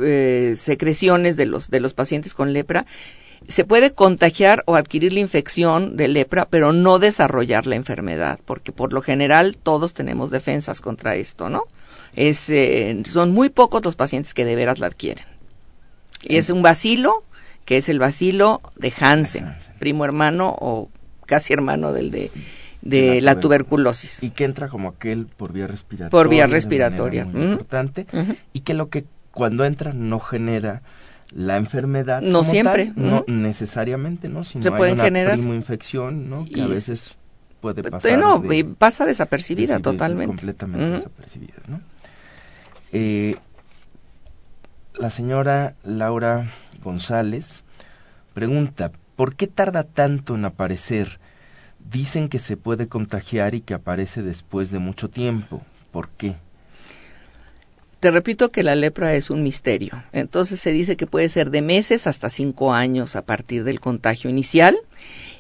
eh, 0.02 0.54
secreciones 0.58 1.38
de 1.38 1.46
los 1.46 1.70
de 1.70 1.80
los 1.80 1.94
pacientes 1.94 2.34
con 2.34 2.52
lepra. 2.52 2.86
Se 3.48 3.64
puede 3.64 3.92
contagiar 3.92 4.64
o 4.66 4.76
adquirir 4.76 5.14
la 5.14 5.20
infección 5.20 5.98
de 5.98 6.08
lepra, 6.08 6.46
pero 6.46 6.74
no 6.74 6.98
desarrollar 6.98 7.68
la 7.68 7.76
enfermedad, 7.76 8.40
porque 8.44 8.72
por 8.72 8.92
lo 8.92 9.04
general 9.04 9.56
todos 9.62 9.94
tenemos 9.94 10.32
defensas 10.32 10.82
contra 10.82 11.16
esto, 11.16 11.50
¿no? 11.50 11.66
Es, 12.16 12.50
eh, 12.50 13.04
son 13.08 13.32
muy 13.32 13.50
pocos 13.50 13.84
los 13.84 13.96
pacientes 13.96 14.34
que 14.34 14.46
de 14.46 14.56
veras 14.56 14.80
la 14.80 14.88
adquieren. 14.88 15.26
Y 16.24 16.38
es 16.38 16.50
un 16.50 16.62
vacilo, 16.62 17.24
que 17.66 17.78
es 17.78 17.90
el 17.90 18.00
vacilo 18.00 18.62
de 18.78 18.94
Hansen, 19.00 19.56
primo 19.80 20.06
hermano 20.06 20.56
o 20.60 20.90
casi 21.26 21.54
hermano 21.54 21.94
del 21.94 22.12
de 22.12 22.32
de 22.86 23.20
la, 23.20 23.40
tuberculosis. 23.40 24.24
Y 24.24 24.30
que 24.30 24.46
entra 24.46 24.70
como 24.70 24.90
aquel 24.90 25.26
por 25.26 25.52
vía 25.52 25.68
respiratoria. 25.68 26.12
Por 26.12 26.30
vía 26.30 26.48
respiratoria. 26.48 27.26
Muy 27.26 27.44
importante. 27.44 28.08
Y 28.54 28.62
que 28.62 28.74
lo 28.74 28.90
que 28.90 29.06
cuando 29.32 29.66
entra 29.66 29.92
no 29.92 30.20
genera 30.20 30.82
la 31.32 31.58
enfermedad. 31.58 32.22
No 32.22 32.44
siempre. 32.46 32.94
no 32.96 33.26
necesariamente, 33.28 34.30
¿no? 34.30 34.44
Sino 34.44 34.64
Se 34.64 34.72
puede 34.72 34.94
una 34.94 35.04
generar. 35.04 35.38
infección, 35.38 36.30
¿no? 36.30 36.46
Que 36.46 36.62
a 36.62 36.68
veces 36.68 37.18
puede 37.60 37.84
pasar. 37.84 38.18
No, 38.18 38.42
pasa 38.78 39.06
desapercibida 39.06 39.80
totalmente. 39.80 40.28
Completamente 40.28 40.92
desapercibida, 40.92 41.56
¿no? 41.68 41.82
Eh, 42.98 43.36
la 44.98 45.10
señora 45.10 45.76
Laura 45.84 46.50
González 46.82 47.66
pregunta, 48.34 48.90
¿por 49.18 49.36
qué 49.36 49.48
tarda 49.48 49.84
tanto 49.84 50.36
en 50.36 50.46
aparecer 50.46 51.20
Dicen 51.92 52.30
que 52.30 52.40
se 52.40 52.58
puede 52.58 52.88
contagiar 52.88 53.54
y 53.54 53.62
que 53.62 53.74
aparece 53.74 54.24
después 54.24 54.72
de 54.72 54.80
mucho 54.80 55.10
tiempo. 55.10 55.62
¿Por 55.92 56.10
qué? 56.10 56.36
Te 58.00 58.12
repito 58.12 58.50
que 58.50 58.64
la 58.64 58.76
lepra 58.76 59.14
es 59.14 59.30
un 59.30 59.44
misterio. 59.44 60.04
Entonces 60.12 60.60
se 60.60 60.72
dice 60.72 60.96
que 60.96 61.06
puede 61.06 61.30
ser 61.30 61.52
de 61.52 61.62
meses 61.62 62.08
hasta 62.08 62.32
cinco 62.32 62.74
años 62.74 63.16
a 63.16 63.24
partir 63.24 63.64
del 63.64 63.80
contagio 63.80 64.30
inicial 64.30 64.76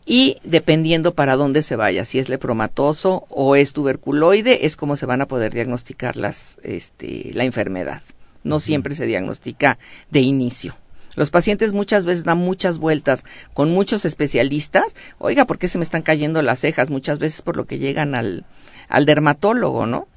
y 0.05 0.37
dependiendo 0.43 1.15
para 1.15 1.35
dónde 1.35 1.63
se 1.63 1.75
vaya, 1.75 2.05
si 2.05 2.19
es 2.19 2.29
lepromatoso 2.29 3.25
o 3.29 3.55
es 3.55 3.73
tuberculoide, 3.73 4.65
es 4.67 4.75
como 4.75 4.95
se 4.95 5.07
van 5.07 5.21
a 5.21 5.27
poder 5.27 5.53
diagnosticar 5.53 6.15
las, 6.15 6.59
este, 6.63 7.31
la 7.33 7.43
enfermedad. 7.43 8.03
No 8.43 8.59
siempre 8.59 8.93
se 8.93 9.07
diagnostica 9.07 9.79
de 10.11 10.21
inicio. 10.21 10.77
Los 11.15 11.31
pacientes 11.31 11.73
muchas 11.73 12.05
veces 12.05 12.23
dan 12.23 12.37
muchas 12.37 12.77
vueltas 12.77 13.23
con 13.53 13.71
muchos 13.71 14.05
especialistas. 14.05 14.95
Oiga, 15.17 15.45
¿por 15.45 15.57
qué 15.57 15.67
se 15.67 15.77
me 15.79 15.83
están 15.83 16.03
cayendo 16.03 16.41
las 16.41 16.59
cejas? 16.59 16.89
Muchas 16.89 17.17
veces 17.17 17.41
por 17.41 17.55
lo 17.55 17.65
que 17.65 17.79
llegan 17.79 18.13
al, 18.13 18.45
al 18.89 19.05
dermatólogo, 19.05 19.87
¿no? 19.87 20.07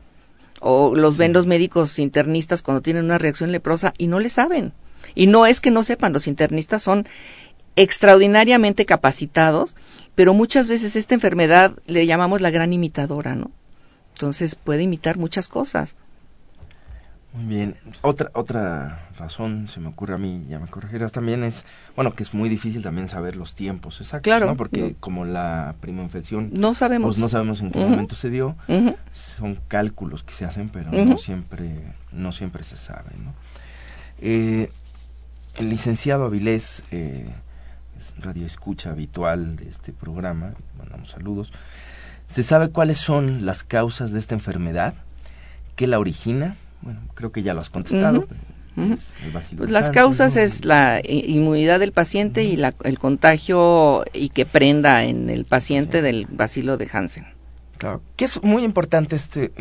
O 0.60 0.94
los 0.96 1.16
ven 1.16 1.32
los 1.32 1.46
médicos 1.46 1.98
internistas 1.98 2.62
cuando 2.62 2.82
tienen 2.82 3.04
una 3.04 3.16
reacción 3.16 3.52
leprosa 3.52 3.94
y 3.96 4.08
no 4.08 4.18
le 4.18 4.28
saben. 4.28 4.72
Y 5.14 5.28
no 5.28 5.46
es 5.46 5.60
que 5.60 5.70
no 5.70 5.84
sepan, 5.84 6.12
los 6.12 6.26
internistas 6.26 6.82
son 6.82 7.06
extraordinariamente 7.78 8.84
capacitados, 8.86 9.76
pero 10.14 10.34
muchas 10.34 10.68
veces 10.68 10.96
esta 10.96 11.14
enfermedad 11.14 11.78
le 11.86 12.06
llamamos 12.06 12.40
la 12.40 12.50
gran 12.50 12.72
imitadora, 12.72 13.36
¿no? 13.36 13.52
Entonces 14.14 14.56
puede 14.56 14.82
imitar 14.82 15.16
muchas 15.16 15.46
cosas. 15.46 15.94
Muy 17.34 17.44
bien. 17.44 17.76
Otra 18.00 18.32
otra 18.34 19.08
razón 19.16 19.68
se 19.68 19.78
me 19.78 19.88
ocurre 19.88 20.14
a 20.14 20.18
mí, 20.18 20.44
ya 20.48 20.58
me 20.58 20.66
corregirás 20.66 21.12
también 21.12 21.44
es, 21.44 21.64
bueno, 21.94 22.14
que 22.14 22.24
es 22.24 22.34
muy 22.34 22.48
difícil 22.48 22.82
también 22.82 23.06
saber 23.06 23.36
los 23.36 23.54
tiempos 23.54 24.00
exactos, 24.00 24.24
claro, 24.24 24.46
¿no? 24.46 24.56
Porque 24.56 24.96
como 24.98 25.24
la 25.24 25.76
prima 25.80 26.02
infección, 26.02 26.50
no 26.52 26.74
sabemos, 26.74 27.10
pues 27.10 27.18
no 27.18 27.28
sabemos 27.28 27.60
en 27.60 27.70
qué 27.70 27.78
momento 27.78 28.16
se 28.16 28.28
dio. 28.28 28.56
Son 29.12 29.56
cálculos 29.68 30.24
que 30.24 30.34
se 30.34 30.44
hacen, 30.44 30.68
pero 30.68 30.90
no 30.90 31.16
siempre 31.16 31.70
no 32.10 32.32
siempre 32.32 32.64
se 32.64 32.76
sabe, 32.76 33.10
¿no? 33.22 33.34
Eh, 34.20 34.68
el 35.58 35.68
licenciado 35.68 36.24
Avilés 36.24 36.82
eh, 36.90 37.26
es 37.98 38.14
radio 38.18 38.46
escucha 38.46 38.90
habitual 38.90 39.56
de 39.56 39.68
este 39.68 39.92
programa, 39.92 40.54
mandamos 40.78 41.10
saludos. 41.10 41.52
¿Se 42.28 42.42
sabe 42.42 42.70
cuáles 42.70 42.98
son 42.98 43.44
las 43.44 43.64
causas 43.64 44.12
de 44.12 44.18
esta 44.18 44.34
enfermedad? 44.34 44.94
¿Qué 45.74 45.86
la 45.86 45.98
origina? 45.98 46.56
Bueno, 46.82 47.00
creo 47.14 47.32
que 47.32 47.42
ya 47.42 47.54
lo 47.54 47.60
has 47.60 47.70
contestado. 47.70 48.26
pues 49.56 49.70
las 49.70 49.90
causas 49.90 50.36
es 50.36 50.64
la 50.64 51.00
inmunidad 51.04 51.80
del 51.80 51.92
paciente 51.92 52.44
y 52.44 52.56
la, 52.56 52.74
el 52.84 52.98
contagio 52.98 54.04
y 54.12 54.28
que 54.28 54.46
prenda 54.46 55.04
en 55.04 55.30
el 55.30 55.44
paciente 55.44 56.00
del 56.00 56.26
bacilo 56.30 56.76
de 56.76 56.88
Hansen. 56.92 57.37
Claro, 57.78 58.02
que 58.16 58.24
es 58.24 58.42
muy 58.42 58.64
importante 58.64 59.16
este 59.16 59.52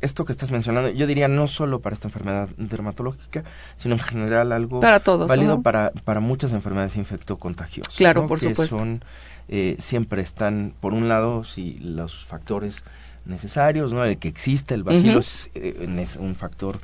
esto 0.00 0.24
que 0.24 0.32
estás 0.32 0.50
mencionando. 0.50 0.88
Yo 0.90 1.06
diría 1.06 1.28
no 1.28 1.46
solo 1.46 1.80
para 1.80 1.94
esta 1.94 2.08
enfermedad 2.08 2.48
dermatológica, 2.56 3.44
sino 3.76 3.94
en 3.94 4.00
general 4.00 4.52
algo 4.52 4.80
para 4.80 5.00
todos, 5.00 5.28
válido 5.28 5.60
para 5.60 5.92
para 6.04 6.20
muchas 6.20 6.52
enfermedades 6.52 6.96
infectocontagiosas. 6.96 7.94
Claro, 7.96 8.26
por 8.26 8.40
que 8.40 8.48
supuesto. 8.48 8.78
Son 8.78 9.04
eh, 9.48 9.76
siempre 9.78 10.22
están 10.22 10.74
por 10.80 10.94
un 10.94 11.08
lado 11.08 11.44
si 11.44 11.78
los 11.80 12.24
factores 12.24 12.82
necesarios, 13.26 13.92
¿no? 13.92 14.04
El 14.04 14.16
que 14.18 14.28
existe 14.28 14.74
el 14.74 14.82
bacilo 14.82 15.18
es 15.18 15.50
eh, 15.54 16.06
un 16.18 16.36
factor 16.36 16.78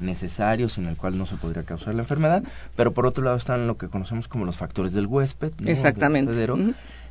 necesario 0.00 0.68
sin 0.68 0.86
el 0.86 0.96
cual 0.96 1.16
no 1.16 1.26
se 1.26 1.36
podría 1.36 1.62
causar 1.64 1.94
la 1.94 2.02
enfermedad, 2.02 2.42
pero 2.76 2.92
por 2.92 3.06
otro 3.06 3.24
lado 3.24 3.36
están 3.36 3.66
lo 3.66 3.76
que 3.76 3.88
conocemos 3.88 4.28
como 4.28 4.44
los 4.44 4.56
factores 4.56 4.92
del 4.92 5.06
huésped, 5.06 5.52
exactamente, 5.64 6.46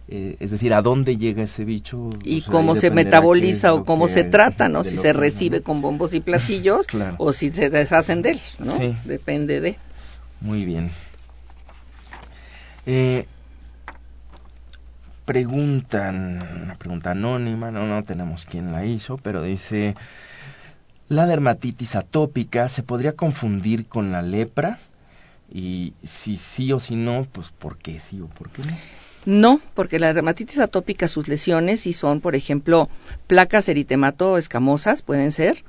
eh, 0.08 0.36
es 0.40 0.52
decir, 0.52 0.74
a 0.74 0.82
dónde 0.82 1.18
llega 1.18 1.44
ese 1.44 1.64
bicho 1.64 2.10
y 2.24 2.42
cómo 2.42 2.76
se 2.76 2.92
metaboliza 2.92 3.74
o 3.74 3.86
cómo 3.86 4.08
se 4.08 4.24
trata, 4.24 4.68
¿no? 4.68 4.84
Si 4.84 4.98
se 4.98 5.14
recibe 5.14 5.62
con 5.62 5.82
bombos 5.82 6.14
y 6.14 6.20
platillos 6.20 6.88
o 7.18 7.34
si 7.34 7.52
se 7.52 7.70
deshacen 7.70 8.22
de 8.22 8.32
él, 8.32 8.42
¿no? 8.60 8.78
Depende 9.06 9.62
de. 9.62 9.78
Muy 10.42 10.66
bien. 10.66 10.90
Eh, 12.86 13.26
preguntan, 15.26 16.42
una 16.64 16.76
pregunta 16.76 17.12
anónima, 17.12 17.72
no, 17.72 17.86
no 17.86 18.04
tenemos 18.04 18.46
quién 18.46 18.72
la 18.72 18.86
hizo, 18.86 19.18
pero 19.18 19.44
dice, 19.44 19.96
¿la 21.08 21.26
dermatitis 21.28 21.96
atópica 21.96 22.68
se 22.68 22.84
podría 22.84 23.16
confundir 23.16 23.86
con 23.88 24.12
la 24.12 24.24
lepra? 24.24 24.80
Y 25.54 25.94
si 26.04 26.38
sí 26.38 26.72
o 26.74 26.80
si 26.80 26.96
no, 26.96 27.28
pues 27.32 27.52
¿por 27.52 27.78
qué 27.78 28.00
sí 28.00 28.20
o 28.22 28.28
por 28.28 28.50
qué 28.50 28.64
no? 28.64 28.76
No, 29.26 29.62
porque 29.76 30.00
la 30.00 30.14
dermatitis 30.14 30.60
atópica, 30.60 31.08
sus 31.08 31.28
lesiones 31.28 31.82
sí 31.82 31.94
son, 31.94 32.22
por 32.22 32.36
ejemplo, 32.36 32.90
placas 33.28 33.70
eritemato 33.70 34.38
escamosas, 34.38 35.04
pueden 35.04 35.32
ser, 35.32 35.64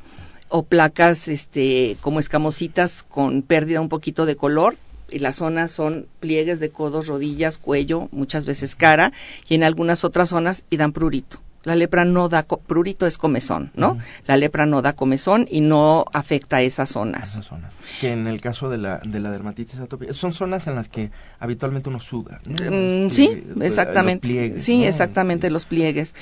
o 0.48 0.62
placas 0.62 1.28
este, 1.28 1.96
como 2.00 2.18
escamositas 2.18 3.02
con 3.02 3.42
pérdida 3.42 3.80
un 3.80 3.90
poquito 3.90 4.24
de 4.24 4.36
color, 4.36 4.76
y 5.10 5.18
las 5.18 5.36
zonas 5.36 5.70
son 5.70 6.06
pliegues 6.20 6.60
de 6.60 6.70
codos, 6.70 7.06
rodillas, 7.06 7.58
cuello, 7.58 8.08
muchas 8.12 8.46
veces 8.46 8.74
cara, 8.74 9.12
y 9.48 9.54
en 9.54 9.64
algunas 9.64 10.04
otras 10.04 10.30
zonas 10.30 10.64
y 10.70 10.78
dan 10.78 10.92
prurito. 10.92 11.38
La 11.64 11.76
lepra 11.76 12.04
no 12.04 12.28
da, 12.28 12.42
prurito 12.42 13.06
es 13.06 13.18
comezón, 13.18 13.70
¿no? 13.74 13.96
La 14.26 14.36
lepra 14.36 14.66
no 14.66 14.82
da 14.82 14.94
comezón 14.94 15.46
y 15.50 15.60
no 15.60 16.04
afecta 16.12 16.56
a 16.56 16.62
esas 16.62 16.90
zonas. 16.90 17.34
Esas 17.34 17.46
zonas. 17.46 17.78
Que 18.00 18.12
en 18.12 18.26
el 18.26 18.40
caso 18.40 18.68
de 18.68 18.78
la, 18.78 18.98
de 18.98 19.20
la 19.20 19.30
dermatitis 19.30 19.78
atópica, 19.78 20.12
son 20.12 20.32
zonas 20.32 20.66
en 20.66 20.74
las 20.74 20.88
que 20.88 21.10
habitualmente 21.38 21.88
uno 21.88 22.00
suda. 22.00 22.40
Mm, 22.46 22.52
este, 22.52 23.10
sí, 23.10 23.44
exactamente. 23.60 24.60
sí, 24.60 24.84
exactamente, 24.84 25.50
los 25.50 25.64
pliegues. 25.64 26.14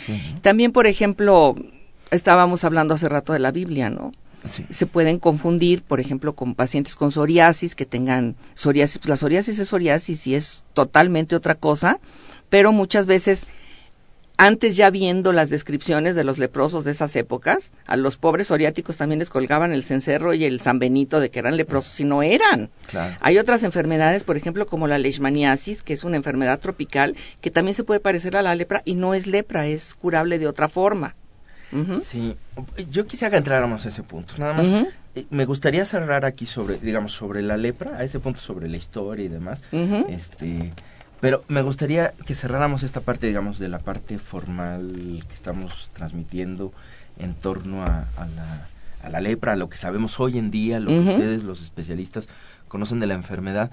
También, 0.43 0.72
por 0.72 0.86
ejemplo, 0.86 1.57
estábamos 2.11 2.64
hablando 2.64 2.95
hace 2.95 3.09
rato 3.09 3.32
de 3.32 3.38
la 3.38 3.51
Biblia, 3.51 3.88
¿no? 3.88 4.12
Se 4.45 4.86
pueden 4.86 5.18
confundir, 5.18 5.82
por 5.82 6.01
ejemplo, 6.01 6.34
con 6.34 6.55
pacientes 6.55 6.97
con 6.97 7.12
psoriasis 7.12 7.74
que 7.74 7.84
tengan 7.84 8.36
psoriasis. 8.55 8.99
Pues 8.99 9.11
la 9.11 9.16
psoriasis 9.18 9.59
es 9.59 9.68
psoriasis 9.68 10.26
y 10.26 10.34
es 10.34 10.64
totalmente 10.72 11.36
otra 11.36 11.57
cosa, 11.57 12.01
pero 12.49 12.72
muchas 12.72 13.05
veces 13.05 13.47
antes 14.41 14.74
ya 14.74 14.88
viendo 14.88 15.34
las 15.34 15.51
descripciones 15.51 16.14
de 16.14 16.24
los 16.24 16.38
leprosos 16.38 16.82
de 16.84 16.93
esas 16.93 17.14
épocas, 17.14 17.72
a 17.86 17.97
los 17.97 18.16
pobres 18.16 18.51
oriáticos 18.51 18.97
también 18.97 19.18
les 19.18 19.28
colgaban 19.28 19.70
el 19.70 19.84
cencerro 19.84 20.32
y 20.32 20.47
el 20.47 20.62
San 20.62 20.78
Benito 20.78 21.20
de 21.20 21.30
que 21.30 21.41
eran 21.41 21.59
leprosos 21.59 22.01
y 22.01 22.05
no 22.05 22.22
eran. 22.22 22.70
Hay 23.20 23.36
otras 23.36 23.64
enfermedades, 23.64 24.24
por 24.24 24.38
ejemplo, 24.38 24.66
como 24.66 24.88
la 24.88 24.97
leishmaniasis, 24.97 25.82
que 25.82 25.93
es 25.93 26.05
una 26.05 26.16
enfermedad 26.16 26.59
tropical, 26.59 27.16
que 27.43 27.51
también 27.51 27.74
se 27.74 27.84
puede 27.84 28.01
parecer 28.01 28.34
a 28.34 28.41
la 28.41 28.55
lepra 28.55 28.80
y 28.86 28.95
no 28.95 29.12
es 29.12 29.26
lepra, 29.26 29.66
es 29.66 29.95
curable 29.95 30.38
de 30.38 30.47
otra 30.47 30.70
forma. 30.70 31.14
Sí, 32.03 32.34
yo 32.91 33.07
quisiera 33.07 33.30
que 33.30 33.36
entráramos 33.36 33.84
a 33.84 33.91
ese 33.91 34.03
punto. 34.03 34.36
Nada 34.38 34.55
más, 34.55 34.72
eh, 35.14 35.26
me 35.28 35.45
gustaría 35.45 35.84
cerrar 35.84 36.24
aquí 36.24 36.47
sobre, 36.47 36.78
digamos, 36.78 37.12
sobre 37.12 37.43
la 37.43 37.59
lepra, 37.59 37.99
a 37.99 38.05
ese 38.05 38.20
punto 38.20 38.41
sobre 38.41 38.68
la 38.68 38.78
historia 38.78 39.26
y 39.26 39.28
demás. 39.28 39.62
Este 40.09 40.72
pero 41.21 41.45
me 41.49 41.62
gustaría 41.62 42.12
que 42.27 42.35
cerráramos 42.35 42.83
esta 42.83 43.01
parte, 43.01 43.27
digamos, 43.27 43.59
de 43.59 43.68
la 43.68 43.79
parte 43.79 44.18
formal 44.18 45.25
que 45.29 45.35
estamos 45.35 45.91
transmitiendo 45.93 46.73
en 47.18 47.35
torno 47.35 47.85
a, 47.85 48.07
la, 48.16 48.68
a 49.03 49.11
la 49.11 49.21
lepra, 49.21 49.53
a 49.53 49.57
lo 49.57 49.68
que 49.68 49.77
sabemos 49.77 50.18
hoy 50.21 50.39
en 50.39 50.51
día, 50.51 50.81
lo 50.81 50.89
que 50.89 51.01
ustedes, 51.01 51.45
los 51.45 51.62
especialistas, 51.62 52.29
conocen 52.68 53.01
de 53.01 53.07
la 53.07 53.14
enfermedad. 53.14 53.71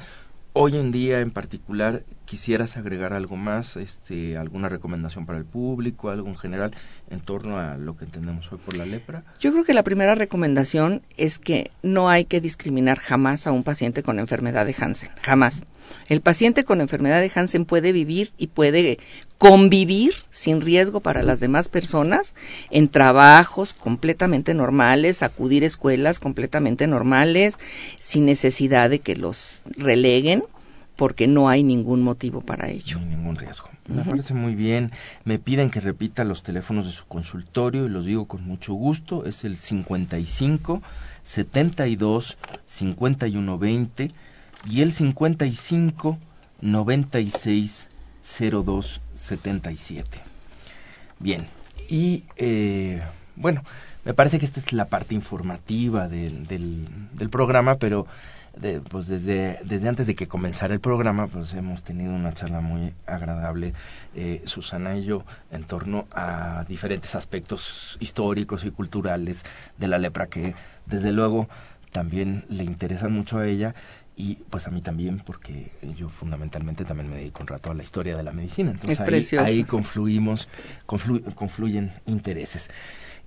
Hoy 0.60 0.76
en 0.76 0.92
día 0.92 1.20
en 1.20 1.30
particular, 1.30 2.04
quisieras 2.26 2.78
agregar 2.78 3.14
algo 3.14 3.38
más, 3.38 3.78
este, 3.78 4.38
alguna 4.38 4.70
recomendación 4.70 5.28
para 5.28 5.38
el 5.38 5.46
público, 5.46 6.10
algo 6.10 6.28
en 6.30 6.36
general 6.36 6.72
en 7.12 7.20
torno 7.20 7.60
a 7.60 7.78
lo 7.78 7.96
que 7.96 8.06
entendemos 8.06 8.52
hoy 8.52 8.58
por 8.58 8.76
la 8.76 8.88
lepra. 8.88 9.24
Yo 9.40 9.52
creo 9.52 9.64
que 9.64 9.76
la 9.76 9.84
primera 9.84 10.16
recomendación 10.16 11.04
es 11.16 11.38
que 11.38 11.70
no 11.84 12.10
hay 12.10 12.26
que 12.26 12.42
discriminar 12.42 12.98
jamás 12.98 13.46
a 13.46 13.52
un 13.52 13.64
paciente 13.64 14.02
con 14.02 14.18
enfermedad 14.18 14.66
de 14.66 14.76
Hansen, 14.78 15.10
jamás. 15.22 15.64
El 16.08 16.22
paciente 16.22 16.64
con 16.64 16.82
enfermedad 16.82 17.22
de 17.22 17.32
Hansen 17.34 17.66
puede 17.66 17.92
vivir 17.92 18.32
y 18.38 18.48
puede 18.48 18.98
convivir 19.38 20.14
sin 20.32 20.62
riesgo 20.62 21.00
para 21.00 21.24
las 21.24 21.40
demás 21.40 21.70
personas 21.70 22.34
en 22.72 22.90
trabajos 22.90 23.74
completamente 23.74 24.54
normales, 24.54 25.22
acudir 25.22 25.64
a 25.64 25.68
escuelas 25.68 26.20
completamente 26.20 26.88
normales, 26.88 27.58
sin 28.00 28.26
necesidad 28.26 28.90
de 28.90 29.00
que 29.00 29.16
los 29.16 29.64
releguen, 29.78 30.44
porque 30.96 31.28
no 31.28 31.48
hay 31.48 31.64
ningún 31.64 32.02
motivo 32.02 32.42
para 32.42 32.70
ello. 32.70 32.98
No 32.98 33.04
hay 33.04 33.16
ningún 33.16 33.36
riesgo. 33.36 33.70
Me 33.88 34.04
parece 34.04 34.34
muy 34.34 34.56
bien. 34.56 34.92
Me 35.24 35.40
piden 35.40 35.70
que 35.70 35.80
repita 35.80 36.24
los 36.24 36.44
teléfonos 36.44 36.86
de 36.86 36.92
su 36.92 37.06
consultorio 37.06 37.86
y 37.86 37.90
los 37.90 38.06
digo 38.06 38.26
con 38.26 38.44
mucho 38.44 38.74
gusto. 38.74 39.26
Es 39.26 39.46
el 39.46 39.58
55 39.58 40.82
72 41.24 42.38
51 42.66 43.58
20 43.60 44.12
y 44.70 44.82
el 44.82 44.92
55 44.92 46.18
96 46.62 47.90
02 48.52 49.02
77. 49.14 50.20
Bien, 51.20 51.46
y 51.90 52.24
eh, 52.36 53.02
bueno, 53.36 53.64
me 54.06 54.14
parece 54.14 54.40
que 54.40 54.46
esta 54.46 54.60
es 54.60 54.74
la 54.74 54.86
parte 54.86 55.16
informativa 55.16 56.08
del, 56.08 56.48
del, 56.48 57.30
programa, 57.30 57.76
pero 57.76 58.08
pues 58.90 59.08
desde, 59.08 59.60
desde 59.64 59.88
antes 59.88 60.08
de 60.08 60.16
que 60.16 60.28
comenzara 60.28 60.74
el 60.74 60.80
programa, 60.80 61.28
pues 61.28 61.54
hemos 61.54 61.84
tenido 61.84 62.14
una 62.14 62.34
charla 62.34 62.60
muy 62.62 62.94
agradable, 63.06 63.74
eh, 64.16 64.42
Susana 64.46 64.98
y 64.98 65.06
yo, 65.06 65.24
en 65.52 65.64
torno 65.64 66.08
a 66.12 66.66
diferentes 66.68 67.16
aspectos 67.16 67.98
históricos 68.00 68.66
y 68.66 68.72
culturales 68.72 69.44
de 69.78 69.88
la 69.88 70.00
lepra 70.00 70.28
que 70.28 70.56
desde 70.86 71.12
luego 71.12 71.48
también 71.92 72.46
le 72.50 72.64
interesan 72.64 73.12
mucho 73.12 73.40
a 73.40 73.48
ella 73.48 73.74
y 74.20 74.40
pues 74.50 74.66
a 74.66 74.72
mí 74.72 74.82
también 74.82 75.22
porque 75.24 75.72
yo 75.96 76.10
fundamentalmente 76.10 76.84
también 76.86 77.08
me 77.08 77.18
dedico 77.18 77.42
un 77.42 77.48
rato 77.48 77.70
a 77.70 77.76
la 77.76 77.84
historia 77.84 78.18
de 78.18 78.24
la 78.24 78.32
medicina. 78.32 78.72
Entonces 78.72 79.34
ahí, 79.38 79.64
confluimos 79.64 80.48
confluyen 80.88 81.94
intereses. 82.08 82.72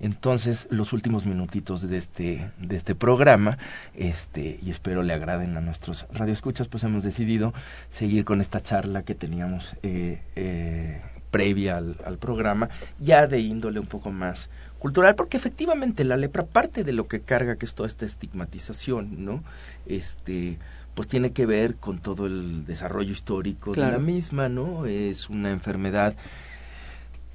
Entonces 0.01 0.67
los 0.69 0.91
últimos 0.91 1.25
minutitos 1.25 1.87
de 1.87 1.95
este 1.95 2.51
de 2.59 2.75
este 2.75 2.93
programa 2.93 3.57
este 3.95 4.59
y 4.61 4.69
espero 4.69 5.01
le 5.01 5.13
agraden 5.13 5.55
a 5.55 5.61
nuestros 5.61 6.07
radioescuchas 6.11 6.67
pues 6.67 6.83
hemos 6.83 7.03
decidido 7.03 7.53
seguir 7.89 8.25
con 8.25 8.41
esta 8.41 8.61
charla 8.61 9.03
que 9.03 9.15
teníamos 9.15 9.75
eh, 9.83 10.19
eh, 10.35 11.01
previa 11.29 11.77
al, 11.77 11.95
al 12.03 12.17
programa 12.17 12.69
ya 12.99 13.27
de 13.27 13.39
índole 13.39 13.79
un 13.79 13.87
poco 13.87 14.11
más 14.11 14.49
cultural, 14.81 15.13
porque 15.13 15.37
efectivamente 15.37 16.03
la 16.03 16.17
lepra 16.17 16.43
parte 16.43 16.83
de 16.83 16.91
lo 16.91 17.07
que 17.07 17.21
carga 17.21 17.55
que 17.55 17.67
es 17.67 17.75
toda 17.75 17.87
esta 17.87 18.03
estigmatización, 18.03 19.23
¿no? 19.23 19.43
Este, 19.85 20.57
pues 20.93 21.07
tiene 21.07 21.31
que 21.31 21.45
ver 21.45 21.75
con 21.75 21.99
todo 21.99 22.25
el 22.25 22.65
desarrollo 22.65 23.11
histórico 23.11 23.73
de 23.73 23.81
la 23.81 23.99
misma, 23.99 24.49
¿no? 24.49 24.85
Es 24.85 25.29
una 25.29 25.51
enfermedad 25.51 26.15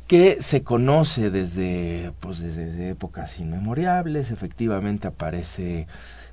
que 0.07 0.38
se 0.40 0.62
conoce 0.62 1.30
desde, 1.30 2.12
pues 2.20 2.40
desde 2.40 2.90
épocas 2.90 3.40
inmemorables, 3.40 4.30
efectivamente 4.30 5.09
aparece 5.09 5.86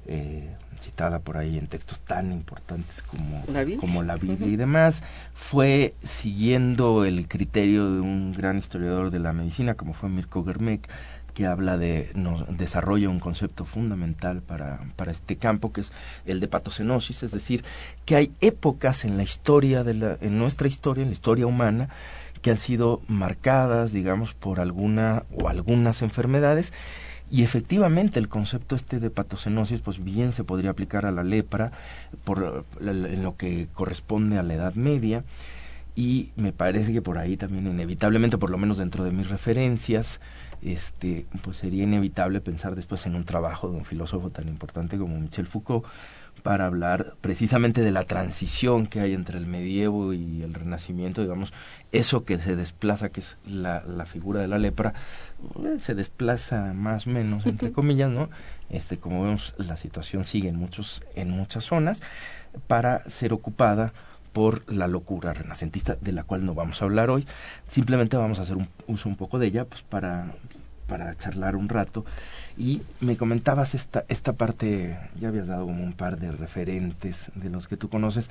eh, 0.05 0.55
citada 0.79 1.19
por 1.19 1.37
ahí 1.37 1.57
en 1.57 1.67
textos 1.67 2.01
tan 2.01 2.31
importantes 2.31 3.01
como 3.01 3.43
la 3.47 3.61
Biblia, 3.61 3.77
como 3.79 4.03
la 4.03 4.17
Biblia 4.17 4.47
y 4.47 4.57
demás, 4.57 5.01
fue 5.33 5.95
siguiendo 6.03 7.05
el 7.05 7.27
criterio 7.27 7.89
de 7.89 8.01
un 8.01 8.33
gran 8.33 8.57
historiador 8.57 9.09
de 9.09 9.19
la 9.19 9.33
medicina 9.33 9.75
como 9.75 9.93
fue 9.93 10.09
Mirko 10.09 10.43
Germek, 10.43 10.87
que 11.33 11.45
habla 11.45 11.77
de, 11.77 12.11
nos 12.15 12.45
desarrolla 12.57 13.09
un 13.09 13.19
concepto 13.19 13.65
fundamental 13.65 14.41
para, 14.41 14.79
para 14.95 15.11
este 15.11 15.35
campo, 15.35 15.73
que 15.73 15.81
es 15.81 15.91
el 16.25 16.39
de 16.39 16.47
patocenosis, 16.47 17.23
es 17.23 17.31
decir, 17.31 17.63
que 18.05 18.15
hay 18.15 18.31
épocas 18.41 19.05
en 19.05 19.17
la 19.17 19.23
historia, 19.23 19.83
de 19.83 19.93
la, 19.93 20.17
en 20.21 20.37
nuestra 20.37 20.67
historia, 20.67 21.01
en 21.01 21.09
la 21.09 21.13
historia 21.13 21.47
humana, 21.47 21.89
que 22.41 22.51
han 22.51 22.57
sido 22.57 23.01
marcadas, 23.07 23.93
digamos, 23.93 24.33
por 24.33 24.59
alguna 24.59 25.23
o 25.35 25.47
algunas 25.47 26.01
enfermedades, 26.01 26.73
y 27.31 27.41
efectivamente 27.41 28.19
el 28.19 28.27
concepto 28.27 28.75
este 28.75 28.99
de 28.99 29.09
patocenosis, 29.09 29.81
pues 29.81 30.03
bien 30.03 30.33
se 30.33 30.43
podría 30.43 30.69
aplicar 30.69 31.05
a 31.05 31.11
la 31.11 31.23
lepra, 31.23 31.71
por, 32.25 32.65
en 32.79 33.23
lo 33.23 33.37
que 33.37 33.67
corresponde 33.73 34.37
a 34.37 34.43
la 34.43 34.53
Edad 34.53 34.75
Media, 34.75 35.23
y 35.95 36.31
me 36.35 36.51
parece 36.51 36.91
que 36.91 37.01
por 37.01 37.17
ahí 37.17 37.37
también 37.37 37.67
inevitablemente, 37.67 38.37
por 38.37 38.49
lo 38.49 38.57
menos 38.57 38.77
dentro 38.77 39.03
de 39.03 39.11
mis 39.11 39.29
referencias, 39.29 40.19
este, 40.65 41.25
pues 41.41 41.57
sería 41.57 41.83
inevitable 41.83 42.41
pensar 42.41 42.75
después 42.75 43.05
en 43.05 43.15
un 43.15 43.25
trabajo 43.25 43.69
de 43.69 43.77
un 43.77 43.85
filósofo 43.85 44.29
tan 44.29 44.47
importante 44.47 44.97
como 44.97 45.19
Michel 45.19 45.47
Foucault 45.47 45.85
para 46.41 46.65
hablar 46.65 47.15
precisamente 47.21 47.81
de 47.81 47.91
la 47.91 48.03
transición 48.03 48.85
que 48.85 48.99
hay 48.99 49.13
entre 49.13 49.37
el 49.37 49.45
medievo 49.45 50.13
y 50.13 50.41
el 50.41 50.53
renacimiento, 50.53 51.21
digamos, 51.21 51.53
eso 51.91 52.25
que 52.25 52.37
se 52.37 52.55
desplaza, 52.55 53.09
que 53.09 53.21
es 53.21 53.37
la, 53.45 53.81
la 53.83 54.05
figura 54.05 54.41
de 54.41 54.47
la 54.47 54.57
lepra, 54.57 54.93
eh, 55.63 55.79
se 55.79 55.95
desplaza 55.95 56.73
más 56.73 57.07
o 57.07 57.11
menos, 57.11 57.45
entre 57.45 57.71
comillas, 57.71 58.09
¿no? 58.09 58.29
Este, 58.69 58.97
como 58.97 59.23
vemos, 59.23 59.55
la 59.57 59.77
situación 59.77 60.25
sigue 60.25 60.49
en, 60.49 60.57
muchos, 60.57 61.01
en 61.15 61.29
muchas 61.29 61.63
zonas 61.63 62.01
para 62.67 63.07
ser 63.09 63.31
ocupada 63.31 63.93
por 64.33 64.69
la 64.71 64.87
locura 64.87 65.31
renacentista, 65.31 65.95
de 65.95 66.11
la 66.11 66.23
cual 66.23 66.45
no 66.45 66.55
vamos 66.55 66.81
a 66.81 66.85
hablar 66.85 67.09
hoy. 67.09 67.25
Simplemente 67.67 68.17
vamos 68.17 68.39
a 68.39 68.41
hacer 68.41 68.57
un 68.57 68.67
uso 68.87 69.07
un 69.07 69.15
poco 69.15 69.39
de 69.39 69.47
ella 69.47 69.65
pues, 69.65 69.83
para, 69.83 70.33
para 70.87 71.15
charlar 71.15 71.55
un 71.55 71.69
rato. 71.69 72.05
Y 72.57 72.81
me 72.99 73.17
comentabas 73.17 73.75
esta, 73.75 74.05
esta 74.07 74.33
parte, 74.33 74.97
ya 75.19 75.29
habías 75.29 75.47
dado 75.47 75.65
como 75.65 75.83
un 75.83 75.93
par 75.93 76.19
de 76.19 76.31
referentes 76.31 77.31
de 77.35 77.49
los 77.49 77.67
que 77.67 77.77
tú 77.77 77.89
conoces. 77.89 78.29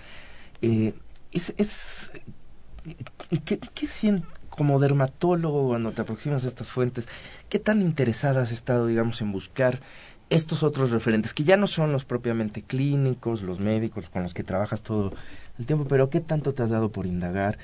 Eh, 0.60 0.94
es, 1.32 1.54
es, 1.56 2.12
¿qué, 3.44 3.58
qué 3.58 3.86
sientes 3.86 4.28
como 4.48 4.78
dermatólogo 4.78 5.68
cuando 5.68 5.92
te 5.92 6.02
aproximas 6.02 6.44
a 6.44 6.48
estas 6.48 6.70
fuentes? 6.70 7.08
¿Qué 7.48 7.58
tan 7.58 7.82
interesada 7.82 8.42
has 8.42 8.52
estado, 8.52 8.86
digamos, 8.86 9.20
en 9.22 9.32
buscar 9.32 9.80
estos 10.32 10.62
otros 10.62 10.90
referentes, 10.90 11.34
que 11.34 11.44
ya 11.44 11.58
no 11.58 11.66
son 11.66 11.92
los 11.92 12.06
propiamente 12.06 12.62
clínicos, 12.62 13.42
los 13.42 13.60
médicos 13.60 14.08
con 14.08 14.22
los 14.22 14.32
que 14.32 14.42
trabajas 14.42 14.82
todo 14.82 15.12
el 15.58 15.66
tiempo, 15.66 15.84
pero 15.86 16.08
¿qué 16.08 16.20
tanto 16.20 16.54
te 16.54 16.62
has 16.62 16.70
dado 16.70 16.90
por 16.90 17.06
indagar 17.06 17.58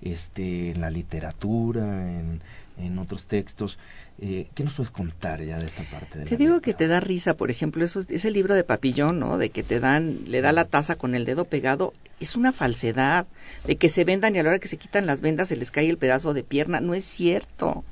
este, 0.00 0.70
en 0.70 0.80
la 0.80 0.88
literatura, 0.88 1.82
en, 1.82 2.40
en 2.78 2.98
otros 2.98 3.26
textos? 3.26 3.78
Eh, 4.20 4.46
¿Qué 4.54 4.62
nos 4.62 4.74
puedes 4.74 4.90
contar 4.90 5.42
ya 5.42 5.58
de 5.58 5.66
esta 5.66 5.82
parte? 5.84 6.20
De 6.20 6.24
te 6.24 6.36
digo 6.36 6.60
que 6.60 6.74
te 6.74 6.86
da 6.86 7.00
risa, 7.00 7.34
por 7.34 7.50
ejemplo, 7.50 7.84
eso, 7.84 8.04
ese 8.08 8.30
libro 8.30 8.54
de 8.54 8.64
Papillón, 8.64 9.18
¿no? 9.18 9.38
De 9.38 9.50
que 9.50 9.62
te 9.62 9.80
dan, 9.80 10.20
le 10.26 10.40
da 10.40 10.52
la 10.52 10.64
taza 10.64 10.94
con 10.96 11.14
el 11.14 11.24
dedo 11.24 11.44
pegado, 11.44 11.92
es 12.20 12.36
una 12.36 12.52
falsedad. 12.52 13.26
De 13.66 13.76
que 13.76 13.88
se 13.88 14.04
vendan 14.04 14.34
y 14.34 14.38
a 14.38 14.42
la 14.42 14.50
hora 14.50 14.58
que 14.58 14.68
se 14.68 14.76
quitan 14.76 15.06
las 15.06 15.20
vendas 15.20 15.48
se 15.48 15.56
les 15.56 15.70
cae 15.70 15.88
el 15.88 15.98
pedazo 15.98 16.34
de 16.34 16.44
pierna, 16.44 16.80
no 16.80 16.94
es 16.94 17.04
cierto. 17.04 17.84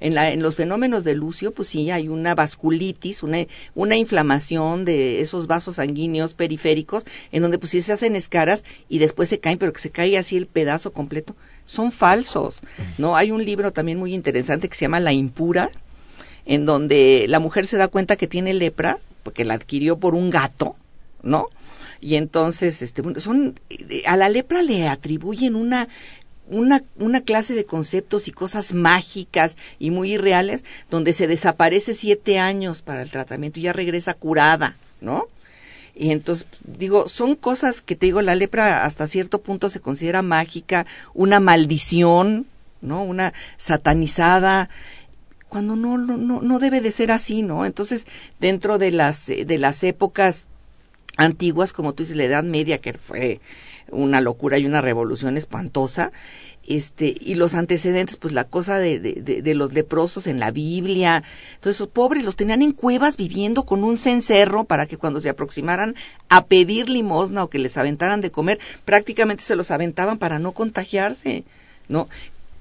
En, 0.00 0.16
la, 0.16 0.32
en 0.32 0.42
los 0.42 0.56
fenómenos 0.56 1.04
de 1.04 1.14
Lucio, 1.14 1.52
pues 1.54 1.68
sí, 1.68 1.90
hay 1.92 2.08
una 2.08 2.34
vasculitis, 2.34 3.22
una, 3.22 3.38
una 3.76 3.96
inflamación 3.96 4.84
de 4.84 5.20
esos 5.20 5.46
vasos 5.46 5.76
sanguíneos 5.76 6.34
periféricos, 6.34 7.04
en 7.30 7.42
donde 7.42 7.58
pues 7.58 7.70
sí 7.70 7.82
se 7.82 7.92
hacen 7.92 8.16
escaras 8.16 8.64
y 8.88 8.98
después 8.98 9.28
se 9.28 9.38
caen, 9.38 9.58
pero 9.58 9.72
que 9.72 9.80
se 9.80 9.90
cae 9.90 10.18
así 10.18 10.36
el 10.36 10.48
pedazo 10.48 10.92
completo. 10.92 11.36
Son 11.66 11.92
falsos, 11.92 12.60
¿no? 12.98 13.16
Hay 13.16 13.30
un 13.30 13.44
libro 13.44 13.72
también 13.72 13.98
muy 13.98 14.14
interesante 14.14 14.68
que 14.68 14.74
se 14.74 14.84
llama 14.84 15.00
La 15.00 15.12
Impura, 15.12 15.70
en 16.44 16.66
donde 16.66 17.26
la 17.28 17.38
mujer 17.38 17.66
se 17.66 17.76
da 17.76 17.88
cuenta 17.88 18.16
que 18.16 18.26
tiene 18.26 18.52
lepra, 18.54 18.98
porque 19.22 19.44
la 19.44 19.54
adquirió 19.54 19.98
por 19.98 20.14
un 20.14 20.30
gato, 20.30 20.76
¿no? 21.22 21.48
Y 22.00 22.16
entonces, 22.16 22.82
este, 22.82 23.02
son, 23.20 23.58
a 24.06 24.16
la 24.16 24.28
lepra 24.28 24.62
le 24.62 24.88
atribuyen 24.88 25.54
una 25.54 25.88
una, 26.48 26.82
una 26.96 27.22
clase 27.22 27.54
de 27.54 27.64
conceptos 27.64 28.28
y 28.28 28.32
cosas 28.32 28.74
mágicas 28.74 29.56
y 29.78 29.90
muy 29.90 30.14
irreales, 30.14 30.64
donde 30.90 31.12
se 31.12 31.26
desaparece 31.26 31.94
siete 31.94 32.38
años 32.38 32.82
para 32.82 33.02
el 33.02 33.10
tratamiento 33.10 33.60
y 33.60 33.64
ya 33.64 33.72
regresa 33.72 34.14
curada, 34.14 34.76
¿no? 35.00 35.28
Y 35.94 36.10
entonces, 36.10 36.46
digo, 36.64 37.08
son 37.08 37.36
cosas 37.36 37.82
que 37.82 37.96
te 37.96 38.06
digo, 38.06 38.22
la 38.22 38.34
lepra 38.34 38.84
hasta 38.84 39.06
cierto 39.06 39.42
punto 39.42 39.68
se 39.68 39.80
considera 39.80 40.22
mágica, 40.22 40.86
una 41.12 41.38
maldición, 41.38 42.46
¿no? 42.80 43.02
Una 43.02 43.34
satanizada, 43.58 44.70
cuando 45.48 45.76
no, 45.76 45.98
no, 45.98 46.16
no 46.40 46.58
debe 46.58 46.80
de 46.80 46.90
ser 46.90 47.12
así, 47.12 47.42
¿no? 47.42 47.66
Entonces, 47.66 48.06
dentro 48.40 48.78
de 48.78 48.90
las, 48.90 49.26
de 49.26 49.58
las 49.58 49.82
épocas 49.84 50.46
antiguas, 51.18 51.74
como 51.74 51.92
tú 51.92 52.04
dices, 52.04 52.16
la 52.16 52.24
Edad 52.24 52.42
Media, 52.42 52.78
que 52.78 52.94
fue 52.94 53.40
una 53.90 54.22
locura 54.22 54.56
y 54.56 54.64
una 54.64 54.80
revolución 54.80 55.36
espantosa, 55.36 56.10
este, 56.66 57.14
y 57.20 57.34
los 57.34 57.54
antecedentes, 57.54 58.16
pues 58.16 58.32
la 58.32 58.44
cosa 58.44 58.78
de, 58.78 59.00
de, 59.00 59.42
de, 59.42 59.54
los 59.54 59.72
leprosos 59.72 60.26
en 60.26 60.38
la 60.38 60.50
Biblia, 60.50 61.24
entonces 61.54 61.76
esos 61.76 61.88
pobres 61.88 62.24
los 62.24 62.36
tenían 62.36 62.62
en 62.62 62.72
cuevas 62.72 63.16
viviendo 63.16 63.64
con 63.64 63.82
un 63.84 63.98
cencerro 63.98 64.64
para 64.64 64.86
que 64.86 64.96
cuando 64.96 65.20
se 65.20 65.28
aproximaran 65.28 65.96
a 66.28 66.46
pedir 66.46 66.88
limosna 66.88 67.44
o 67.44 67.50
que 67.50 67.58
les 67.58 67.76
aventaran 67.76 68.20
de 68.20 68.30
comer, 68.30 68.60
prácticamente 68.84 69.42
se 69.42 69.56
los 69.56 69.70
aventaban 69.70 70.18
para 70.18 70.38
no 70.38 70.52
contagiarse, 70.52 71.44
¿no? 71.88 72.08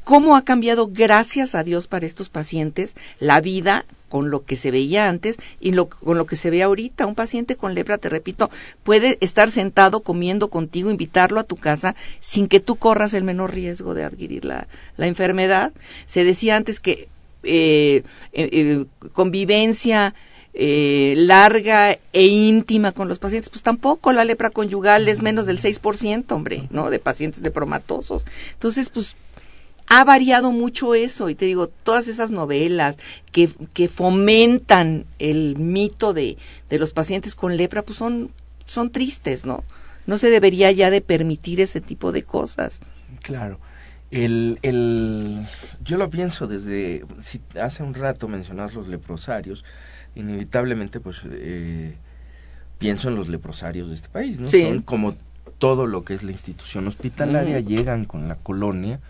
¿Cómo 0.04 0.36
ha 0.36 0.44
cambiado, 0.44 0.88
gracias 0.92 1.54
a 1.54 1.64
Dios, 1.64 1.88
para 1.88 2.08
estos 2.08 2.30
pacientes 2.30 2.96
la 3.20 3.40
vida 3.40 3.86
con 4.12 4.30
lo 4.30 4.44
que 4.44 4.58
se 4.58 4.72
veía 4.72 5.08
antes 5.08 5.38
y 5.62 5.72
lo, 5.72 5.88
con 5.88 6.18
lo 6.18 6.26
que 6.26 6.36
se 6.36 6.50
ve 6.50 6.62
ahorita. 6.62 7.08
Un 7.08 7.16
paciente 7.16 7.56
con 7.56 7.74
lepra, 7.74 7.98
te 7.98 8.10
repito, 8.10 8.52
puede 8.84 9.18
estar 9.22 9.50
sentado 9.52 10.02
comiendo 10.02 10.50
contigo, 10.50 10.92
invitarlo 10.92 11.40
a 11.40 11.46
tu 11.46 11.56
casa 11.56 11.96
sin 12.20 12.50
que 12.50 12.60
tú 12.60 12.76
corras 12.76 13.14
el 13.14 13.24
menor 13.24 13.54
riesgo 13.54 13.94
de 13.94 14.04
adquirir 14.04 14.44
la, 14.44 14.68
la 14.98 15.08
enfermedad. 15.08 15.72
Se 16.08 16.26
decía 16.26 16.58
antes 16.58 16.82
que 16.82 17.08
eh, 17.44 18.04
eh, 18.34 18.50
eh 18.52 18.86
convivencia 19.14 20.14
larga 20.54 21.98
e 22.12 22.26
íntima 22.26 22.92
con 22.92 23.08
los 23.08 23.20
pacientes, 23.20 23.50
pues 23.50 23.64
tampoco 23.64 24.12
la 24.12 24.26
lepra 24.26 24.50
conyugal 24.50 25.08
es 25.08 25.22
menos 25.22 25.46
del 25.46 25.60
6%, 25.60 26.30
hombre, 26.34 26.68
¿no? 26.72 26.90
De 26.90 27.00
pacientes 27.00 27.42
de 27.42 27.52
promatosos. 27.52 28.26
Entonces, 28.56 28.90
pues 28.90 29.16
ha 29.94 30.06
variado 30.06 30.54
mucho 30.54 30.96
eso 30.96 31.30
y 31.30 31.36
te 31.36 31.44
digo, 31.44 31.68
todas 31.68 32.08
esas 32.08 32.32
novelas 32.32 32.98
que, 33.34 33.50
que 33.74 33.90
fomentan 33.90 35.06
el 35.20 35.58
mito 35.58 36.14
de, 36.14 36.38
de 36.70 36.80
los 36.80 36.94
pacientes 36.94 37.36
con 37.36 37.58
lepra, 37.58 37.82
pues 37.82 37.98
son, 37.98 38.32
son 38.66 38.90
tristes, 38.92 39.46
¿no? 39.46 39.66
No 40.08 40.18
se 40.18 40.30
debería 40.30 40.72
ya 40.72 40.92
de 40.92 41.02
permitir 41.02 41.60
ese 41.60 41.82
tipo 41.82 42.14
de 42.14 42.24
cosas. 42.24 42.80
Claro. 43.22 43.60
El, 44.12 44.60
el, 44.62 45.46
yo 45.84 45.98
lo 45.98 46.10
pienso 46.10 46.48
desde, 46.48 47.04
si 47.22 47.42
hace 47.62 47.84
un 47.84 47.94
rato 47.94 48.30
mencionas 48.30 48.74
los 48.74 48.88
leprosarios, 48.88 49.66
inevitablemente 50.16 51.02
pues 51.02 51.24
eh, 51.30 51.98
pienso 52.80 53.10
en 53.10 53.16
los 53.16 53.28
leprosarios 53.28 53.90
de 53.90 53.96
este 53.96 54.08
país, 54.08 54.40
¿no? 54.40 54.48
Son 54.48 54.84
como 54.84 55.16
todo 55.58 55.86
lo 55.86 56.06
que 56.06 56.14
es 56.14 56.24
la 56.24 56.32
institución 56.32 56.88
hospitalaria, 56.88 57.60
llegan 57.60 58.06
con 58.06 58.30
la 58.30 58.36
colonia, 58.36 59.02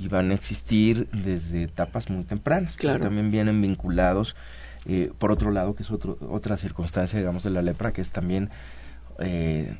y 0.00 0.08
van 0.08 0.30
a 0.30 0.34
existir 0.34 1.06
desde 1.12 1.64
etapas 1.64 2.08
muy 2.08 2.24
tempranas, 2.24 2.74
claro. 2.76 3.00
también 3.00 3.30
vienen 3.30 3.60
vinculados, 3.60 4.34
eh, 4.86 5.12
por 5.18 5.30
otro 5.30 5.50
lado, 5.50 5.74
que 5.74 5.82
es 5.82 5.90
otro, 5.90 6.16
otra 6.30 6.56
circunstancia, 6.56 7.18
digamos, 7.18 7.42
de 7.42 7.50
la 7.50 7.60
lepra, 7.60 7.92
que 7.92 8.00
es 8.00 8.10
también, 8.10 8.48
eh, 9.18 9.76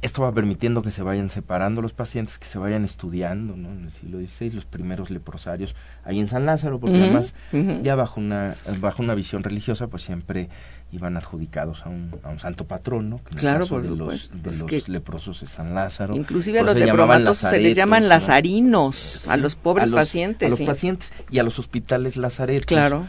esto 0.00 0.22
va 0.22 0.32
permitiendo 0.32 0.82
que 0.82 0.90
se 0.90 1.02
vayan 1.02 1.28
separando 1.28 1.82
los 1.82 1.92
pacientes, 1.92 2.38
que 2.38 2.46
se 2.46 2.58
vayan 2.58 2.84
estudiando, 2.84 3.54
¿no? 3.54 3.70
En 3.70 3.84
el 3.84 3.90
siglo 3.90 4.18
XVI, 4.18 4.50
los 4.50 4.64
primeros 4.64 5.10
leprosarios 5.10 5.76
ahí 6.04 6.18
en 6.18 6.26
San 6.26 6.46
Lázaro, 6.46 6.80
porque 6.80 6.96
además, 6.96 7.34
ya 7.82 7.94
bajo 7.94 8.18
una, 8.18 8.54
bajo 8.80 9.02
una 9.02 9.14
visión 9.14 9.44
religiosa, 9.44 9.88
pues 9.88 10.02
siempre 10.02 10.48
iban 10.92 11.16
adjudicados 11.16 11.86
a 11.86 11.88
un, 11.88 12.10
a 12.22 12.30
un 12.30 12.38
santo 12.38 12.66
patrón, 12.66 13.10
¿no? 13.10 13.18
claro, 13.18 13.66
por 13.66 13.82
de 13.82 13.90
los, 13.90 14.42
de 14.42 14.56
los 14.56 14.88
leprosos 14.88 15.40
de 15.40 15.46
San 15.46 15.74
Lázaro. 15.74 16.16
Inclusive 16.16 16.60
a 16.60 16.62
los 16.62 16.74
lepromatos 16.74 17.38
se 17.38 17.60
les 17.60 17.76
llaman 17.76 18.08
lazarinos, 18.08 19.28
a 19.28 19.36
los 19.36 19.54
pobres 19.54 19.90
pacientes. 19.90 20.46
A 20.46 20.50
los 20.50 20.60
pacientes 20.60 21.12
y 21.30 21.38
a 21.38 21.42
los 21.42 21.58
hospitales 21.58 22.16
lazaretos. 22.16 22.66
Claro. 22.66 23.06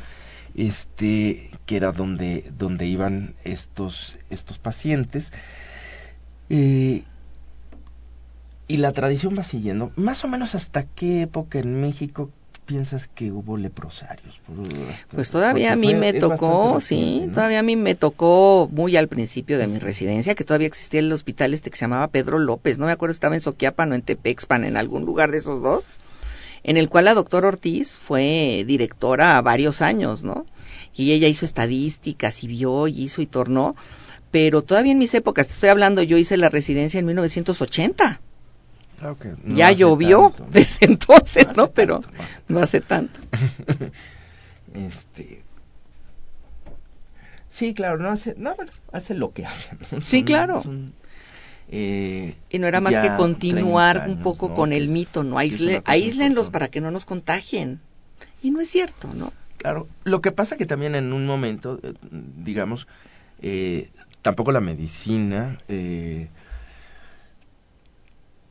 Este, 0.54 1.50
que 1.66 1.78
era 1.78 1.92
donde, 1.92 2.52
donde 2.58 2.86
iban 2.86 3.34
estos, 3.44 4.20
estos 4.30 4.60
pacientes. 4.60 5.34
Eh, 6.50 7.04
y 8.68 8.78
la 8.78 8.92
tradición 8.92 9.36
va 9.38 9.44
siguiendo. 9.44 9.92
Más 9.96 10.24
o 10.24 10.28
menos 10.28 10.56
hasta 10.56 10.84
qué 10.84 11.24
época 11.24 11.60
en 11.60 11.82
México 11.82 12.30
piensas 12.72 13.10
que 13.10 13.34
hubo 13.34 13.58
leprosarios? 13.58 14.42
pues 15.14 15.30
todavía 15.30 15.74
a 15.74 15.76
mí 15.76 15.94
me 15.94 16.14
tocó, 16.14 16.80
sí, 16.80 17.30
todavía 17.34 17.60
a 17.60 17.64
mí 17.64 17.76
me 17.76 17.96
tocó 17.96 18.70
muy 18.72 18.96
al 18.96 19.10
principio 19.10 19.58
de 19.58 19.68
mi 19.68 19.78
residencia, 19.78 20.36
que 20.36 20.46
todavía 20.46 20.68
existía 20.68 21.02
el 21.02 21.12
hospital 21.12 21.54
este 21.54 21.70
que 21.70 21.78
se 21.78 21.82
llamaba 21.82 22.08
Pedro 22.08 22.40
López, 22.40 22.78
no 22.78 22.86
me 22.86 22.94
acuerdo, 22.94 23.12
estaba 23.12 23.36
en 23.36 23.42
Soquiapan 23.42 23.92
o 23.92 23.96
en 23.96 24.04
Tepexpan, 24.04 24.64
en 24.64 24.78
algún 24.78 25.06
lugar 25.06 25.32
de 25.32 25.40
esos 25.40 25.62
dos, 25.62 25.84
en 26.64 26.78
el 26.78 26.88
cual 26.88 27.06
la 27.06 27.14
doctora 27.14 27.50
Ortiz 27.50 27.98
fue 27.98 28.64
directora 28.66 29.42
varios 29.42 29.82
años, 29.82 30.24
¿no? 30.24 30.46
Y 30.96 31.12
ella 31.12 31.28
hizo 31.28 31.46
estadísticas 31.46 32.42
y 32.46 32.48
vio 32.48 32.88
y 32.88 33.04
hizo 33.04 33.22
y 33.22 33.26
tornó, 33.26 33.76
pero 34.32 34.62
todavía 34.62 34.94
en 34.94 35.00
mis 35.00 35.14
épocas, 35.14 35.48
te 35.48 35.54
estoy 35.54 35.70
hablando, 35.70 36.04
yo 36.04 36.18
hice 36.18 36.38
la 36.38 36.48
residencia 36.48 37.02
en 37.02 37.06
1980 37.06 38.22
ya 39.46 39.72
llovió 39.72 40.34
desde 40.50 40.86
entonces, 40.86 41.56
¿no? 41.56 41.70
Pero 41.72 42.02
no 42.48 42.60
hace 42.60 42.82
tanto. 42.82 43.20
este. 44.74 45.44
Sí, 47.50 47.74
claro, 47.74 47.98
no 47.98 48.10
hace, 48.10 48.36
no, 48.38 48.56
hace 48.92 49.14
lo 49.14 49.34
que 49.34 49.46
hace. 49.46 49.78
Sí, 50.02 50.24
claro. 50.24 50.64
Eh, 51.68 52.36
y 52.50 52.60
no 52.60 52.68
era 52.68 52.82
más 52.82 52.96
que 52.96 53.16
continuar 53.16 54.06
un 54.08 54.22
poco 54.22 54.54
con 54.54 54.74
el 54.74 54.90
mito, 54.90 55.24
¿no? 55.24 55.38
Aísle, 55.38 55.82
aíslenlos 55.86 56.50
para 56.50 56.70
que 56.70 56.82
no 56.82 56.92
nos 56.92 57.06
contagien. 57.06 57.82
Y 58.42 58.52
no 58.52 58.62
es 58.62 58.70
cierto, 58.70 59.10
¿no? 59.14 59.34
Claro, 59.58 59.88
lo 60.04 60.22
que 60.22 60.32
pasa 60.32 60.58
que 60.58 60.66
también 60.66 60.96
en 60.96 61.14
un 61.14 61.26
momento, 61.26 61.80
eh, 61.84 61.94
digamos, 62.12 62.88
eh, 63.42 63.90
tampoco 64.22 64.52
la 64.52 64.60
medicina 64.60 65.60
eh, 65.68 66.30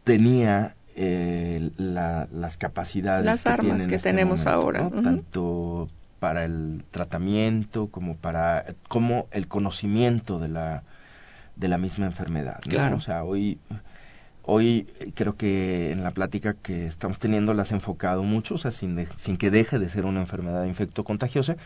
tenía 0.04 0.74
eh, 0.96 1.70
las 1.76 2.56
capacidades 2.56 3.24
las 3.24 3.46
armas 3.46 3.86
que 3.86 3.96
este 3.96 4.10
tenemos 4.10 4.46
ahora 4.46 4.90
tanto 5.02 5.88
para 6.18 6.44
el 6.44 6.84
tratamiento 6.90 7.88
como 7.88 8.16
para 8.16 8.66
como 8.88 9.26
el 9.30 9.48
conocimiento 9.48 10.38
de 10.38 10.48
la 10.48 10.82
de 11.56 11.68
la 11.68 11.78
misma 11.78 12.06
enfermedad 12.06 12.60
claro. 12.62 12.96
O 12.96 13.00
sea 13.00 13.24
hoy 13.24 13.58
hoy 14.42 14.86
creo 15.14 15.36
que 15.36 15.92
en 15.92 16.02
la 16.02 16.10
plática 16.10 16.54
que 16.54 16.86
estamos 16.86 17.18
teniendo 17.18 17.54
las 17.54 17.72
enfocado 17.72 18.22
mucho 18.22 18.54
o 18.54 18.58
sea 18.58 18.70
sin 18.70 19.06
sin 19.16 19.36
que 19.36 19.50
deje 19.50 19.78
de 19.78 19.88
ser 19.88 20.04
una 20.04 20.20
enfermedad 20.20 20.64
infecto 20.64 21.04
contagiosa 21.04 21.56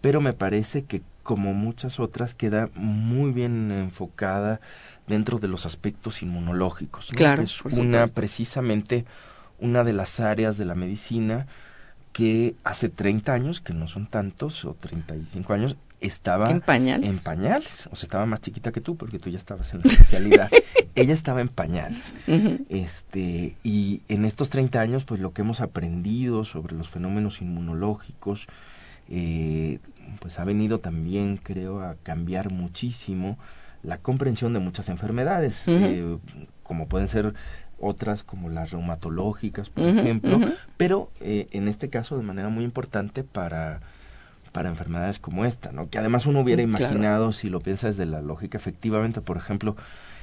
pero 0.00 0.20
me 0.20 0.34
parece 0.34 0.84
que 0.84 1.00
como 1.22 1.54
muchas 1.54 1.98
otras 1.98 2.34
queda 2.34 2.68
muy 2.74 3.32
bien 3.32 3.72
enfocada 3.72 4.60
dentro 5.06 5.38
de 5.38 5.48
los 5.48 5.66
aspectos 5.66 6.22
inmunológicos. 6.22 7.10
Claro, 7.14 7.42
es 7.42 7.60
una 7.62 8.06
precisamente 8.06 9.04
una 9.58 9.84
de 9.84 9.92
las 9.92 10.20
áreas 10.20 10.58
de 10.58 10.64
la 10.64 10.74
medicina 10.74 11.46
que 12.12 12.54
hace 12.62 12.88
30 12.88 13.32
años, 13.32 13.60
que 13.60 13.74
no 13.74 13.88
son 13.88 14.06
tantos, 14.06 14.64
o 14.64 14.74
35 14.74 15.52
años, 15.52 15.76
estaba 16.00 16.50
en 16.50 16.60
pañales. 16.60 17.08
En 17.08 17.18
pañales. 17.18 17.88
O 17.90 17.96
sea, 17.96 18.06
estaba 18.06 18.26
más 18.26 18.40
chiquita 18.40 18.72
que 18.72 18.80
tú, 18.80 18.96
porque 18.96 19.18
tú 19.18 19.30
ya 19.30 19.38
estabas 19.38 19.72
en 19.72 19.80
la 19.80 19.86
especialidad. 19.90 20.50
Ella 20.94 21.14
estaba 21.14 21.40
en 21.40 21.48
pañales. 21.48 22.14
este, 22.68 23.56
y 23.64 24.02
en 24.08 24.24
estos 24.24 24.50
30 24.50 24.80
años, 24.80 25.04
pues 25.04 25.20
lo 25.20 25.32
que 25.32 25.42
hemos 25.42 25.60
aprendido 25.60 26.44
sobre 26.44 26.76
los 26.76 26.88
fenómenos 26.88 27.40
inmunológicos, 27.40 28.46
eh, 29.08 29.80
pues 30.20 30.38
ha 30.38 30.44
venido 30.44 30.78
también, 30.78 31.36
creo, 31.36 31.82
a 31.82 31.96
cambiar 32.02 32.50
muchísimo 32.52 33.38
la 33.84 33.98
comprensión 33.98 34.52
de 34.54 34.60
muchas 34.60 34.88
enfermedades, 34.88 35.68
eh, 35.68 36.18
como 36.62 36.88
pueden 36.88 37.08
ser 37.08 37.34
otras 37.78 38.22
como 38.24 38.48
las 38.48 38.70
reumatológicas, 38.70 39.70
por 39.70 39.84
ejemplo, 39.84 40.40
pero 40.76 41.10
eh, 41.20 41.48
en 41.50 41.68
este 41.68 41.90
caso 41.90 42.16
de 42.16 42.22
manera 42.22 42.48
muy 42.48 42.64
importante 42.64 43.24
para 43.24 43.80
para 44.52 44.68
enfermedades 44.68 45.18
como 45.18 45.44
esta, 45.44 45.72
¿no? 45.72 45.90
Que 45.90 45.98
además 45.98 46.26
uno 46.26 46.38
hubiera 46.38 46.62
imaginado, 46.62 47.32
si 47.32 47.50
lo 47.50 47.58
piensas 47.58 47.96
desde 47.96 48.08
la 48.08 48.22
lógica, 48.22 48.56
efectivamente, 48.56 49.20
por 49.20 49.36
ejemplo, 49.36 49.74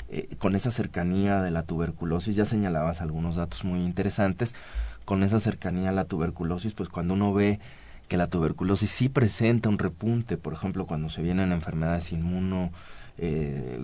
eh, 0.10 0.30
con 0.40 0.56
esa 0.56 0.72
cercanía 0.72 1.42
de 1.42 1.52
la 1.52 1.64
tuberculosis, 1.64 2.38
ya 2.38 2.46
señalabas 2.46 3.02
algunos 3.02 3.36
datos 3.36 3.66
muy 3.66 3.82
interesantes, 3.82 4.56
con 5.04 5.24
esa 5.24 5.42
cercanía 5.42 5.90
a 5.90 5.92
la 5.92 6.06
tuberculosis, 6.06 6.74
pues 6.76 6.88
cuando 6.88 7.16
uno 7.16 7.34
ve 7.34 7.60
que 8.08 8.16
la 8.16 8.28
tuberculosis 8.28 8.90
sí 8.90 9.10
presenta 9.10 9.68
un 9.68 9.80
repunte, 9.80 10.38
por 10.38 10.54
ejemplo, 10.54 10.86
cuando 10.86 11.10
se 11.10 11.22
vienen 11.22 11.52
enfermedades 11.52 12.14
inmuno 12.14 12.72
eh, 13.18 13.80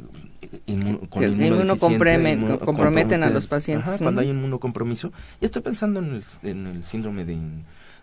con 1.09 1.23
el 1.23 2.57
comprometen 2.59 3.23
a 3.23 3.30
los 3.30 3.47
pacientes. 3.47 3.99
cuando 3.99 4.21
hay 4.21 4.30
inmunocompromiso. 4.30 5.11
Y 5.41 5.45
estoy 5.45 5.61
pensando 5.61 5.99
en 5.99 6.15
el, 6.15 6.23
en 6.43 6.67
el 6.67 6.84
síndrome 6.84 7.25
de, 7.25 7.38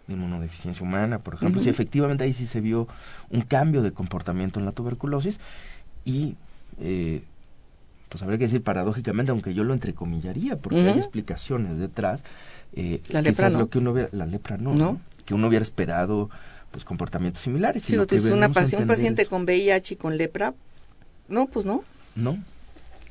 inmunodeficiencia 0.07 0.83
humana, 0.85 1.18
por 1.20 1.35
ejemplo, 1.35 1.62
si 1.62 1.70
efectivamente 1.70 2.25
ahí 2.25 2.33
sí 2.35 2.47
se 2.47 2.61
vio 2.61 2.87
un 3.31 3.41
cambio 3.41 3.83
de 3.83 3.93
comportamiento 3.93 4.61
en 4.61 4.66
la 4.66 4.72
tuberculosis 4.72 5.41
y 6.05 6.37
eh, 6.79 7.22
pues 8.11 8.22
habría 8.22 8.39
que 8.39 8.45
decir 8.45 8.62
paradójicamente, 8.62 9.33
aunque 9.33 9.55
yo 9.55 9.64
lo 9.64 9.72
entrecomillaría, 9.72 10.57
porque 10.57 10.83
hay 10.83 10.99
explicaciones 10.99 11.79
detrás, 11.79 12.25
eh, 12.75 13.01
la 13.09 13.22
lepra 13.22 13.51
no. 13.51 13.59
lo 13.61 13.68
que 13.68 13.79
uno 13.79 13.93
hubiera, 13.93 14.09
la 14.12 14.27
lepra 14.27 14.57
no, 14.57 15.01
que 15.25 15.35
uno 15.35 15.49
hubiera 15.49 15.62
esperado 15.62 16.31
pues 16.70 16.85
comportamientos 16.85 17.43
similares. 17.43 17.85
Sí, 17.85 17.95
entonces 17.95 18.31
una 18.31 18.49
un 18.49 18.53
paciente 18.87 19.27
con 19.27 19.45
VIH 19.45 19.95
y 19.95 19.97
con 19.97 20.16
lepra, 20.16 20.55
no, 21.29 21.47
pues 21.47 21.64
no. 21.64 21.85
No, 22.14 22.39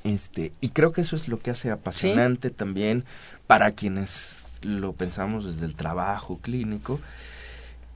este, 0.03 0.51
y 0.59 0.69
creo 0.69 0.91
que 0.91 1.01
eso 1.01 1.15
es 1.15 1.27
lo 1.27 1.39
que 1.39 1.51
hace 1.51 1.71
apasionante 1.71 2.49
también 2.49 3.05
para 3.47 3.71
quienes 3.71 4.59
lo 4.61 4.93
pensamos 4.93 5.45
desde 5.45 5.65
el 5.65 5.75
trabajo 5.75 6.37
clínico. 6.39 6.99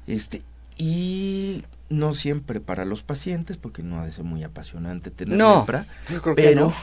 Este, 0.05 0.41
y 0.77 1.65
no 1.89 2.13
siempre 2.13 2.61
para 2.61 2.85
los 2.85 3.03
pacientes, 3.03 3.57
porque 3.57 3.83
no 3.83 3.99
ha 3.99 4.05
de 4.05 4.11
ser 4.11 4.23
muy 4.23 4.43
apasionante 4.43 5.11
tener 5.11 5.37
no, 5.37 5.59
lepra, 5.59 5.85
pero 6.35 6.73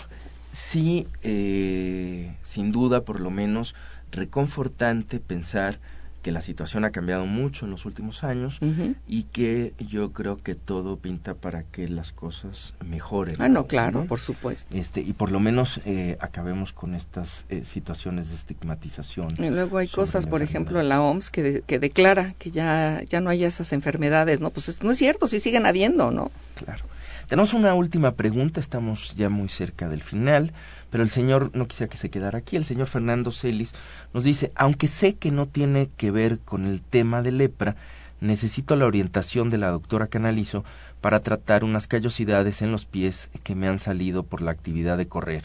sí, 0.53 1.07
eh, 1.23 2.35
sin 2.43 2.71
duda, 2.71 3.03
por 3.05 3.21
lo 3.21 3.31
menos, 3.31 3.75
reconfortante 4.11 5.21
pensar 5.21 5.79
que 6.25 6.33
la 6.33 6.41
situación 6.41 6.87
ha 6.87 6.91
cambiado 6.91 7.27
mucho 7.27 7.67
en 7.67 7.71
los 7.71 7.85
últimos 7.85 8.25
años 8.25 8.59
y 9.07 9.25
que 9.25 9.75
yo 9.79 10.15
creo 10.15 10.39
que 10.39 10.55
todo 10.55 10.97
pinta 10.97 11.35
para 11.35 11.65
que 11.65 11.87
las 11.87 12.13
cosas 12.13 12.73
mejoren. 12.83 13.37
Ah, 13.41 13.51
no, 13.51 13.67
claro, 13.67 14.07
por 14.07 14.21
supuesto. 14.21 14.75
Este, 14.75 15.03
y 15.03 15.13
por 15.13 15.31
lo 15.31 15.39
menos 15.39 15.83
eh, 15.85 16.17
acabemos 16.21 16.73
con 16.73 16.95
estas 16.95 17.45
eh, 17.51 17.63
situaciones 17.63 18.31
de 18.31 18.37
estigmatización. 18.37 19.29
Y 19.37 19.51
luego 19.51 19.77
hay 19.77 19.87
cosas, 19.87 20.27
por 20.27 20.41
ejemplo, 20.41 20.81
en 20.81 20.89
la 20.89 21.03
OMS 21.03 21.29
que, 21.29 21.63
que 21.67 21.79
declara 21.79 22.33
que 22.39 22.51
ya, 22.51 23.03
ya 23.07 23.21
no 23.21 23.29
hay 23.29 23.45
esas 23.45 23.75
enfermedades, 23.75 24.41
¿no? 24.41 24.49
Pues 24.49 24.83
no 24.83 24.93
es 24.93 24.99
cierto, 24.99 25.29
sí 25.29 25.41
siguen 25.41 25.67
habiendo, 25.67 26.11
¿no? 26.11 26.31
Claro. 26.55 26.85
Tenemos 27.29 27.53
una 27.53 27.75
última 27.75 28.13
pregunta, 28.13 28.61
estamos 28.61 29.15
ya 29.15 29.29
muy 29.29 29.51
cerca 29.51 29.91
del 29.91 30.03
final 30.03 30.53
pero 30.95 31.03
el 31.03 31.11
señor 31.11 31.51
no 31.57 31.67
quisiera 31.67 31.91
que 31.91 31.97
se 31.97 32.09
quedara 32.09 32.39
aquí. 32.39 32.55
El 32.55 32.65
señor 32.65 32.87
Fernando 32.87 33.33
Celis 33.33 33.75
nos 34.13 34.23
dice, 34.23 34.53
aunque 34.55 34.87
sé 34.87 35.17
que 35.17 35.33
no 35.33 35.49
tiene 35.49 35.91
que 35.97 36.13
ver 36.13 36.39
con 36.39 36.67
el 36.67 36.83
tema 36.83 37.21
de 37.21 37.33
lepra, 37.33 37.75
necesito 38.21 38.77
la 38.77 38.87
orientación 38.87 39.51
de 39.51 39.59
la 39.59 39.73
doctora 39.73 40.07
Canalizo 40.07 40.63
para 41.01 41.19
tratar 41.19 41.65
unas 41.65 41.89
callosidades 41.89 42.63
en 42.63 42.71
los 42.71 42.87
pies 42.87 43.29
que 43.43 43.57
me 43.57 43.67
han 43.67 43.81
salido 43.81 44.23
por 44.23 44.41
la 44.41 44.53
actividad 44.53 44.97
de 44.97 45.09
correr. 45.09 45.43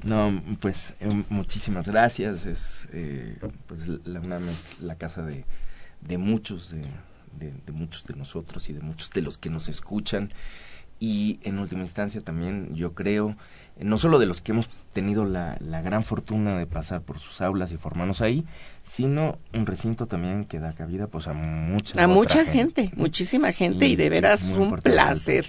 No, 0.04 0.42
pues 0.60 0.96
eh, 1.00 1.24
muchísimas 1.30 1.88
gracias. 1.88 2.46
Es, 2.46 2.88
eh, 2.92 3.38
pues 3.68 3.88
la 3.88 4.20
UNAM 4.20 4.50
es 4.50 4.80
la 4.80 4.96
casa 4.96 5.22
de, 5.24 5.46
de 6.02 6.18
muchos 6.18 6.72
de 6.72 6.84
de, 7.38 7.72
muchos 7.72 8.06
de 8.06 8.16
nosotros 8.16 8.70
y 8.70 8.74
de 8.74 8.82
muchos 8.82 9.12
de 9.12 9.22
los 9.22 9.38
que 9.38 9.50
nos 9.50 9.70
escuchan. 9.70 10.34
Y 11.00 11.40
en 11.44 11.58
última 11.58 11.82
instancia 11.82 12.22
también 12.22 12.76
yo 12.76 12.94
creo 12.94 13.36
no 13.80 13.98
solo 13.98 14.20
de 14.20 14.28
los 14.28 14.42
que 14.42 14.52
hemos 14.52 14.70
tenido 14.94 15.26
la, 15.26 15.58
la, 15.60 15.82
gran 15.82 16.04
fortuna 16.04 16.58
de 16.58 16.68
pasar 16.68 17.02
por 17.02 17.18
sus 17.18 17.42
aulas 17.42 17.72
y 17.72 17.78
formarnos 17.78 18.22
ahí, 18.22 18.46
sino 18.84 19.38
un 19.54 19.66
recinto 19.66 20.06
también 20.06 20.46
que 20.46 20.60
da 20.60 20.74
cabida 20.74 21.08
pues 21.08 21.28
a 21.28 21.34
mucha 21.34 22.04
a 22.04 22.08
mucha 22.08 22.46
gente, 22.46 22.92
muchísima 22.96 23.52
gente 23.52 23.88
y, 23.88 23.96
de 23.96 24.10
veras 24.10 24.44
un 24.44 24.76
placer. 24.76 25.46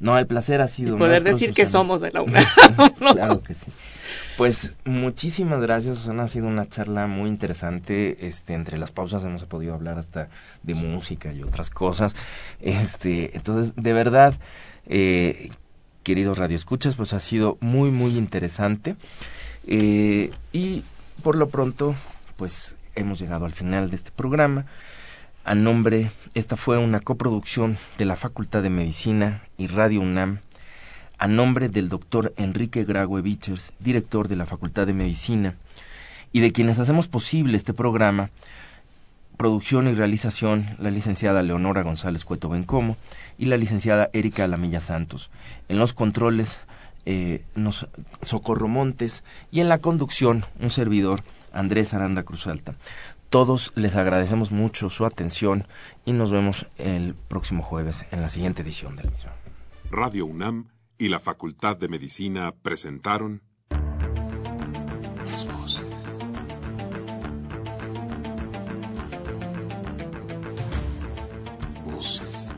No, 0.00 0.16
el 0.16 0.26
placer 0.26 0.60
ha 0.60 0.68
sido 0.68 0.94
y 0.94 0.98
poder 0.98 1.22
decir 1.22 1.52
que 1.52 1.66
somos 1.66 2.00
de 2.00 2.12
la 2.12 2.22
UNAM. 2.22 2.44
claro 2.98 3.42
que 3.42 3.54
sí. 3.54 3.66
Pues 4.36 4.78
muchísimas 4.84 5.60
gracias, 5.60 5.98
Susana. 5.98 6.24
Ha 6.24 6.28
sido 6.28 6.46
una 6.46 6.68
charla 6.68 7.06
muy 7.06 7.28
interesante. 7.28 8.26
Este, 8.26 8.54
entre 8.54 8.78
las 8.78 8.92
pausas 8.92 9.24
hemos 9.24 9.44
podido 9.44 9.74
hablar 9.74 9.98
hasta 9.98 10.28
de 10.62 10.74
música 10.74 11.32
y 11.32 11.42
otras 11.42 11.70
cosas. 11.70 12.14
Este, 12.60 13.36
entonces, 13.36 13.72
de 13.76 13.92
verdad, 13.92 14.34
eh, 14.86 15.50
queridos 16.04 16.38
radioescuchas, 16.38 16.94
pues 16.94 17.12
ha 17.12 17.20
sido 17.20 17.58
muy, 17.60 17.90
muy 17.90 18.16
interesante. 18.16 18.94
Eh, 19.66 20.30
y 20.52 20.84
por 21.24 21.34
lo 21.34 21.48
pronto, 21.48 21.96
pues 22.36 22.76
hemos 22.94 23.18
llegado 23.18 23.44
al 23.44 23.52
final 23.52 23.90
de 23.90 23.96
este 23.96 24.12
programa. 24.12 24.66
A 25.48 25.54
nombre, 25.54 26.10
esta 26.34 26.56
fue 26.56 26.76
una 26.76 27.00
coproducción 27.00 27.78
de 27.96 28.04
la 28.04 28.16
Facultad 28.16 28.62
de 28.62 28.68
Medicina 28.68 29.42
y 29.56 29.66
Radio 29.66 30.02
UNAM 30.02 30.40
a 31.16 31.26
nombre 31.26 31.70
del 31.70 31.88
doctor 31.88 32.34
Enrique 32.36 32.84
Graue 32.84 33.22
Vichers, 33.22 33.72
director 33.78 34.28
de 34.28 34.36
la 34.36 34.44
Facultad 34.44 34.86
de 34.86 34.92
Medicina, 34.92 35.54
y 36.32 36.40
de 36.40 36.52
quienes 36.52 36.78
hacemos 36.80 37.08
posible 37.08 37.56
este 37.56 37.72
programa, 37.72 38.28
producción 39.38 39.88
y 39.88 39.94
realización, 39.94 40.76
la 40.78 40.90
licenciada 40.90 41.42
Leonora 41.42 41.80
González 41.80 42.26
Cueto 42.26 42.50
Bencomo 42.50 42.98
y 43.38 43.46
la 43.46 43.56
licenciada 43.56 44.10
Erika 44.12 44.44
Alamilla 44.44 44.80
Santos. 44.80 45.30
En 45.70 45.78
los 45.78 45.94
controles, 45.94 46.58
eh, 47.06 47.42
nos, 47.54 47.86
Socorro 48.20 48.68
Montes 48.68 49.24
y 49.50 49.60
en 49.60 49.70
la 49.70 49.78
conducción, 49.78 50.44
un 50.60 50.68
servidor, 50.68 51.22
Andrés 51.54 51.94
Aranda 51.94 52.22
Cruzalta. 52.22 52.74
Todos 53.30 53.72
les 53.74 53.94
agradecemos 53.94 54.52
mucho 54.52 54.88
su 54.88 55.04
atención 55.04 55.66
y 56.06 56.12
nos 56.12 56.30
vemos 56.30 56.66
el 56.78 57.14
próximo 57.14 57.62
jueves 57.62 58.06
en 58.10 58.22
la 58.22 58.30
siguiente 58.30 58.62
edición 58.62 58.96
del 58.96 59.10
mismo. 59.10 59.30
Radio 59.90 60.24
UNAM 60.24 60.68
y 60.96 61.08
la 61.08 61.20
Facultad 61.20 61.76
de 61.76 61.88
Medicina 61.88 62.54
presentaron 62.62 63.42
Las 65.30 65.46
voces. 65.46 65.86
Voces. 71.84 72.50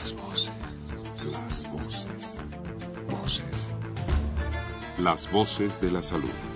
Las 0.00 0.14
voces. 0.14 0.52
Las. 1.32 1.72
Voces. 3.10 3.72
Las 4.98 5.32
voces 5.32 5.80
de 5.80 5.90
la 5.90 6.02
salud. 6.02 6.55